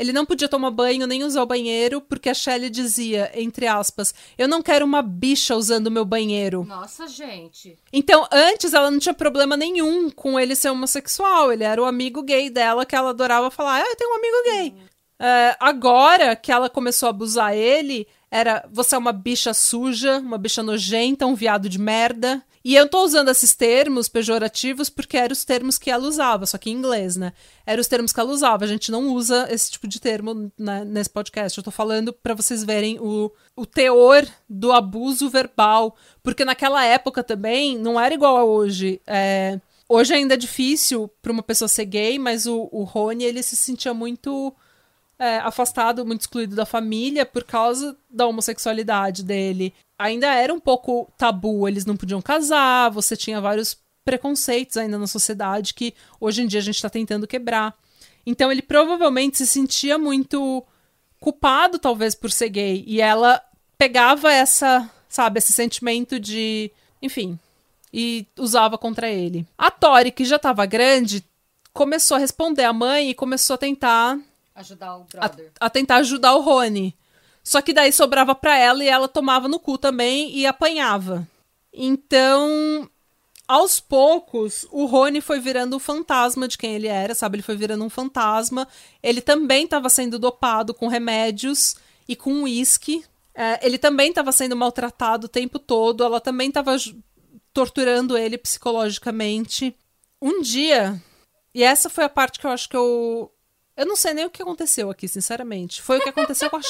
[0.03, 4.13] Ele não podia tomar banho nem usar o banheiro, porque a Shelley dizia, entre aspas,
[4.37, 6.65] eu não quero uma bicha usando o meu banheiro.
[6.65, 7.79] Nossa, gente.
[7.93, 11.53] Então, antes ela não tinha problema nenhum com ele ser homossexual.
[11.53, 14.43] Ele era o amigo gay dela que ela adorava falar: Ah, eu tenho um amigo
[14.43, 14.75] gay.
[15.17, 20.37] É, agora que ela começou a abusar ele, era você é uma bicha suja, uma
[20.37, 22.43] bicha nojenta, um viado de merda.
[22.65, 26.57] E eu tô usando esses termos pejorativos porque eram os termos que ela usava, só
[26.57, 27.33] que em inglês, né?
[27.65, 28.63] Eram os termos que ela usava.
[28.63, 31.57] A gente não usa esse tipo de termo né, nesse podcast.
[31.57, 35.97] Eu tô falando pra vocês verem o, o teor do abuso verbal.
[36.23, 39.01] Porque naquela época também não era igual a hoje.
[39.05, 39.59] É,
[39.89, 43.57] hoje ainda é difícil pra uma pessoa ser gay, mas o, o Rony, ele se
[43.57, 44.55] sentia muito
[45.17, 49.73] é, afastado, muito excluído da família por causa da homossexualidade dele.
[49.97, 55.07] Ainda era um pouco tabu, eles não podiam casar, você tinha vários preconceitos ainda na
[55.07, 57.73] sociedade que hoje em dia a gente está tentando quebrar.
[58.25, 60.63] Então ele provavelmente se sentia muito
[61.19, 62.83] culpado, talvez, por ser gay.
[62.85, 63.41] E ela
[63.77, 66.71] pegava essa, sabe, esse sentimento de.
[67.01, 67.39] Enfim.
[67.93, 69.45] E usava contra ele.
[69.57, 71.23] A Tori, que já estava grande,
[71.71, 74.19] começou a responder à mãe e começou a tentar
[74.55, 75.51] Ajudar o a, brother.
[75.59, 76.95] a tentar ajudar o Rony.
[77.43, 81.27] Só que daí sobrava pra ela e ela tomava no cu também e apanhava.
[81.73, 82.89] Então,
[83.47, 87.37] aos poucos, o Rony foi virando um fantasma de quem ele era, sabe?
[87.37, 88.67] Ele foi virando um fantasma.
[89.01, 91.75] Ele também estava sendo dopado com remédios
[92.07, 93.03] e com uísque.
[93.35, 96.03] É, ele também estava sendo maltratado o tempo todo.
[96.03, 96.75] Ela também estava
[97.51, 99.75] torturando ele psicologicamente.
[100.21, 101.01] Um dia,
[101.53, 103.32] e essa foi a parte que eu acho que eu.
[103.75, 105.81] Eu não sei nem o que aconteceu aqui, sinceramente.
[105.81, 106.61] Foi o que aconteceu com a,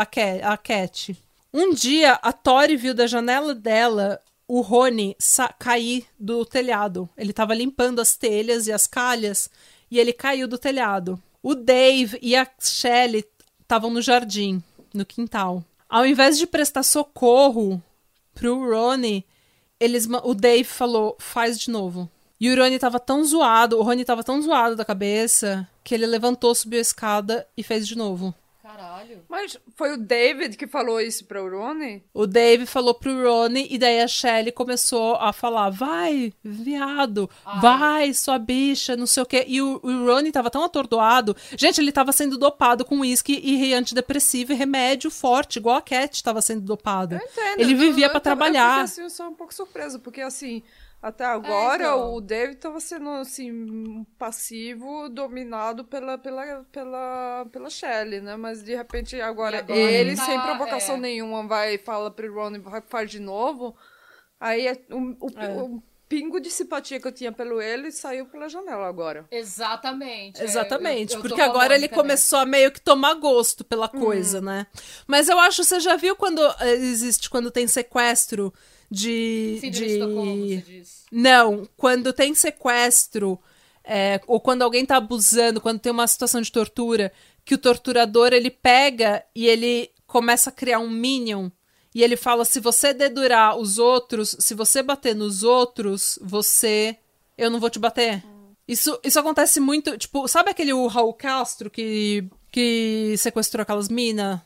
[0.00, 1.16] a, Ca- a Cat.
[1.52, 5.16] Um dia, a Tori viu da janela dela o Rony
[5.58, 7.08] cair do telhado.
[7.16, 9.48] Ele tava limpando as telhas e as calhas
[9.90, 11.20] e ele caiu do telhado.
[11.42, 13.24] O Dave e a Shelley
[13.62, 14.62] estavam no jardim,
[14.92, 15.64] no quintal.
[15.88, 17.82] Ao invés de prestar socorro
[18.34, 19.24] pro Ronnie,
[19.78, 22.08] eles, o Dave falou, faz de novo.
[22.40, 26.06] E o Rony tava tão zoado, o Rony tava tão zoado da cabeça, que ele
[26.06, 28.34] levantou, subiu a escada e fez de novo.
[28.70, 29.24] Caralho.
[29.28, 32.04] Mas foi o David que falou isso pra Rony?
[32.14, 37.60] O Dave falou pro Ronnie e daí a Shelley começou a falar: vai, viado, Ai.
[37.60, 39.44] vai, sua bicha, não sei o quê.
[39.48, 41.36] E o, o Ronnie tava tão atordoado.
[41.56, 46.22] Gente, ele tava sendo dopado com uísque e antidepressivo e remédio forte, igual a Cat
[46.22, 47.16] tava sendo dopada.
[47.16, 47.60] Eu entendo.
[47.60, 48.82] Ele vivia eu, pra eu trabalhar.
[48.82, 50.62] Eu fiquei assim, só um pouco surpresa, porque assim,
[51.02, 52.14] até agora então.
[52.14, 58.36] o David tava sendo assim, um passivo, dominado pela, pela, pela, pela Shelley, né?
[58.36, 61.00] Mas de repente agora, agora ele, tá- sem provocação é.
[61.00, 63.74] nenhuma, vai e fala pro Ron vai faz de novo.
[64.38, 65.48] Aí é- o, o, É.
[65.62, 69.24] o pingo de simpatia que eu tinha pelo ele saiu pela janela agora.
[69.30, 70.40] Exatamente.
[70.40, 71.94] é, Exatamente, eu- eu porque a agora ele nessa.
[71.94, 74.00] começou a meio que tomar gosto pela Uhum.
[74.00, 74.66] coisa, né?
[75.06, 78.52] Mas eu acho, você já viu quando eh, existe, quando tem sequestro
[78.90, 79.58] de.
[79.60, 79.86] Síndrome de...
[79.86, 81.04] de Estocolmo, você diz.
[81.10, 83.38] Não, quando tem sequestro
[83.84, 87.12] é, ou quando alguém tá abusando, quando tem uma situação de tortura,
[87.44, 91.50] que o torturador ele pega e ele começa a criar um minion
[91.94, 96.96] e ele fala: se você dedurar os outros, se você bater nos outros, você.
[97.36, 98.22] Eu não vou te bater.
[98.68, 99.96] Isso, isso acontece muito.
[99.96, 104.40] Tipo, sabe aquele o Raul Castro que, que sequestrou aquelas minas?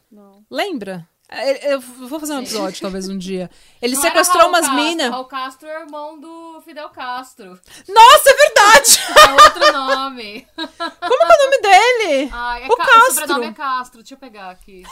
[0.50, 1.06] Lembra?
[1.36, 3.50] É, Eu vou fazer um episódio, talvez, um dia.
[3.82, 5.10] Ele Não sequestrou Raul umas Castro, minas.
[5.10, 7.58] Raul Castro é irmão do Fidel Castro.
[7.88, 9.04] Nossa, é verdade!
[9.24, 10.46] É outro nome.
[10.54, 12.30] Como é o nome dele?
[12.32, 13.08] Ai, é O Ca- Castro.
[13.08, 14.00] O sobrenome é Castro.
[14.02, 14.82] Deixa eu pegar aqui.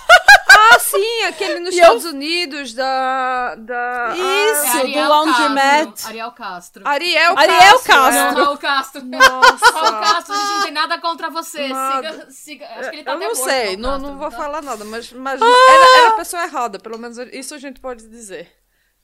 [0.48, 3.55] Ah, sim, aquele nos E eu- Estados Unidos da.
[3.56, 4.66] da Isso.
[4.66, 5.86] É do Ariel Laundromat.
[5.90, 6.09] Castro.
[6.09, 6.82] Ariel Castro.
[6.86, 7.93] ah, Ariel Ariel Castro.
[7.93, 8.12] Castro.
[8.32, 8.44] Não, é.
[8.44, 9.05] Raul Castro.
[9.05, 9.73] Nossa.
[9.73, 11.69] Raul Castro, a gente não tem nada contra você.
[11.69, 12.66] Siga, siga.
[12.77, 14.36] Acho que ele tá Eu até não morto, sei, não, Castro, não vou tá?
[14.36, 15.47] falar nada, mas, mas Ah!
[15.47, 18.48] era, era pessoa errada, pelo menos isso a gente pode dizer.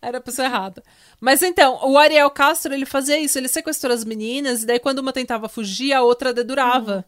[0.00, 0.82] Era a pessoa errada.
[1.20, 3.36] Mas então, o Ariel Castro, ele fazia isso.
[3.36, 7.04] Ele sequestrou as meninas, e daí quando uma tentava fugir, a outra dedurava.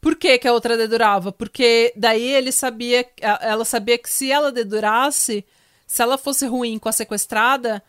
[0.00, 1.32] Por que, que a outra dedurava?
[1.32, 3.06] Porque daí ele sabia,
[3.40, 5.44] ela sabia que se ela dedurasse,
[5.86, 7.82] se ela fosse ruim com a sequestrada,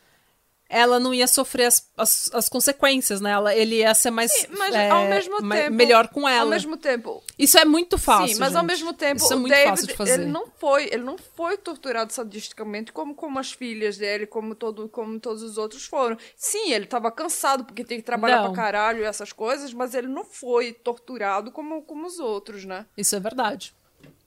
[0.69, 3.31] ela não ia sofrer as, as, as consequências, né?
[3.31, 5.73] Ela, ele ia ser mais, Mas é, ao mesmo ma- tempo.
[5.73, 6.41] melhor com ela.
[6.43, 7.23] Ao mesmo tempo.
[7.37, 8.35] Isso é muito fácil.
[8.35, 8.71] sim, mas ao gente.
[8.71, 10.13] mesmo tempo, Isso é muito David, fácil de fazer.
[10.13, 14.89] ele não foi, ele não foi torturado sadisticamente como, como as filhas dele, como, todo,
[14.89, 16.17] como todos os outros foram.
[16.35, 18.53] Sim, ele tava cansado porque tem que trabalhar Não.
[18.53, 22.85] pra caralho e essas coisas, mas ele não foi torturado como, como os outros, né?
[22.97, 23.73] Isso é verdade.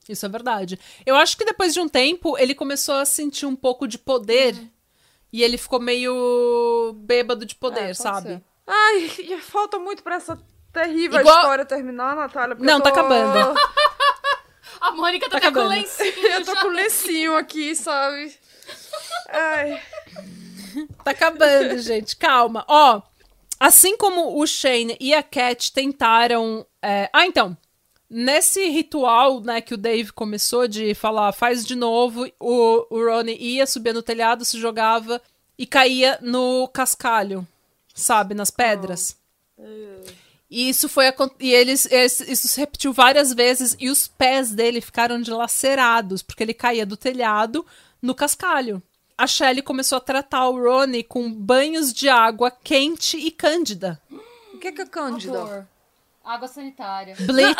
[0.09, 0.79] Isso é verdade.
[1.05, 4.55] Eu acho que depois de um tempo ele começou a sentir um pouco de poder
[5.31, 8.27] e ele ficou meio bêbado de poder, É, pode sabe?
[8.29, 8.41] ser.
[8.67, 10.37] Ai, e falta muito pra essa
[10.71, 12.55] terrível Igual- história terminar, Natália.
[12.59, 13.55] Não, tá tô- acabando.
[14.79, 15.69] A Mônica tá, Tá até com acabando.
[15.79, 16.25] lencinho.
[16.27, 16.61] Eu tô já.
[16.61, 18.35] com lencinho aqui, sabe?
[19.29, 19.81] Ai.
[21.03, 22.15] Tá acabando, gente.
[22.15, 22.65] Calma.
[22.67, 23.01] Ó,
[23.59, 26.65] assim como o Shane e a Cat tentaram.
[26.81, 27.55] é, Ah, então.
[28.13, 33.37] Nesse ritual, né, que o Dave começou de falar, faz de novo, o, o Ronnie
[33.37, 35.21] ia, subia no telhado, se jogava
[35.57, 37.47] e caía no cascalho,
[37.95, 39.15] sabe, nas pedras.
[40.49, 41.05] E isso foi
[41.39, 46.53] e eles isso se repetiu várias vezes e os pés dele ficaram dilacerados porque ele
[46.53, 47.65] caía do telhado
[48.01, 48.83] no cascalho.
[49.17, 54.01] A Shelley começou a tratar o Ronnie com banhos de água quente e cândida.
[54.53, 55.69] O que que é Cândida?
[56.33, 57.15] Água sanitária.
[57.19, 57.55] Bleach.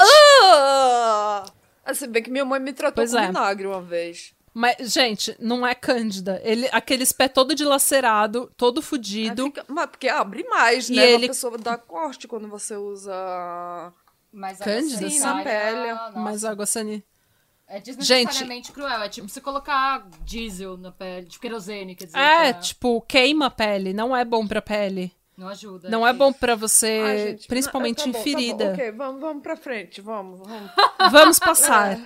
[0.45, 1.45] Ah!
[1.85, 3.27] Assim, bem que minha mãe me tratou Pois com é.
[3.27, 4.33] vinagre uma vez.
[4.53, 6.41] Mas, gente, não é cândida.
[6.43, 9.45] Ele, aqueles pés todo dilacerado, todo fudido.
[9.45, 11.09] fica- Mas porque abre mais, E né?
[11.11, 13.13] ele- A pessoa dá corte quando você usa.
[14.31, 15.09] Mas Cândida?
[15.09, 15.93] Sim, na pele.
[15.93, 17.03] Nossa, Mas água sani...
[17.67, 19.01] É desnecessariamente cruel.
[19.01, 22.17] É tipo você colocar diesel na pele, tipo querosene, quer dizer.
[22.19, 23.93] É, pra- tipo, queima a pele.
[23.93, 25.13] Não é bom pra pele.
[25.41, 25.89] Não ajuda.
[25.89, 26.19] Não é gente.
[26.19, 28.71] bom pra você, Ai, gente, principalmente tá bom, em tá ferida.
[28.73, 30.71] Ok, vamos, vamos pra frente, vamos, vamos.
[31.11, 31.99] Vamos passar.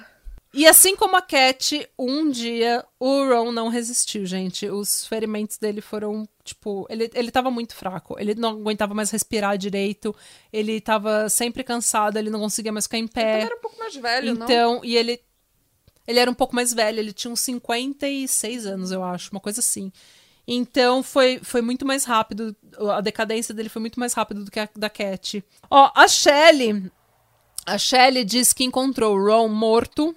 [0.54, 4.70] E assim como a Cat, um dia o Ron não resistiu, gente.
[4.70, 8.16] Os ferimentos dele foram, tipo, ele, ele tava muito fraco.
[8.18, 10.16] Ele não aguentava mais respirar direito.
[10.54, 13.42] Ele tava sempre cansado, ele não conseguia mais ficar em Ele pé.
[13.42, 14.46] era um pouco mais velho, não?
[14.46, 15.22] Então, e ele
[16.08, 19.60] ele era um pouco mais velho, ele tinha uns 56 anos, eu acho, uma coisa
[19.60, 19.92] assim.
[20.48, 22.56] Então foi, foi muito mais rápido,
[22.94, 25.44] a decadência dele foi muito mais rápido do que a da Cat.
[25.70, 26.92] Ó, a Shelley,
[27.66, 30.16] a Shelley diz que encontrou o Ron morto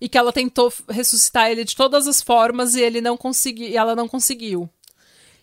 [0.00, 3.76] e que ela tentou ressuscitar ele de todas as formas e ele não conseguiu, e
[3.76, 4.68] ela não conseguiu.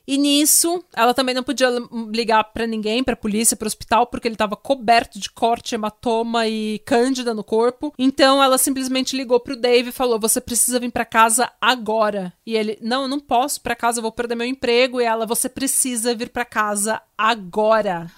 [0.08, 1.70] E nisso, ela também não podia
[2.12, 6.80] ligar pra ninguém, pra polícia, pro hospital, porque ele tava coberto de corte, hematoma e
[6.86, 7.94] cândida no corpo.
[7.98, 12.34] Então ela simplesmente ligou pro Dave e falou: "Você precisa vir pra casa agora".
[12.46, 15.00] E ele: "Não, eu não posso ir pra casa, eu vou perder meu emprego".
[15.00, 18.12] E ela: "Você precisa vir pra casa agora".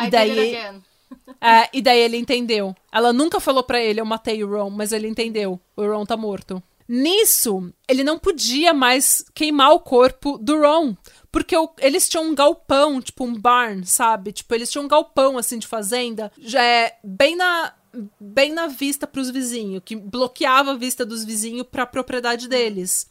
[0.00, 0.82] E I daí- did it again.
[1.40, 2.74] É, e daí ele entendeu.
[2.90, 5.60] Ela nunca falou pra ele, eu matei o Ron, mas ele entendeu.
[5.76, 6.60] O Ron tá morto.
[6.88, 10.96] Nisso, ele não podia mais queimar o corpo do Ron.
[11.32, 14.32] Porque eles tinham um galpão, tipo um barn, sabe?
[14.32, 16.32] Tipo, eles tinham um galpão, assim, de fazenda.
[16.38, 17.74] Já é bem na,
[18.18, 19.82] bem na vista pros vizinhos.
[19.84, 23.10] Que bloqueava a vista dos vizinhos pra propriedade deles.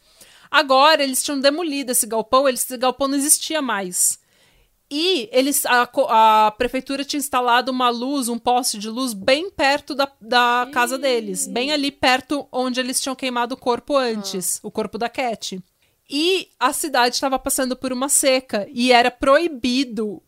[0.49, 2.49] Agora, eles tinham demolido esse galpão.
[2.49, 4.17] Esse galpão não existia mais.
[4.89, 9.95] E eles, a, a prefeitura tinha instalado uma luz, um poste de luz bem perto
[9.95, 11.47] da, da casa deles.
[11.47, 15.59] Bem ali perto onde eles tinham queimado o corpo antes, o corpo da Cat.
[16.07, 20.21] E a cidade estava passando por uma seca e era proibido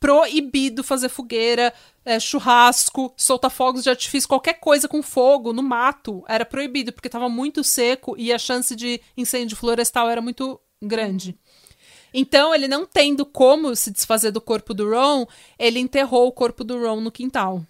[0.00, 1.72] proibido fazer fogueira,
[2.04, 7.06] é, churrasco, soltar fogos de artifício, qualquer coisa com fogo no mato era proibido, porque
[7.06, 11.38] estava muito seco e a chance de incêndio florestal era muito grande.
[12.12, 15.26] Então, ele não tendo como se desfazer do corpo do Ron,
[15.58, 17.64] ele enterrou o corpo do Ron no quintal.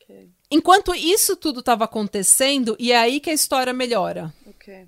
[0.00, 0.30] Ok.
[0.50, 4.32] Enquanto isso tudo estava acontecendo, e é aí que a história melhora.
[4.46, 4.86] Ok.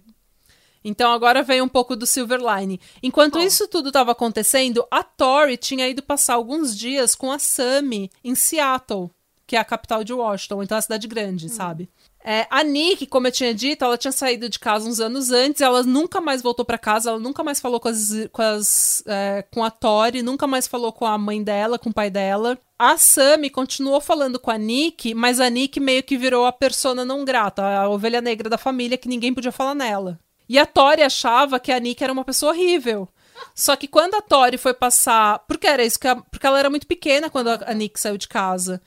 [0.84, 2.80] Então agora vem um pouco do Silverline.
[3.02, 8.10] Enquanto isso tudo estava acontecendo, a Tori tinha ido passar alguns dias com a Sammy
[8.22, 9.10] em Seattle,
[9.46, 11.88] que é a capital de Washington, então é a cidade grande, sabe?
[12.24, 15.60] É, a Nick, como eu tinha dito, ela tinha saído de casa uns anos antes,
[15.62, 19.44] ela nunca mais voltou para casa, ela nunca mais falou com, as, com, as, é,
[19.52, 22.58] com a Tori, nunca mais falou com a mãe dela, com o pai dela.
[22.78, 27.04] A Sammy continuou falando com a Nick, mas a Nick meio que virou a persona
[27.04, 30.18] não grata, a ovelha negra da família que ninguém podia falar nela.
[30.48, 33.08] E a Tori achava que a Nick era uma pessoa horrível.
[33.54, 35.40] Só que quando a Tori foi passar.
[35.46, 38.16] Porque era isso que a- porque ela era muito pequena quando a, a Nick saiu
[38.16, 38.80] de casa.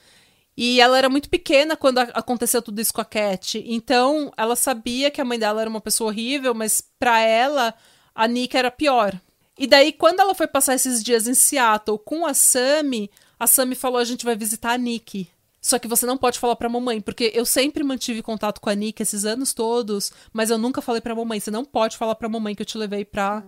[0.55, 3.63] E ela era muito pequena quando aconteceu tudo isso com a Cat.
[3.65, 7.73] Então, ela sabia que a mãe dela era uma pessoa horrível, mas pra ela,
[8.13, 9.19] a Nick era pior.
[9.57, 13.09] E daí, quando ela foi passar esses dias em Seattle com a Sammy,
[13.39, 15.29] a Sammy falou: a gente vai visitar a Nick.
[15.61, 18.73] Só que você não pode falar pra mamãe, porque eu sempre mantive contato com a
[18.73, 21.39] Nick esses anos todos, mas eu nunca falei pra mamãe.
[21.39, 23.43] Você não pode falar pra mamãe que eu te levei pra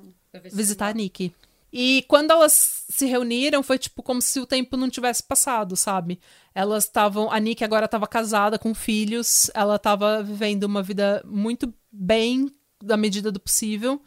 [0.52, 1.34] visitar a Nick.
[1.76, 6.20] E quando elas se reuniram, foi tipo como se o tempo não tivesse passado, sabe?
[6.54, 7.32] Elas estavam.
[7.32, 12.95] A Nick agora estava casada com filhos, ela estava vivendo uma vida muito bem, da
[12.95, 14.00] medida do possível,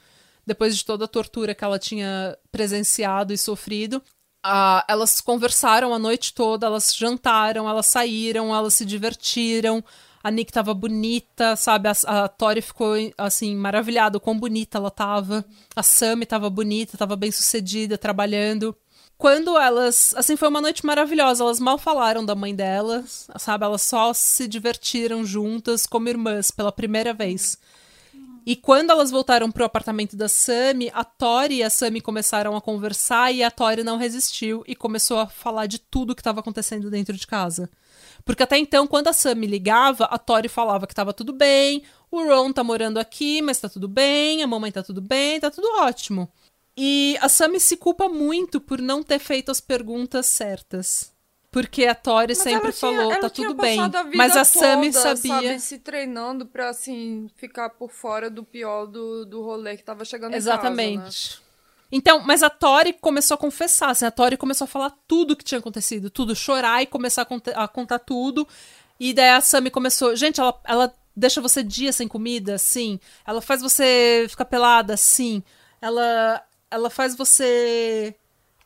[0.47, 4.01] depois de toda a tortura que ela tinha presenciado e sofrido.
[4.45, 9.83] Ah, elas conversaram a noite toda, elas jantaram, elas saíram, elas se divertiram.
[10.27, 11.89] A Nick tava bonita, sabe?
[11.89, 15.45] A, a Tori ficou, assim, maravilhada, quão bonita ela tava.
[15.77, 18.75] A Sammy tava bonita, tava bem sucedida, trabalhando.
[19.17, 20.13] Quando elas.
[20.17, 21.45] Assim, foi uma noite maravilhosa.
[21.45, 23.67] Elas mal falaram da mãe delas, sabe?
[23.67, 27.57] Elas só se divertiram juntas como irmãs pela primeira vez.
[28.45, 32.61] E quando elas voltaram pro apartamento da Sammy, a Tori e a Sammy começaram a
[32.61, 36.91] conversar e a Tori não resistiu e começou a falar de tudo que estava acontecendo
[36.91, 37.71] dentro de casa.
[38.27, 42.25] Porque até então, quando a Sammy ligava, a Tori falava que tava tudo bem, o
[42.25, 45.69] Ron tá morando aqui, mas tá tudo bem, a mamãe tá tudo bem, tá tudo
[45.81, 46.29] ótimo.
[46.77, 51.15] E a Sammy se culpa muito por não ter feito as perguntas certas.
[51.53, 53.79] Porque a Tori Mas sempre tinha- falou, tá tudo bem.
[53.81, 55.49] a Mas a Sammy toda, sabia.
[55.49, 60.05] sabe, se treinando pra, assim, ficar por fora do pior do, do rolê que tava
[60.05, 60.99] chegando em Exatamente.
[61.05, 61.46] casa, né?
[61.91, 65.45] Então, mas a Tori começou a confessar, assim, a Tori começou a falar tudo que
[65.45, 68.47] tinha acontecido, tudo, chorar e começar a, conta- a contar tudo.
[68.99, 72.99] E daí a Sammy começou, gente, ela, ela deixa você dias sem comida, sim.
[73.27, 75.43] Ela faz você ficar pelada, sim.
[75.81, 78.15] Ela, ela faz você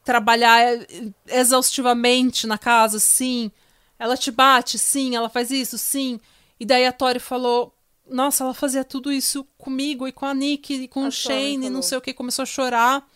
[0.04, 0.86] trabalhar eh,
[1.28, 3.50] exaustivamente na casa, sim.
[3.98, 5.14] Ela te bate, sim.
[5.16, 6.20] Ela faz isso, sim.
[6.58, 7.74] E daí a Tori falou:
[8.10, 11.66] Nossa, ela fazia tudo isso comigo e com a Nick e com A o Shane,
[11.66, 12.12] e não sei o que.
[12.12, 13.06] Começou a chorar.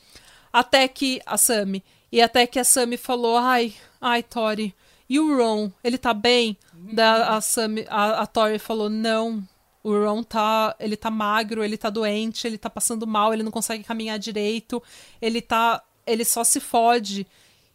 [0.52, 1.82] Até que a Sammy.
[2.12, 4.74] E até que a Sammy falou: Ai, ai, Tori.
[5.08, 6.56] E o Ron, ele tá bem?
[6.92, 9.42] Da, a, Sammy, a, a Tori falou: Não.
[9.82, 10.76] O Ron tá.
[10.78, 14.82] Ele tá magro, ele tá doente, ele tá passando mal, ele não consegue caminhar direito,
[15.20, 15.82] ele tá.
[16.06, 17.26] Ele só se fode.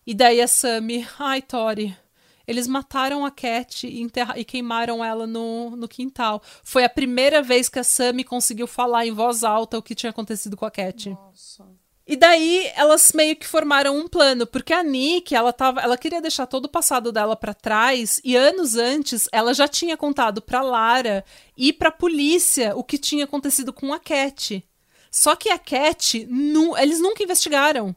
[0.07, 1.95] E daí a Sammy, ai, Tori.
[2.49, 6.41] Eles mataram a Cat e, e queimaram ela no, no quintal.
[6.63, 10.09] Foi a primeira vez que a Sammy conseguiu falar em voz alta o que tinha
[10.09, 11.11] acontecido com a Cat.
[11.11, 11.63] Nossa.
[12.07, 16.19] E daí elas meio que formaram um plano, porque a Nick, ela tava, ela queria
[16.19, 20.63] deixar todo o passado dela pra trás e anos antes ela já tinha contado pra
[20.63, 21.23] Lara
[21.55, 24.67] e pra polícia o que tinha acontecido com a Cat.
[25.11, 27.95] Só que a Cat, nu, eles nunca investigaram.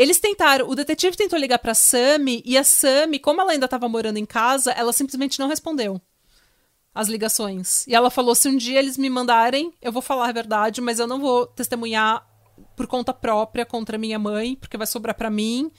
[0.00, 3.86] Eles tentaram, o detetive tentou ligar pra Sammy e a Sammy, como ela ainda tava
[3.86, 6.00] morando em casa, ela simplesmente não respondeu
[6.94, 7.86] as ligações.
[7.86, 10.98] E ela falou: se um dia eles me mandarem, eu vou falar a verdade, mas
[10.98, 12.26] eu não vou testemunhar
[12.76, 15.70] por conta própria contra minha mãe, porque vai sobrar pra mim.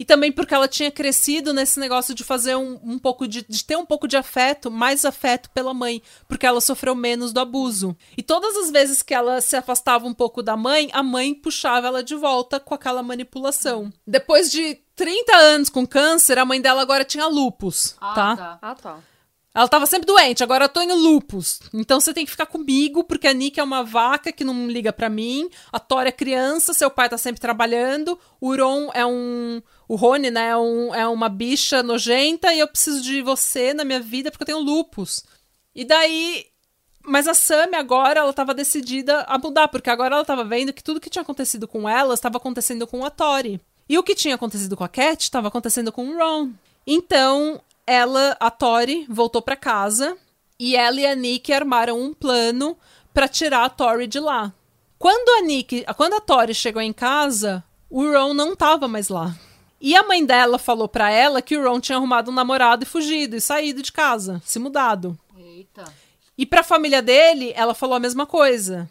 [0.00, 3.64] E também porque ela tinha crescido nesse negócio de fazer um, um pouco de, de
[3.64, 7.96] ter um pouco de afeto, mais afeto pela mãe, porque ela sofreu menos do abuso.
[8.16, 11.88] E todas as vezes que ela se afastava um pouco da mãe, a mãe puxava
[11.88, 13.92] ela de volta com aquela manipulação.
[14.06, 18.36] Depois de 30 anos com câncer, a mãe dela agora tinha lupus, Ah, tá?
[18.36, 18.58] tá.
[18.62, 18.98] Ah, tá.
[19.58, 21.58] Ela tava sempre doente, agora eu tô em lupus.
[21.74, 24.92] Então você tem que ficar comigo, porque a Nick é uma vaca que não liga
[24.92, 25.50] pra mim.
[25.72, 28.16] A Tori é criança, seu pai tá sempre trabalhando.
[28.40, 29.60] O Ron é um.
[29.88, 30.50] O Rony, né?
[30.50, 34.44] É, um, é uma bicha nojenta e eu preciso de você na minha vida porque
[34.44, 35.24] eu tenho lupus.
[35.74, 36.46] E daí.
[37.02, 40.84] Mas a Sammy agora, ela tava decidida a mudar, porque agora ela tava vendo que
[40.84, 43.60] tudo que tinha acontecido com ela estava acontecendo com a Tori.
[43.88, 46.52] E o que tinha acontecido com a Cat estava acontecendo com o Ron.
[46.86, 50.16] Então, ela, a Tori, voltou pra casa
[50.58, 52.76] e ela e a Nick armaram um plano
[53.14, 54.52] pra tirar a Tori de lá.
[54.98, 59.34] Quando a Nick, quando a Tori chegou em casa, o Ron não tava mais lá.
[59.80, 62.86] E a mãe dela falou pra ela que o Ron tinha arrumado um namorado e
[62.86, 65.16] fugido e saído de casa, se mudado.
[65.38, 65.84] Eita.
[66.36, 68.88] E pra família dele, ela falou a mesma coisa.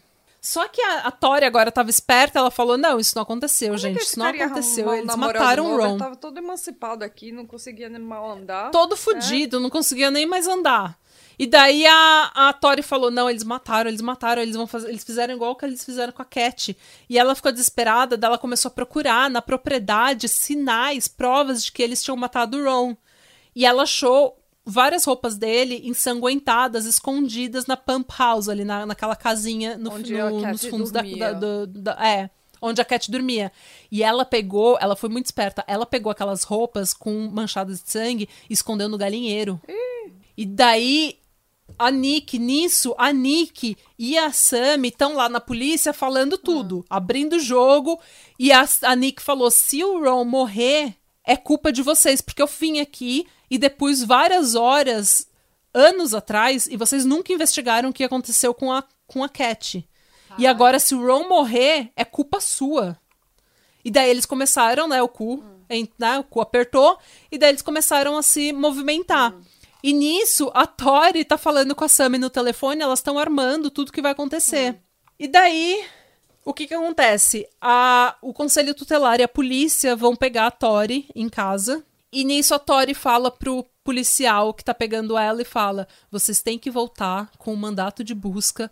[0.48, 3.76] Só que a, a Tori agora tava esperta, ela falou: Não, isso não aconteceu, Como
[3.76, 3.98] é gente.
[3.98, 4.94] esse Isso não aconteceu.
[4.94, 5.76] Eles mataram o?
[5.76, 5.90] Ron.
[5.90, 8.70] Ele tava todo emancipado aqui, não conseguia nem mal andar.
[8.70, 10.98] Todo fudido, não conseguia nem mais andar.
[11.38, 14.88] E daí a, a Tori falou: Não, eles mataram, eles mataram, eles vão fazer.
[14.88, 16.74] Eles fizeram igual que eles fizeram com a Cat.
[17.10, 21.82] E ela ficou desesperada, daí ela começou a procurar na propriedade sinais, provas de que
[21.82, 22.96] eles tinham matado o Ron.
[23.54, 24.37] E ela achou
[24.70, 29.90] várias roupas dele ensanguentadas, escondidas na pump house, ali na, naquela casinha no,
[30.30, 32.30] no- nos fundos da, da- do- da- É,
[32.60, 33.50] onde a Cat dormia.
[33.90, 38.28] E ela pegou, ela foi muito esperta, ela pegou aquelas roupas com manchadas de sangue
[38.48, 39.60] e escondeu no galinheiro.
[40.36, 41.16] E daí,
[41.78, 47.36] a Nick, nisso, a Nick e a Sammy estão lá na polícia falando tudo, abrindo
[47.36, 47.98] o jogo.
[48.38, 52.46] E a, a Nick falou: se o Ron morrer, é culpa de vocês, porque eu
[52.46, 55.28] vim aqui e depois, várias horas,
[55.72, 59.88] anos atrás, e vocês nunca investigaram o que aconteceu com a, com a Cat.
[60.36, 62.96] E agora, se o Ron morrer, é culpa sua.
[63.84, 65.00] E daí eles começaram, né?
[65.02, 66.98] O cu, em- né, o cu apertou,
[67.30, 69.34] e daí eles começaram a se movimentar.
[69.82, 73.92] E nisso, a Tori tá falando com a Sammy no telefone, elas estão armando tudo
[73.92, 74.76] que vai acontecer.
[75.18, 75.84] E daí,
[76.44, 77.48] o que que acontece?
[77.60, 81.84] A, o conselho tutelar e a polícia vão pegar a Tori em casa.
[82.12, 86.58] E nisso a Tori fala pro policial que tá pegando ela e fala: vocês têm
[86.58, 88.70] que voltar com o mandato de busca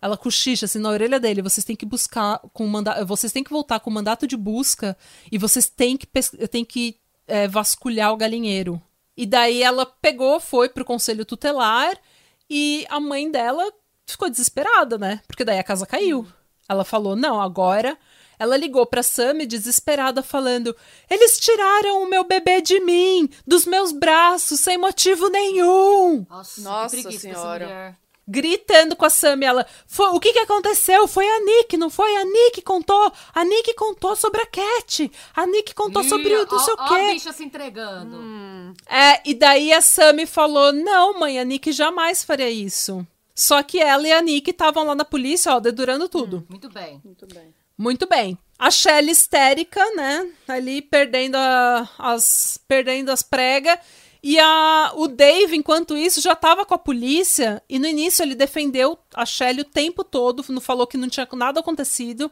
[0.00, 1.42] ela cochicha assim na orelha dele.
[1.42, 4.96] Vocês têm que buscar com manda vocês têm que voltar com o mandato de busca
[5.30, 6.06] e vocês têm que
[6.48, 6.96] têm que
[7.26, 8.80] é, vasculhar o galinheiro.
[9.16, 11.98] E daí ela pegou, foi pro conselho tutelar
[12.48, 13.72] e a mãe dela
[14.06, 15.20] ficou desesperada, né?
[15.26, 16.26] Porque daí a casa caiu.
[16.68, 17.98] Ela falou: "Não, agora
[18.38, 20.74] ela ligou pra Sammy desesperada falando:
[21.10, 26.96] "Eles tiraram o meu bebê de mim, dos meus braços, sem motivo nenhum." Nossa, Nossa
[26.96, 27.98] que preguiça dessa senhora.
[28.28, 29.44] gritando com a Sammy.
[29.46, 31.06] Ela, "Foi- o que que aconteceu?
[31.06, 32.16] Foi a Nick, não foi?
[32.16, 33.12] A Nick contou.
[33.34, 35.10] A Nick contou sobre a Cat.
[35.34, 37.12] A Nick contou sobre o não sei o Ó, ó a quê.
[37.14, 38.74] bicha se entregando.
[38.88, 43.06] É, e daí a Sammy falou, não, mãe, a Nick jamais faria isso.
[43.34, 46.44] Só que ela e a Nick estavam lá na polícia, ó, dedurando tudo.
[46.48, 47.00] Muito bem.
[47.04, 47.54] Muito bem.
[47.76, 48.38] Muito bem.
[48.58, 50.30] A Shelly histérica, né?
[50.48, 53.78] Ali perdendo a- as perdendo as pregas.
[54.22, 57.62] E a, o Dave, enquanto isso, já tava com a polícia.
[57.68, 60.44] E no início ele defendeu a Shelly o tempo todo.
[60.48, 62.30] Não falou que não tinha nada acontecido.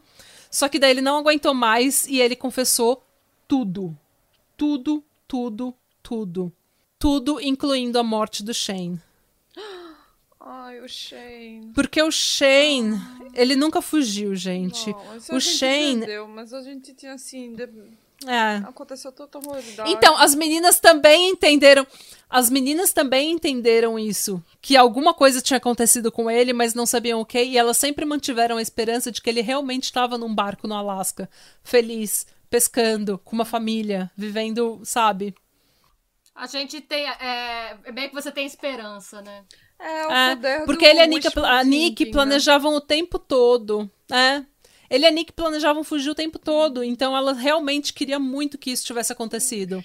[0.51, 3.05] Só que daí ele não aguentou mais e ele confessou
[3.47, 3.97] tudo.
[4.57, 6.53] Tudo, tudo, tudo.
[6.99, 8.99] Tudo, incluindo a morte do Shane.
[10.41, 11.71] Ai, o Shane.
[11.75, 13.01] Porque o Shane,
[13.37, 14.91] ele nunca fugiu, gente.
[14.91, 15.93] Não, o a gente Shane.
[15.97, 17.55] entendeu, mas a gente tinha assim.
[17.55, 17.69] de-
[18.27, 18.57] É.
[18.67, 19.91] Aconteceu horroridade.
[19.91, 21.87] Então, as meninas também entenderam.
[22.31, 24.43] As meninas também entenderam isso.
[24.63, 27.43] Que alguma coisa tinha acontecido com ele, mas não sabiam o que.
[27.43, 31.29] E elas sempre mantiveram a esperança de que ele realmente estava num barco no Alasca,
[31.63, 35.35] feliz, pescando, com uma família, vivendo, sabe?
[36.35, 37.07] A gente tem.
[37.07, 39.45] É, é bem que você tem esperança, né?
[39.85, 42.11] É, o É, poder porque do ele e a Nick, a Nick né?
[42.11, 44.47] planejavam o tempo todo, né?
[44.89, 48.71] Ele e a Nick planejavam fugir o tempo todo, então ela realmente queria muito que
[48.71, 49.85] isso tivesse acontecido.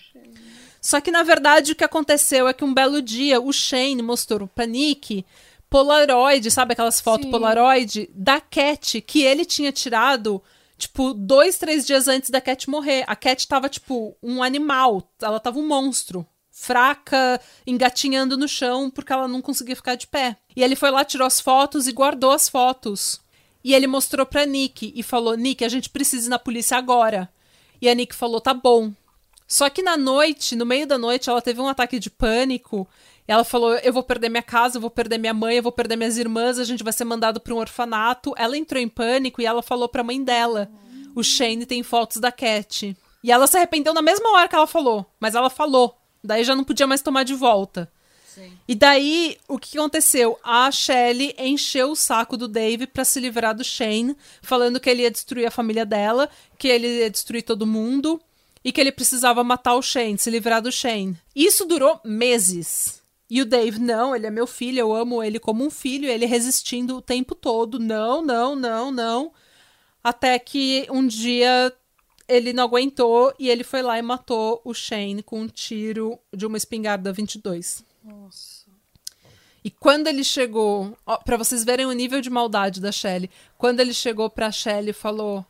[0.81, 4.47] Só que na verdade o que aconteceu é que um belo dia o Shane mostrou
[4.47, 5.25] pra Nick
[5.69, 7.31] Polaroid, sabe aquelas fotos Sim.
[7.31, 10.41] Polaroid da Cat que ele tinha tirado
[10.77, 13.03] tipo dois, três dias antes da Cat morrer.
[13.05, 16.25] A Cat tava tipo um animal, ela tava um monstro
[16.59, 20.35] fraca, engatinhando no chão porque ela não conseguia ficar de pé.
[20.55, 23.21] E ele foi lá, tirou as fotos e guardou as fotos.
[23.63, 27.29] E ele mostrou pra Nick e falou: Nick, a gente precisa ir na polícia agora.
[27.81, 28.91] E a Nick falou: tá bom.
[29.47, 32.87] Só que na noite, no meio da noite, ela teve um ataque de pânico.
[33.27, 35.95] Ela falou: Eu vou perder minha casa, eu vou perder minha mãe, eu vou perder
[35.95, 38.33] minhas irmãs, a gente vai ser mandado para um orfanato.
[38.37, 40.69] Ela entrou em pânico e ela falou pra mãe dela:
[41.15, 42.95] O Shane tem fotos da Cat.
[43.23, 45.98] E ela se arrependeu na mesma hora que ela falou, mas ela falou.
[46.23, 47.91] Daí já não podia mais tomar de volta.
[48.25, 48.51] Sim.
[48.67, 50.37] E daí, o que aconteceu?
[50.43, 55.01] A Shelley encheu o saco do Dave pra se livrar do Shane, falando que ele
[55.01, 58.21] ia destruir a família dela, que ele ia destruir todo mundo
[58.63, 61.17] e que ele precisava matar o Shane, se livrar do Shane.
[61.35, 63.01] Isso durou meses.
[63.29, 66.25] E o Dave, não, ele é meu filho, eu amo ele como um filho, ele
[66.25, 69.31] resistindo o tempo todo, não, não, não, não.
[70.03, 71.71] Até que um dia
[72.29, 76.45] ele não aguentou e ele foi lá e matou o Shane com um tiro de
[76.45, 77.83] uma espingarda 22.
[78.03, 78.69] Nossa.
[79.63, 83.81] E quando ele chegou, ó, pra vocês verem o nível de maldade da Shelley, quando
[83.81, 85.45] ele chegou pra Shelley e falou: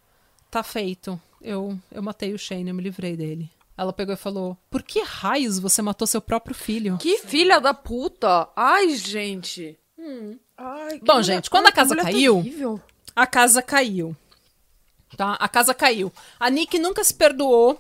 [0.50, 1.20] "Tá feito.
[1.42, 3.50] eu, eu matei o Shane, eu me livrei dele.
[3.78, 6.98] Ela pegou e falou: Por que raios você matou seu próprio filho?
[6.98, 8.50] Que filha da puta!
[8.56, 9.78] Ai, gente.
[10.58, 12.82] Ai, que Bom, mulher- gente, quando ai, a casa caiu- terrível.
[13.16, 14.16] A casa caiu.
[15.18, 15.34] Tá?
[15.40, 16.12] A casa caiu.
[16.40, 17.80] A Nick nunca se perdoou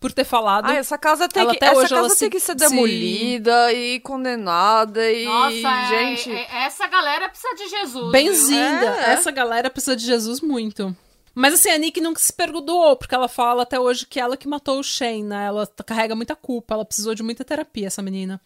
[0.00, 0.66] por ter falado.
[0.66, 2.52] Ai, essa casa tem Ela que, até essa hoje, ela casa se- tem que ser
[2.52, 6.32] se- demolida e condenada e Nossa, é- gente.
[6.32, 8.10] é- essa galera precisa de Jesus.
[8.12, 8.86] Benzinda.
[9.06, 9.10] É.
[9.12, 10.96] Essa galera precisa de Jesus muito.
[11.34, 14.48] Mas assim, a Nick nunca se perdoou, porque ela fala até hoje que ela que
[14.48, 15.46] matou o Shane, né?
[15.46, 18.40] Ela carrega muita culpa, ela precisou de muita terapia, essa menina.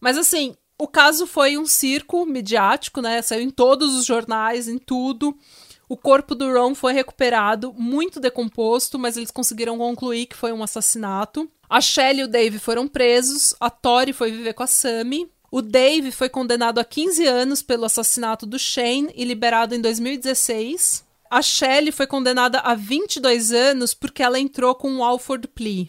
[0.00, 3.22] Mas assim, o caso foi um circo midiático, né?
[3.22, 5.34] Saiu em todos os jornais, em tudo.
[5.88, 10.62] O corpo do Ron foi recuperado, muito decomposto, mas eles conseguiram concluir que foi um
[10.62, 11.48] assassinato.
[11.68, 15.30] A Shelley e o Dave foram presos, a Tori foi viver com a Sammy.
[15.50, 21.04] O Dave foi condenado a 15 anos pelo assassinato do Shane e liberado em 2016.
[21.30, 25.88] A Shelley foi condenada a 22 anos porque ela entrou com um Alford Plea.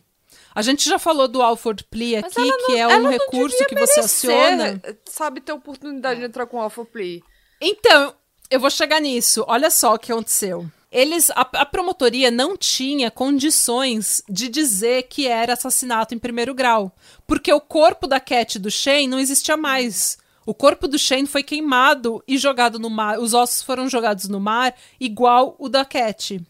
[0.53, 3.75] A gente já falou do Alford Plea aqui, ela que é um não recurso que
[3.75, 4.81] você merecer, aciona.
[5.05, 7.21] Sabe, ter oportunidade de entrar com Alpha Play.
[7.61, 8.15] Então,
[8.49, 9.43] eu vou chegar nisso.
[9.47, 10.69] Olha só o que aconteceu.
[10.91, 16.95] Eles, a, a promotoria não tinha condições de dizer que era assassinato em primeiro grau,
[17.25, 20.17] porque o corpo da Cat do Shane não existia mais.
[20.45, 23.19] O corpo do Shane foi queimado e jogado no mar.
[23.19, 26.41] Os ossos foram jogados no mar, igual o da Cat.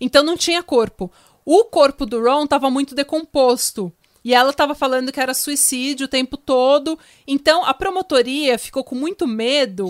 [0.00, 1.12] Então não tinha corpo.
[1.44, 3.92] O corpo do Ron estava muito decomposto.
[4.24, 6.98] E ela estava falando que era suicídio o tempo todo.
[7.26, 9.86] Então a promotoria ficou com muito medo.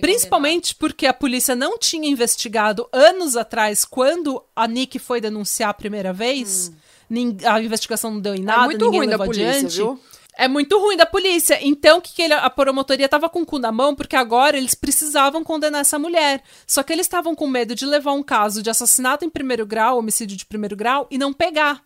[0.00, 5.74] Principalmente porque a polícia não tinha investigado anos atrás, quando a Nick foi denunciar a
[5.74, 6.72] primeira vez.
[7.08, 9.76] Nin- A investigação não deu em nada, é muito ninguém ruim da levou polícia, adiante.
[9.76, 10.00] viu?
[10.40, 11.58] É muito ruim da polícia.
[11.66, 13.94] Então, o que, que ele- a promotoria tava com o cu na mão?
[13.96, 16.42] Porque agora eles precisavam condenar essa mulher.
[16.64, 19.98] Só que eles estavam com medo de levar um caso de assassinato em primeiro grau,
[19.98, 21.82] homicídio de primeiro grau, e não pegar.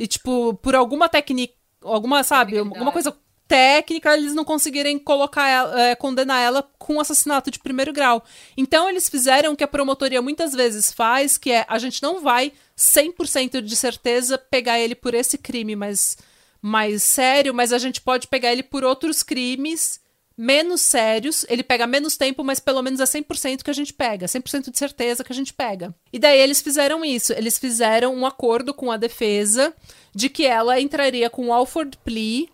[0.00, 1.52] E, tipo, por alguma técnica,
[1.82, 3.14] alguma, sabe, alguma coisa
[3.46, 8.24] técnica, eles não conseguirem colocar ela, é, condenar ela com assassinato de primeiro grau.
[8.56, 12.22] Então, eles fizeram o que a promotoria muitas vezes faz, que é, a gente não
[12.22, 16.16] vai 100% de certeza pegar ele por esse crime, mas
[16.62, 19.99] mais sério, mas a gente pode pegar ele por outros crimes
[20.40, 21.44] menos sérios.
[21.50, 24.78] Ele pega menos tempo, mas pelo menos é 100% que a gente pega, 100% de
[24.78, 25.94] certeza que a gente pega.
[26.10, 29.74] E daí eles fizeram isso, eles fizeram um acordo com a defesa
[30.14, 32.48] de que ela entraria com o Alford Plea,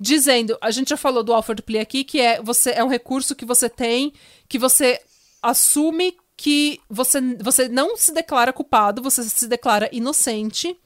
[0.00, 3.36] dizendo, a gente já falou do Alford Plea aqui, que é você é um recurso
[3.36, 4.12] que você tem,
[4.48, 5.00] que você
[5.40, 10.76] assume que você, você não se declara culpado, você se declara inocente.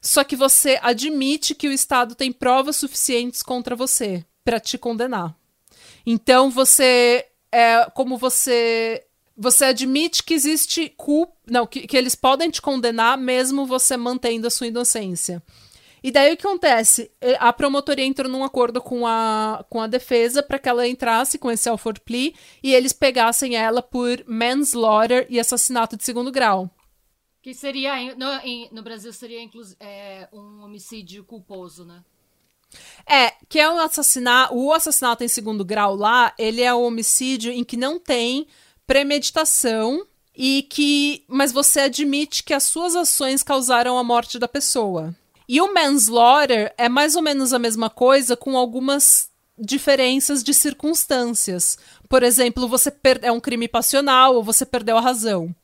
[0.00, 5.36] Só que você admite que o Estado tem provas suficientes contra você para te condenar.
[6.06, 9.04] Então você é como você
[9.36, 14.46] você admite que existe culpa, não, que, que eles podem te condenar mesmo você mantendo
[14.46, 15.42] a sua inocência.
[16.02, 17.10] E daí o que acontece?
[17.38, 21.50] A promotoria entrou num acordo com a, com a defesa para que ela entrasse com
[21.50, 26.68] esse Alford Plea e eles pegassem ela por manslaughter e assassinato de segundo grau.
[27.40, 28.26] Que seria, no,
[28.72, 29.76] no Brasil, seria inclusive
[30.32, 32.04] um homicídio culposo, né?
[33.06, 34.54] É, que é um assassinato.
[34.54, 38.46] O assassinato em segundo grau lá, ele é um homicídio em que não tem
[38.86, 41.24] premeditação e que.
[41.28, 45.14] Mas você admite que as suas ações causaram a morte da pessoa.
[45.48, 51.78] E o manslaughter é mais ou menos a mesma coisa, com algumas diferenças de circunstâncias.
[52.08, 53.18] Por exemplo, você per...
[53.22, 55.54] é um crime passional ou você perdeu a razão.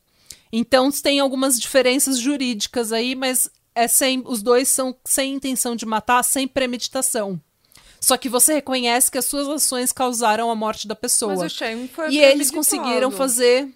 [0.52, 5.86] Então tem algumas diferenças jurídicas aí, mas é sem, os dois são sem intenção de
[5.86, 7.40] matar, sem premeditação.
[8.00, 11.34] Só que você reconhece que as suas ações causaram a morte da pessoa.
[11.34, 13.68] Mas o Shane foi e eles conseguiram fazer.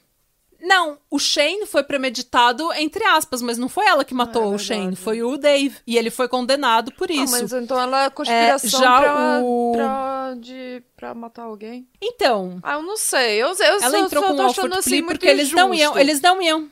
[0.65, 4.55] Não, o Shane foi premeditado, entre aspas, mas não foi ela que matou Ah, é
[4.55, 4.59] o.
[4.61, 5.75] Shane, foi o Dave.
[5.85, 7.33] E ele foi condenado por Ah, isso.
[7.33, 11.89] mas então ela é conspiração já pra, o- pra, de, pra matar alguém?
[12.01, 13.43] Então, Ah, eu não sei.
[13.43, 15.75] Eu, eu ela só, entrou só com o Alford assim Plea muito porque eles não
[15.75, 15.99] iam.
[15.99, 16.71] Eles não iam.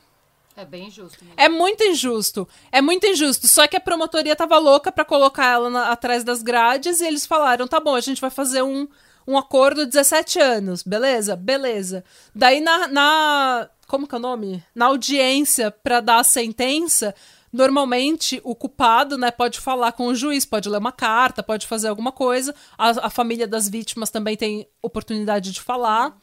[0.61, 1.17] É bem injusto.
[1.23, 1.33] mesmo.
[1.39, 2.47] É muito injusto.
[2.71, 3.47] É muito injusto.
[3.47, 7.25] Só que a promotoria tava louca pra colocar ela na- atrás das grades e eles
[7.25, 8.87] falaram: tá bom, a gente vai fazer um,
[9.27, 10.83] um acordo de 17 anos.
[10.83, 11.35] Beleza?
[11.35, 12.03] Beleza.
[12.35, 12.87] Daí na.
[12.87, 14.63] na- como que é o nome?
[14.73, 17.13] Na audiência pra dar a sentença.
[17.53, 21.89] Normalmente, o culpado, né, pode falar com o juiz, pode ler uma carta, pode fazer
[21.89, 22.55] alguma coisa.
[22.77, 26.17] A, a família das vítimas também tem oportunidade de falar,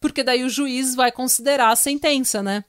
[0.00, 2.64] porque daí o juiz vai considerar a sentença, né?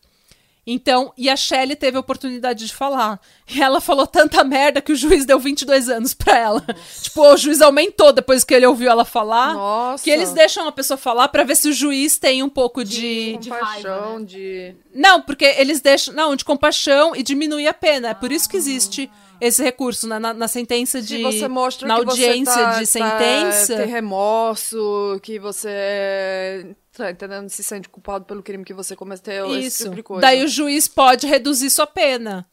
[0.66, 3.20] Então, e a Shelley teve a oportunidade de falar.
[3.54, 6.66] E ela falou tanta merda que o juiz deu 22 anos pra ela.
[7.02, 9.54] Tipo, o juiz aumentou depois que ele ouviu ela falar.
[9.54, 10.04] Nossa.
[10.04, 13.38] Que eles deixam a pessoa falar pra ver se o juiz tem um pouco de.
[13.38, 14.26] de Compaixão, raiva, né?
[14.26, 14.76] de...
[14.94, 16.14] Não, porque eles deixam.
[16.14, 18.10] Não, de compaixão e diminuir a pena.
[18.10, 19.12] É por isso que existe
[19.42, 21.18] esse recurso né, na, na sentença de.
[21.18, 23.76] Se você mostra na que audiência você tá, de sentença.
[23.76, 29.48] Tá, tem remorso, que você tá entendendo, se sente culpado pelo crime que você cometeu,
[29.58, 29.84] esse Isso.
[29.86, 30.22] tipo de coisa.
[30.22, 32.48] Daí o juiz pode reduzir sua pena.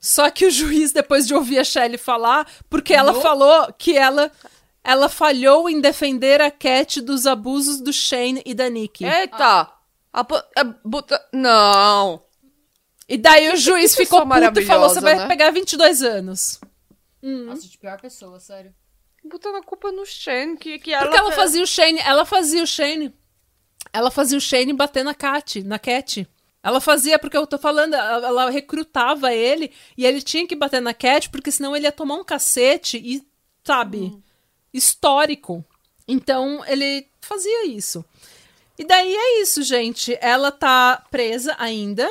[0.00, 3.96] Só que o juiz, depois de ouvir a Shelley falar, porque ela No- falou que
[3.96, 4.30] ela,
[4.84, 9.04] ela falhou em defender a Cat dos abusos do Shane e da Nick.
[9.04, 9.68] Eita!
[10.12, 10.42] A po-
[10.84, 12.22] bota- Não!
[13.08, 16.60] E daí o juiz que ficou puto e falou: você vai né?" pegar 22 anos.
[17.22, 18.72] Nossa, de pior pessoa, sério.
[19.24, 21.04] Botando a culpa no Shane, que, que ela...
[21.06, 23.12] Porque ela fazia o Shane, ela fazia o Shane.
[23.92, 26.28] Ela fazia o Shane bater na Cat, na Cat.
[26.62, 30.92] Ela fazia, porque eu tô falando, ela, recrutava ele e ele tinha que bater na
[30.92, 33.26] Cat, porque senão ele ia tomar um cacete e,
[33.64, 34.18] sabe,
[34.72, 35.64] histórico.
[36.06, 38.04] Então ele fazia isso.
[38.78, 40.16] E daí é isso, gente.
[40.20, 42.08] Ela tá presa ainda.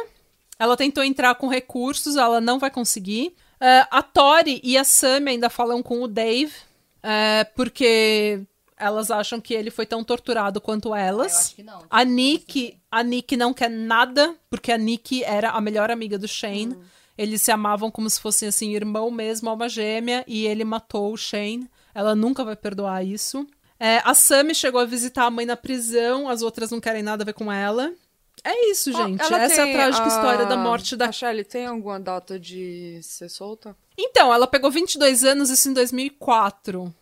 [0.59, 3.35] Ela tentou entrar com recursos, ela não vai conseguir.
[3.59, 6.53] Ah, a Tori e a Sammy ainda falam com o Dave,
[7.03, 8.41] ah, porque
[8.77, 11.31] elas acham que ele foi tão torturado quanto elas.
[11.33, 11.83] Eu acho que não.
[11.89, 16.27] A Nick, a Nick não quer nada, porque a Nick era a melhor amiga do
[16.27, 16.77] Shane.
[17.17, 21.17] Eles se amavam como se fossem assim irmão mesmo, alma gêmea, e ele matou o
[21.17, 21.67] Shane.
[21.93, 23.47] Ela nunca vai perdoar isso.
[23.79, 27.23] É, a Sammy chegou a visitar a mãe na prisão, as outras não querem nada
[27.23, 27.91] a ver com ela.
[28.43, 29.21] É isso, Ah, gente.
[29.21, 32.99] ela Essa é a trágica história da morte da A Shelley tem alguma data de
[33.01, 33.75] ser solta?
[33.97, 36.93] Então, ela pegou 22 anos, isso em 2004.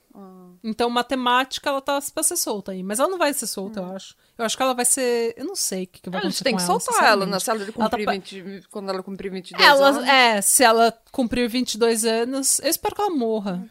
[0.67, 2.81] Então, matemática, ela tá pra ser solta aí.
[2.81, 3.89] Mas ela não vai ser solta, Hum.
[3.89, 4.15] eu acho.
[4.37, 5.33] Eu acho que ela vai ser.
[5.37, 6.43] Eu não sei o que, que vai acontecer.
[6.43, 7.39] têm com que ela, soltar ela, né?
[7.39, 7.43] sinceramente.
[7.43, 10.03] Se ela Ela tá cumprir pa- 20, quando ela cumprir 22 Ela, anos.
[10.07, 13.69] é, se ela cumprir 22 anos, eu espero que ela morra.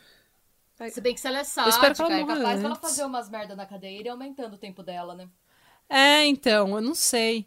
[0.90, 2.80] Se bem que se ela é espero que sádica, ela é morra capaz dela antes.
[2.90, 5.28] fazer umas merda na cadeira e aumentando o tempo dela, né?
[5.88, 7.46] É, então, eu não sei.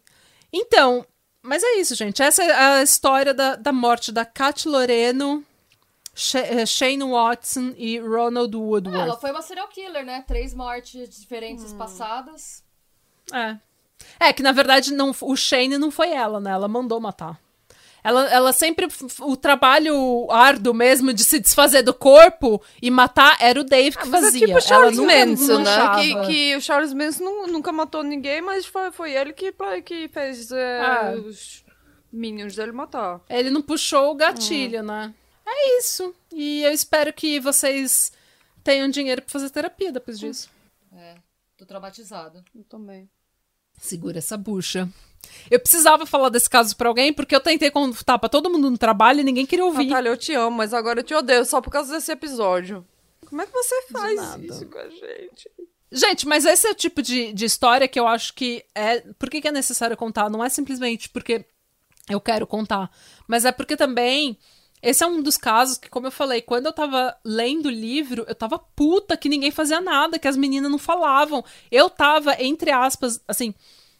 [0.52, 1.04] Então,
[1.42, 2.22] mas é isso, gente.
[2.22, 5.44] Essa é a história da, da morte da Cat Loreno,
[6.34, 9.00] Eh, Shane Watson e Ronald Ah, Woodward.
[9.00, 10.24] ela foi uma serial killer, né?
[10.26, 11.78] Três mortes diferentes Hum.
[11.78, 12.64] passadas.
[13.32, 13.56] É.
[14.18, 16.50] É, que na verdade não, o Shane não foi ela, né?
[16.50, 17.38] Ela mandou matar.
[18.02, 18.86] Ela, ela sempre.
[19.20, 24.06] O trabalho árduo mesmo de se desfazer do corpo e matar era o Dave que
[24.08, 24.38] Mas fazia.
[24.38, 25.94] é tipo ela Charles Manson, né?
[25.96, 29.52] Que, que o Charles Manson nu- nunca matou ninguém, mas foi, foi ele que,
[29.84, 31.14] que fez é, Ah.
[31.26, 31.64] os
[32.10, 33.20] minions dele matar.
[33.28, 35.12] Ele não puxou o gatilho, né?
[35.50, 36.14] É isso.
[36.30, 38.12] E eu espero que vocês
[38.62, 40.50] tenham dinheiro pra fazer terapia depois disso.
[40.94, 41.14] É,
[41.56, 42.44] tô traumatizado.
[42.54, 43.08] Eu também.
[43.80, 44.88] Segura essa bucha.
[45.50, 48.78] Eu precisava falar desse caso pra alguém, porque eu tentei contar pra todo mundo no
[48.78, 49.86] trabalho e ninguém queria ouvir.
[49.86, 52.86] Natália, eu te amo, mas agora eu te odeio só por causa desse episódio.
[53.26, 55.50] Como é que você faz isso com a gente?
[55.90, 59.00] Gente, mas esse é o tipo de, de história que eu acho que é.
[59.18, 60.28] Por que, que é necessário contar?
[60.28, 61.44] Não é simplesmente porque
[62.08, 62.90] eu quero contar,
[63.26, 64.36] mas é porque também.
[64.82, 68.24] Esse é um dos casos que, como eu falei, quando eu tava lendo o livro,
[68.28, 71.44] eu tava puta que ninguém fazia nada, que as meninas não falavam.
[71.70, 73.54] Eu tava, entre aspas, assim,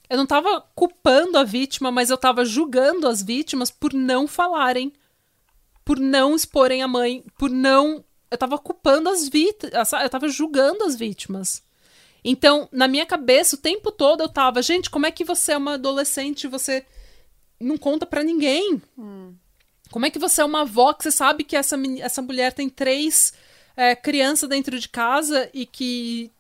[0.09, 4.93] eu não tava culpando a vítima, mas eu tava julgando as vítimas por não falarem,
[5.85, 8.05] por não exporem a mãe, por não.
[8.31, 11.63] Eu tava culpando as vítimas, eu tava julgando as vítimas.
[12.23, 15.57] Então, na minha cabeça, o tempo todo eu tava, gente, como é que você é
[15.57, 16.85] uma adolescente e você
[17.61, 18.83] não conta pra ninguém?
[19.91, 22.69] Como é que você é uma avó que você sabe que essa, essa mulher tem
[22.69, 23.33] três
[23.77, 26.31] é, crianças dentro de casa e que,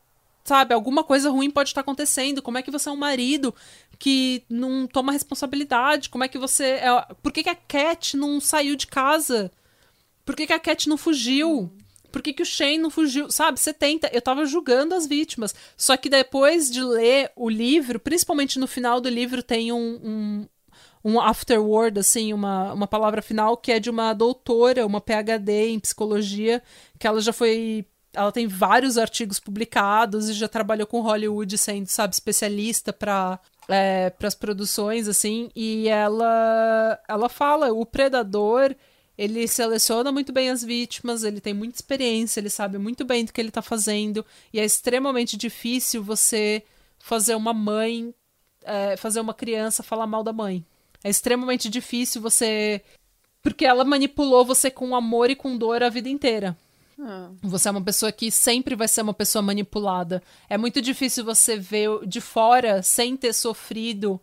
[0.44, 2.42] sabe, alguma coisa ruim pode estar acontecendo?
[2.42, 3.54] Como é que você é um marido
[3.98, 6.10] que não toma responsabilidade?
[6.10, 6.64] Como é que você.
[6.64, 7.14] É...
[7.22, 9.50] Por que, que a Cat não saiu de casa?
[10.24, 11.72] Por que, que a Cat não fugiu?
[12.10, 13.30] Por que, que o Shane não fugiu?
[13.30, 14.08] Sabe, você tenta.
[14.12, 15.54] Eu tava julgando as vítimas.
[15.76, 20.48] Só que depois de ler o livro, principalmente no final do livro, tem um, um,
[21.08, 25.80] um afterword, assim, uma, uma palavra final, que é de uma doutora, uma PhD em
[25.80, 26.62] psicologia,
[26.98, 27.86] que ela já foi.
[28.12, 34.12] Ela tem vários artigos publicados e já trabalhou com Hollywood sendo, sabe, especialista para é,
[34.22, 38.74] as produções, assim, e ela, ela fala: o predador
[39.16, 43.32] ele seleciona muito bem as vítimas, ele tem muita experiência, ele sabe muito bem do
[43.32, 46.62] que ele tá fazendo, e é extremamente difícil você
[46.98, 48.14] fazer uma mãe,
[48.62, 50.64] é, fazer uma criança falar mal da mãe.
[51.02, 52.82] É extremamente difícil você.
[53.42, 56.56] Porque ela manipulou você com amor e com dor a vida inteira.
[57.00, 57.30] Ah.
[57.42, 60.22] Você é uma pessoa que sempre vai ser uma pessoa manipulada.
[60.48, 64.20] É muito difícil você ver de fora, sem ter sofrido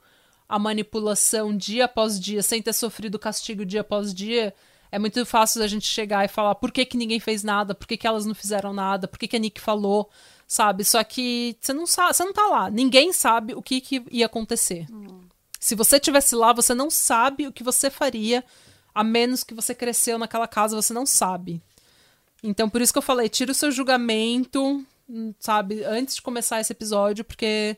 [0.48, 4.54] a manipulação dia após dia, sem ter sofrido castigo dia após dia,
[4.92, 7.88] é muito fácil a gente chegar e falar por que, que ninguém fez nada, por
[7.88, 10.10] que, que elas não fizeram nada, por que, que a Nick falou,
[10.48, 10.86] sabe?
[10.86, 12.70] Só que você não sabe, você não tá lá.
[12.70, 14.86] Ninguém sabe o que, que ia acontecer.
[14.92, 15.22] Hum.
[15.60, 18.44] Se você tivesse lá, você não sabe o que você faria,
[18.94, 21.62] a menos que você cresceu naquela casa, você não sabe.
[22.44, 26.62] Então, por isso que eu falei, tira o seu julgamento, hum, sabe, antes de começar
[26.62, 27.78] esse episódio, porque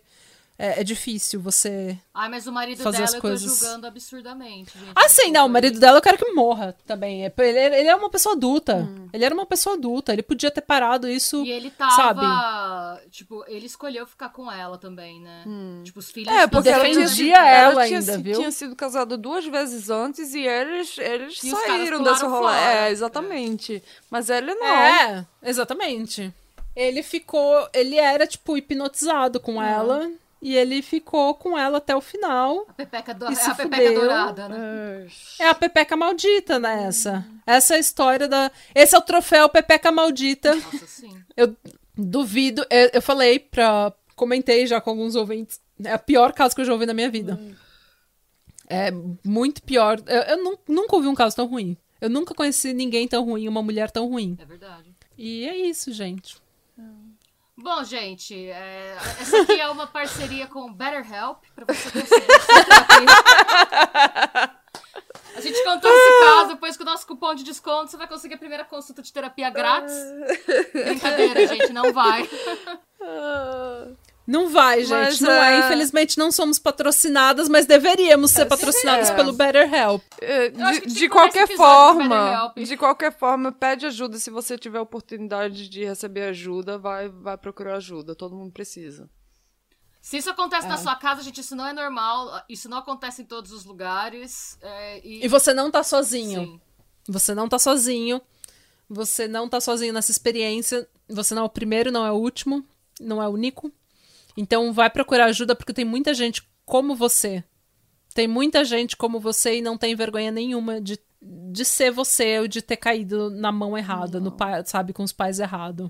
[0.60, 1.96] é, é, difícil você.
[2.12, 3.44] Ai, mas o marido fazer dela as coisas...
[3.44, 4.72] eu tô julgando absurdamente.
[4.76, 4.92] Gente.
[4.96, 5.46] Ah, sim, não.
[5.46, 7.26] O marido dela eu quero que morra também.
[7.26, 8.78] É, ele, ele é uma pessoa adulta.
[8.78, 9.08] Hum.
[9.14, 10.12] Ele era uma pessoa adulta.
[10.12, 11.46] Ele podia ter parado isso.
[11.46, 11.92] E ele tava.
[11.96, 13.10] Sabe?
[13.12, 15.44] Tipo, ele escolheu ficar com ela também, né?
[15.46, 15.82] Hum.
[15.84, 16.34] Tipo, os filhos.
[16.34, 18.40] É, porque defendia ela, ela ainda, tinha, viu?
[18.40, 22.58] tinha sido casado duas vezes antes e eles, eles e saíram dessa rola.
[22.60, 23.76] É, exatamente.
[23.76, 23.82] É.
[24.10, 24.66] Mas ele não.
[24.66, 26.34] É, exatamente.
[26.76, 27.70] Ele ficou.
[27.72, 29.62] Ele era, tipo, hipnotizado com hum.
[29.62, 30.10] ela.
[30.42, 32.66] E ele ficou com ela até o final.
[32.68, 33.26] A pepeca, do...
[33.26, 35.08] é a pepeca dourada, né?
[35.40, 37.26] É a pepeca maldita nessa.
[37.46, 38.52] Essa é a história da.
[38.76, 40.56] Esse é o troféu pepeca maldita.
[40.56, 41.10] Nossa, sim.
[41.36, 41.56] Eu
[41.96, 42.66] duvido.
[42.70, 43.92] Eu, eu falei pra.
[44.16, 45.60] Comentei já com alguns ouvintes.
[45.84, 47.40] É o pior caso que eu já ouvi na minha vida.
[47.40, 47.54] Hum.
[48.70, 48.92] É
[49.24, 50.00] muito pior.
[50.06, 51.78] Eu, eu nunca ouvi um caso tão ruim.
[52.00, 54.38] Eu nunca conheci ninguém tão ruim, uma mulher tão ruim.
[54.40, 54.96] É verdade.
[55.18, 56.38] E é isso, gente.
[57.60, 62.28] Bom, gente, é, essa aqui é uma parceria com BetterHelp para você conseguir
[65.36, 68.36] A gente contou esse caso, depois com o nosso cupom de desconto você vai conseguir
[68.36, 69.96] a primeira consulta de terapia grátis.
[70.72, 72.30] Brincadeira, gente, não vai.
[74.28, 74.92] Não vai, gente.
[74.92, 75.56] Mas, não é.
[75.56, 75.60] é.
[75.60, 79.16] Infelizmente não somos patrocinadas, mas deveríamos ser patrocinadas é.
[79.16, 80.04] pelo BetterHelp.
[80.20, 85.86] É, de, de qualquer forma, de qualquer forma, pede ajuda se você tiver oportunidade de
[85.86, 88.14] receber ajuda, vai, vai procurar ajuda.
[88.14, 89.10] Todo mundo precisa.
[90.02, 90.70] Se isso acontece é.
[90.70, 92.44] na sua casa, gente, isso não é normal.
[92.50, 94.58] Isso não acontece em todos os lugares.
[94.62, 95.26] É, e...
[95.26, 95.28] e...
[95.28, 96.42] você não tá sozinho.
[96.42, 96.62] Sim.
[97.08, 98.22] Você não tá sozinho.
[98.90, 100.88] Você não tá sozinho nessa experiência.
[101.10, 102.66] Você não é o primeiro, não é o último,
[103.00, 103.72] não é o único.
[104.38, 107.44] Então vai procurar ajuda porque tem muita gente como você.
[108.14, 112.48] Tem muita gente como você e não tem vergonha nenhuma de, de ser você ou
[112.48, 115.90] de ter caído na mão errada, no pai, sabe, com os pais errados.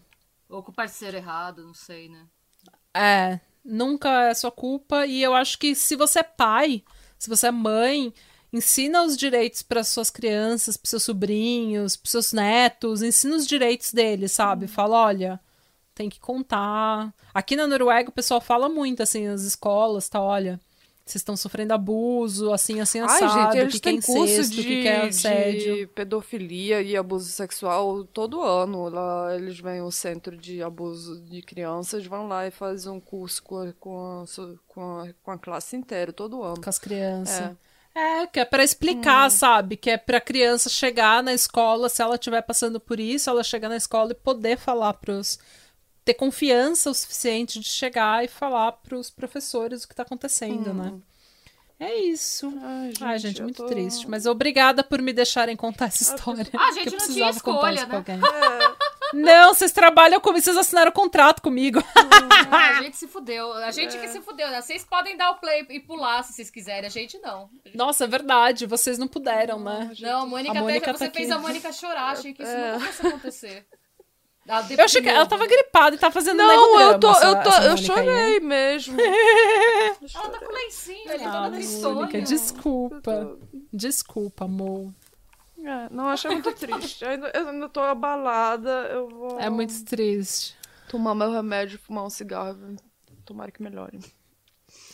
[0.50, 2.26] Ou com o parceiro errado, não sei, né?
[2.94, 5.06] É, nunca é sua culpa.
[5.06, 6.84] E eu acho que se você é pai,
[7.20, 8.14] se você é mãe,
[8.52, 13.92] ensina os direitos para suas crianças, para seus sobrinhos, para seus netos, ensina os direitos
[13.92, 14.66] deles, sabe?
[14.66, 14.70] Hum.
[14.70, 15.40] Fala, olha,
[15.98, 17.12] tem que contar.
[17.34, 20.22] Aqui na Noruega o pessoal fala muito, assim, nas escolas, tá?
[20.22, 20.60] Olha,
[21.04, 24.64] vocês estão sofrendo abuso, assim, assim, assado, Ai, gente, eles que, que é incesto, de,
[24.64, 25.76] que, é assédio.
[25.76, 28.90] de pedofilia e abuso sexual todo ano.
[28.90, 33.42] Lá eles vêm ao centro de abuso de crianças, vão lá e fazem um curso
[33.42, 34.26] com a, com a,
[34.68, 36.62] com a, com a classe inteira, todo ano.
[36.62, 37.40] Com as crianças.
[37.40, 37.68] É.
[38.00, 39.32] É, que é para explicar, hum.
[39.32, 39.76] sabe?
[39.76, 43.70] Que é pra criança chegar na escola, se ela estiver passando por isso, ela chegar
[43.70, 45.40] na escola e poder falar pros,
[46.08, 50.74] ter confiança o suficiente de chegar e falar para os professores o que está acontecendo,
[50.74, 50.86] né?
[50.86, 50.96] hum.
[50.96, 51.02] né?
[51.80, 52.52] É isso.
[52.64, 53.66] Ai, gente, Ai, gente muito tô...
[53.68, 54.10] triste.
[54.10, 56.48] Mas obrigada por me deixarem contar essa história.
[56.58, 58.04] Ah, gente, não tinha escolha, né?
[58.08, 58.88] É.
[59.14, 61.80] Não, vocês trabalham comigo, vocês assinaram contrato comigo.
[61.80, 63.54] Hum, a gente se fudeu.
[63.54, 64.02] A gente é.
[64.02, 64.62] que se fudeu, né?
[64.62, 67.50] Vocês podem dar o play e pular se vocês quiserem, a gente não.
[67.74, 69.94] Nossa, é verdade, vocês não puderam, né?
[70.02, 72.52] Não, a Mônica, a Mônica até, tá você fez a Mônica chorar, achei que isso
[72.52, 72.74] é.
[72.74, 73.68] nunca fosse acontecer.
[74.48, 77.78] Eu achei que ela tava gripada e tava fazendo Não, eu tô, eu tô, eu
[77.78, 78.48] chorei aí, né?
[78.48, 78.98] mesmo.
[80.16, 82.22] ela tá com lencinho, ele ah, toda tristonha.
[82.22, 83.38] Desculpa.
[83.74, 84.92] Desculpa, amor.
[85.60, 87.04] É, não, achei muito triste.
[87.04, 89.40] Eu ainda, eu ainda tô abalada, eu vou...
[89.40, 90.56] É muito triste.
[90.88, 92.78] Tomar meu remédio, fumar um cigarro.
[93.26, 94.00] Tomara que melhore.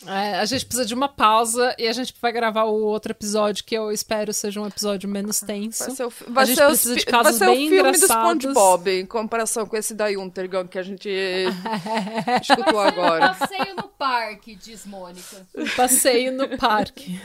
[0.06, 3.64] É, a gente precisa de uma pausa e a gente vai gravar o outro episódio
[3.64, 5.84] que eu espero seja um episódio menos tenso.
[5.84, 7.88] Vai ser o, vai a gente ser precisa de casos vai ser bem o filme
[7.88, 8.44] engraçados.
[8.44, 11.08] do SpongeBob em comparação com esse da Untergang que a gente
[12.40, 13.34] escutou agora.
[13.34, 15.46] Passeio no parque, diz Mônica.
[15.76, 17.20] Passeio no parque.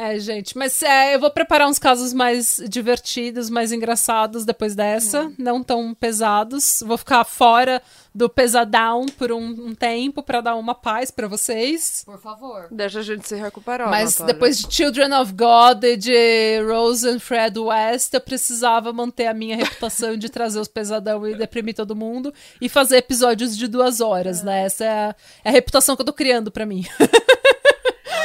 [0.00, 5.24] É, gente, mas é, eu vou preparar uns casos mais divertidos, mais engraçados depois dessa,
[5.24, 5.34] hum.
[5.36, 6.84] não tão pesados.
[6.86, 7.82] Vou ficar fora
[8.14, 12.04] do pesadão por um, um tempo para dar uma paz para vocês.
[12.04, 12.68] Por favor.
[12.70, 13.90] Deixa a gente se recuperar.
[13.90, 14.34] Mas Natália.
[14.34, 19.34] depois de Children of God e de Rose and Fred West, eu precisava manter a
[19.34, 24.00] minha reputação de trazer os pesadão e deprimir todo mundo e fazer episódios de duas
[24.00, 24.44] horas, é.
[24.44, 24.64] né?
[24.64, 26.86] Essa é a, é a reputação que eu tô criando para mim.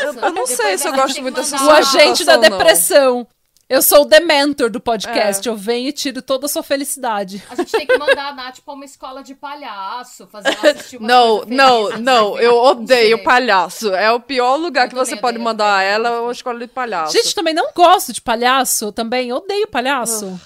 [0.03, 3.19] eu, eu, não sei se eu gosto muito dessa O agente da depressão.
[3.19, 3.27] Não.
[3.69, 5.47] Eu sou o dementor do podcast.
[5.47, 5.51] É.
[5.51, 7.41] Eu venho e tiro toda a sua felicidade.
[7.49, 10.97] A gente tem que mandar a Nath pra uma escola de palhaço, fazer ela assistir
[10.97, 12.39] uma Não, não, não.
[12.39, 13.93] Eu odeio palhaço.
[13.95, 17.13] É o pior lugar eu que você pode mandar ela é uma escola de palhaço.
[17.13, 18.91] Gente, também não gosto de palhaço.
[18.91, 20.27] Também odeio palhaço.
[20.27, 20.39] Uh.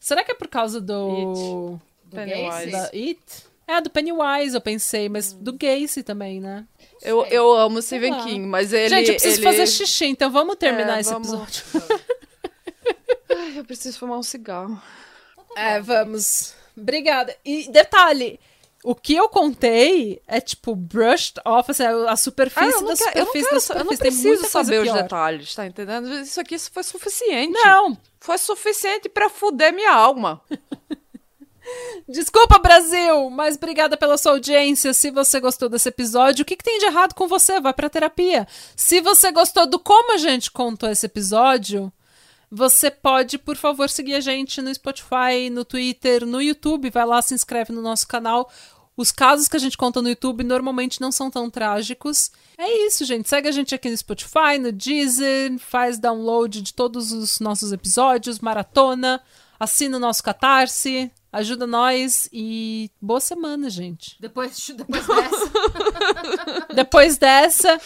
[0.00, 1.10] Será que é por causa do.
[1.10, 1.40] It.
[2.04, 2.70] Do Pennywise?
[2.70, 3.45] Da It?
[3.68, 6.64] É, do Pennywise, eu pensei, mas do Gacy também, né?
[7.02, 8.88] Eu, eu amo Stephen King, mas ele.
[8.88, 9.42] Gente, eu preciso ele...
[9.42, 11.28] fazer xixi, então vamos terminar é, esse vamos...
[11.28, 11.64] episódio.
[13.36, 14.80] Ai, eu preciso fumar um cigarro.
[15.56, 16.54] É, vamos.
[16.76, 17.36] Obrigada.
[17.44, 18.38] E detalhe.
[18.84, 23.24] O que eu contei é tipo brushed off, assim, a superfície ah, da superfície eu
[23.24, 23.72] quero, da superfície.
[23.72, 26.12] Eu não preciso saber os detalhes, tá entendendo?
[26.20, 27.52] Isso aqui foi suficiente.
[27.52, 27.98] Não.
[28.20, 30.40] Foi suficiente para fuder minha alma.
[32.08, 34.94] Desculpa, Brasil, mas obrigada pela sua audiência.
[34.94, 37.60] Se você gostou desse episódio, o que, que, tem de errado com você?
[37.60, 38.46] Vai pra terapia.
[38.76, 41.92] Se você gostou do como a gente contou esse episódio,
[42.50, 46.90] você pode, por favor, seguir a gente no Spotify, no Twitter, no YouTube.
[46.90, 48.50] Vai lá, se inscreve no nosso canal.
[48.96, 52.30] Os casos que a gente conta no YouTube normalmente não são tão trágicos.
[52.56, 53.28] É isso, gente.
[53.28, 58.38] Segue a gente aqui no Spotify, no Deezer, faz download de todos os nossos episódios,
[58.38, 59.20] maratona,
[59.60, 64.16] assina o nosso Catarse, ajuda nós e boa semana, gente.
[64.20, 65.52] Depois, depois dessa.
[66.74, 67.80] depois dessa,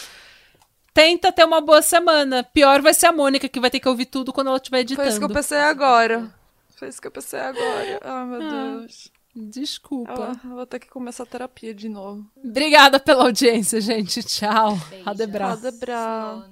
[0.94, 2.44] tenta ter uma boa semana.
[2.44, 5.02] Pior vai ser a Mônica, que vai ter que ouvir tudo quando ela estiver editando.
[5.02, 6.34] Foi isso que eu pensei agora.
[6.76, 8.00] Foi isso que eu pensei agora.
[8.02, 8.50] Ai, meu ah.
[8.50, 9.12] Deus.
[9.34, 10.40] Desculpa.
[10.44, 12.28] Eu vou ter que começar a terapia de novo.
[12.36, 14.22] Obrigada pela audiência, gente.
[14.22, 14.76] Tchau.
[15.04, 15.52] Adebra.
[15.52, 16.50] Adebra.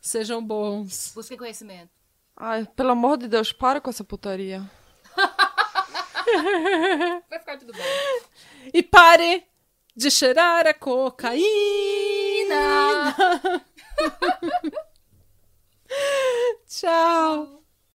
[0.00, 1.12] Sejam bons.
[1.14, 1.90] Busquem conhecimento.
[2.36, 4.68] Ai, pelo amor de Deus, para com essa putaria.
[7.28, 7.82] Vai ficar tudo bem.
[8.72, 9.44] E pare
[9.96, 11.44] de cheirar a cocaína.
[16.66, 17.59] Tchau.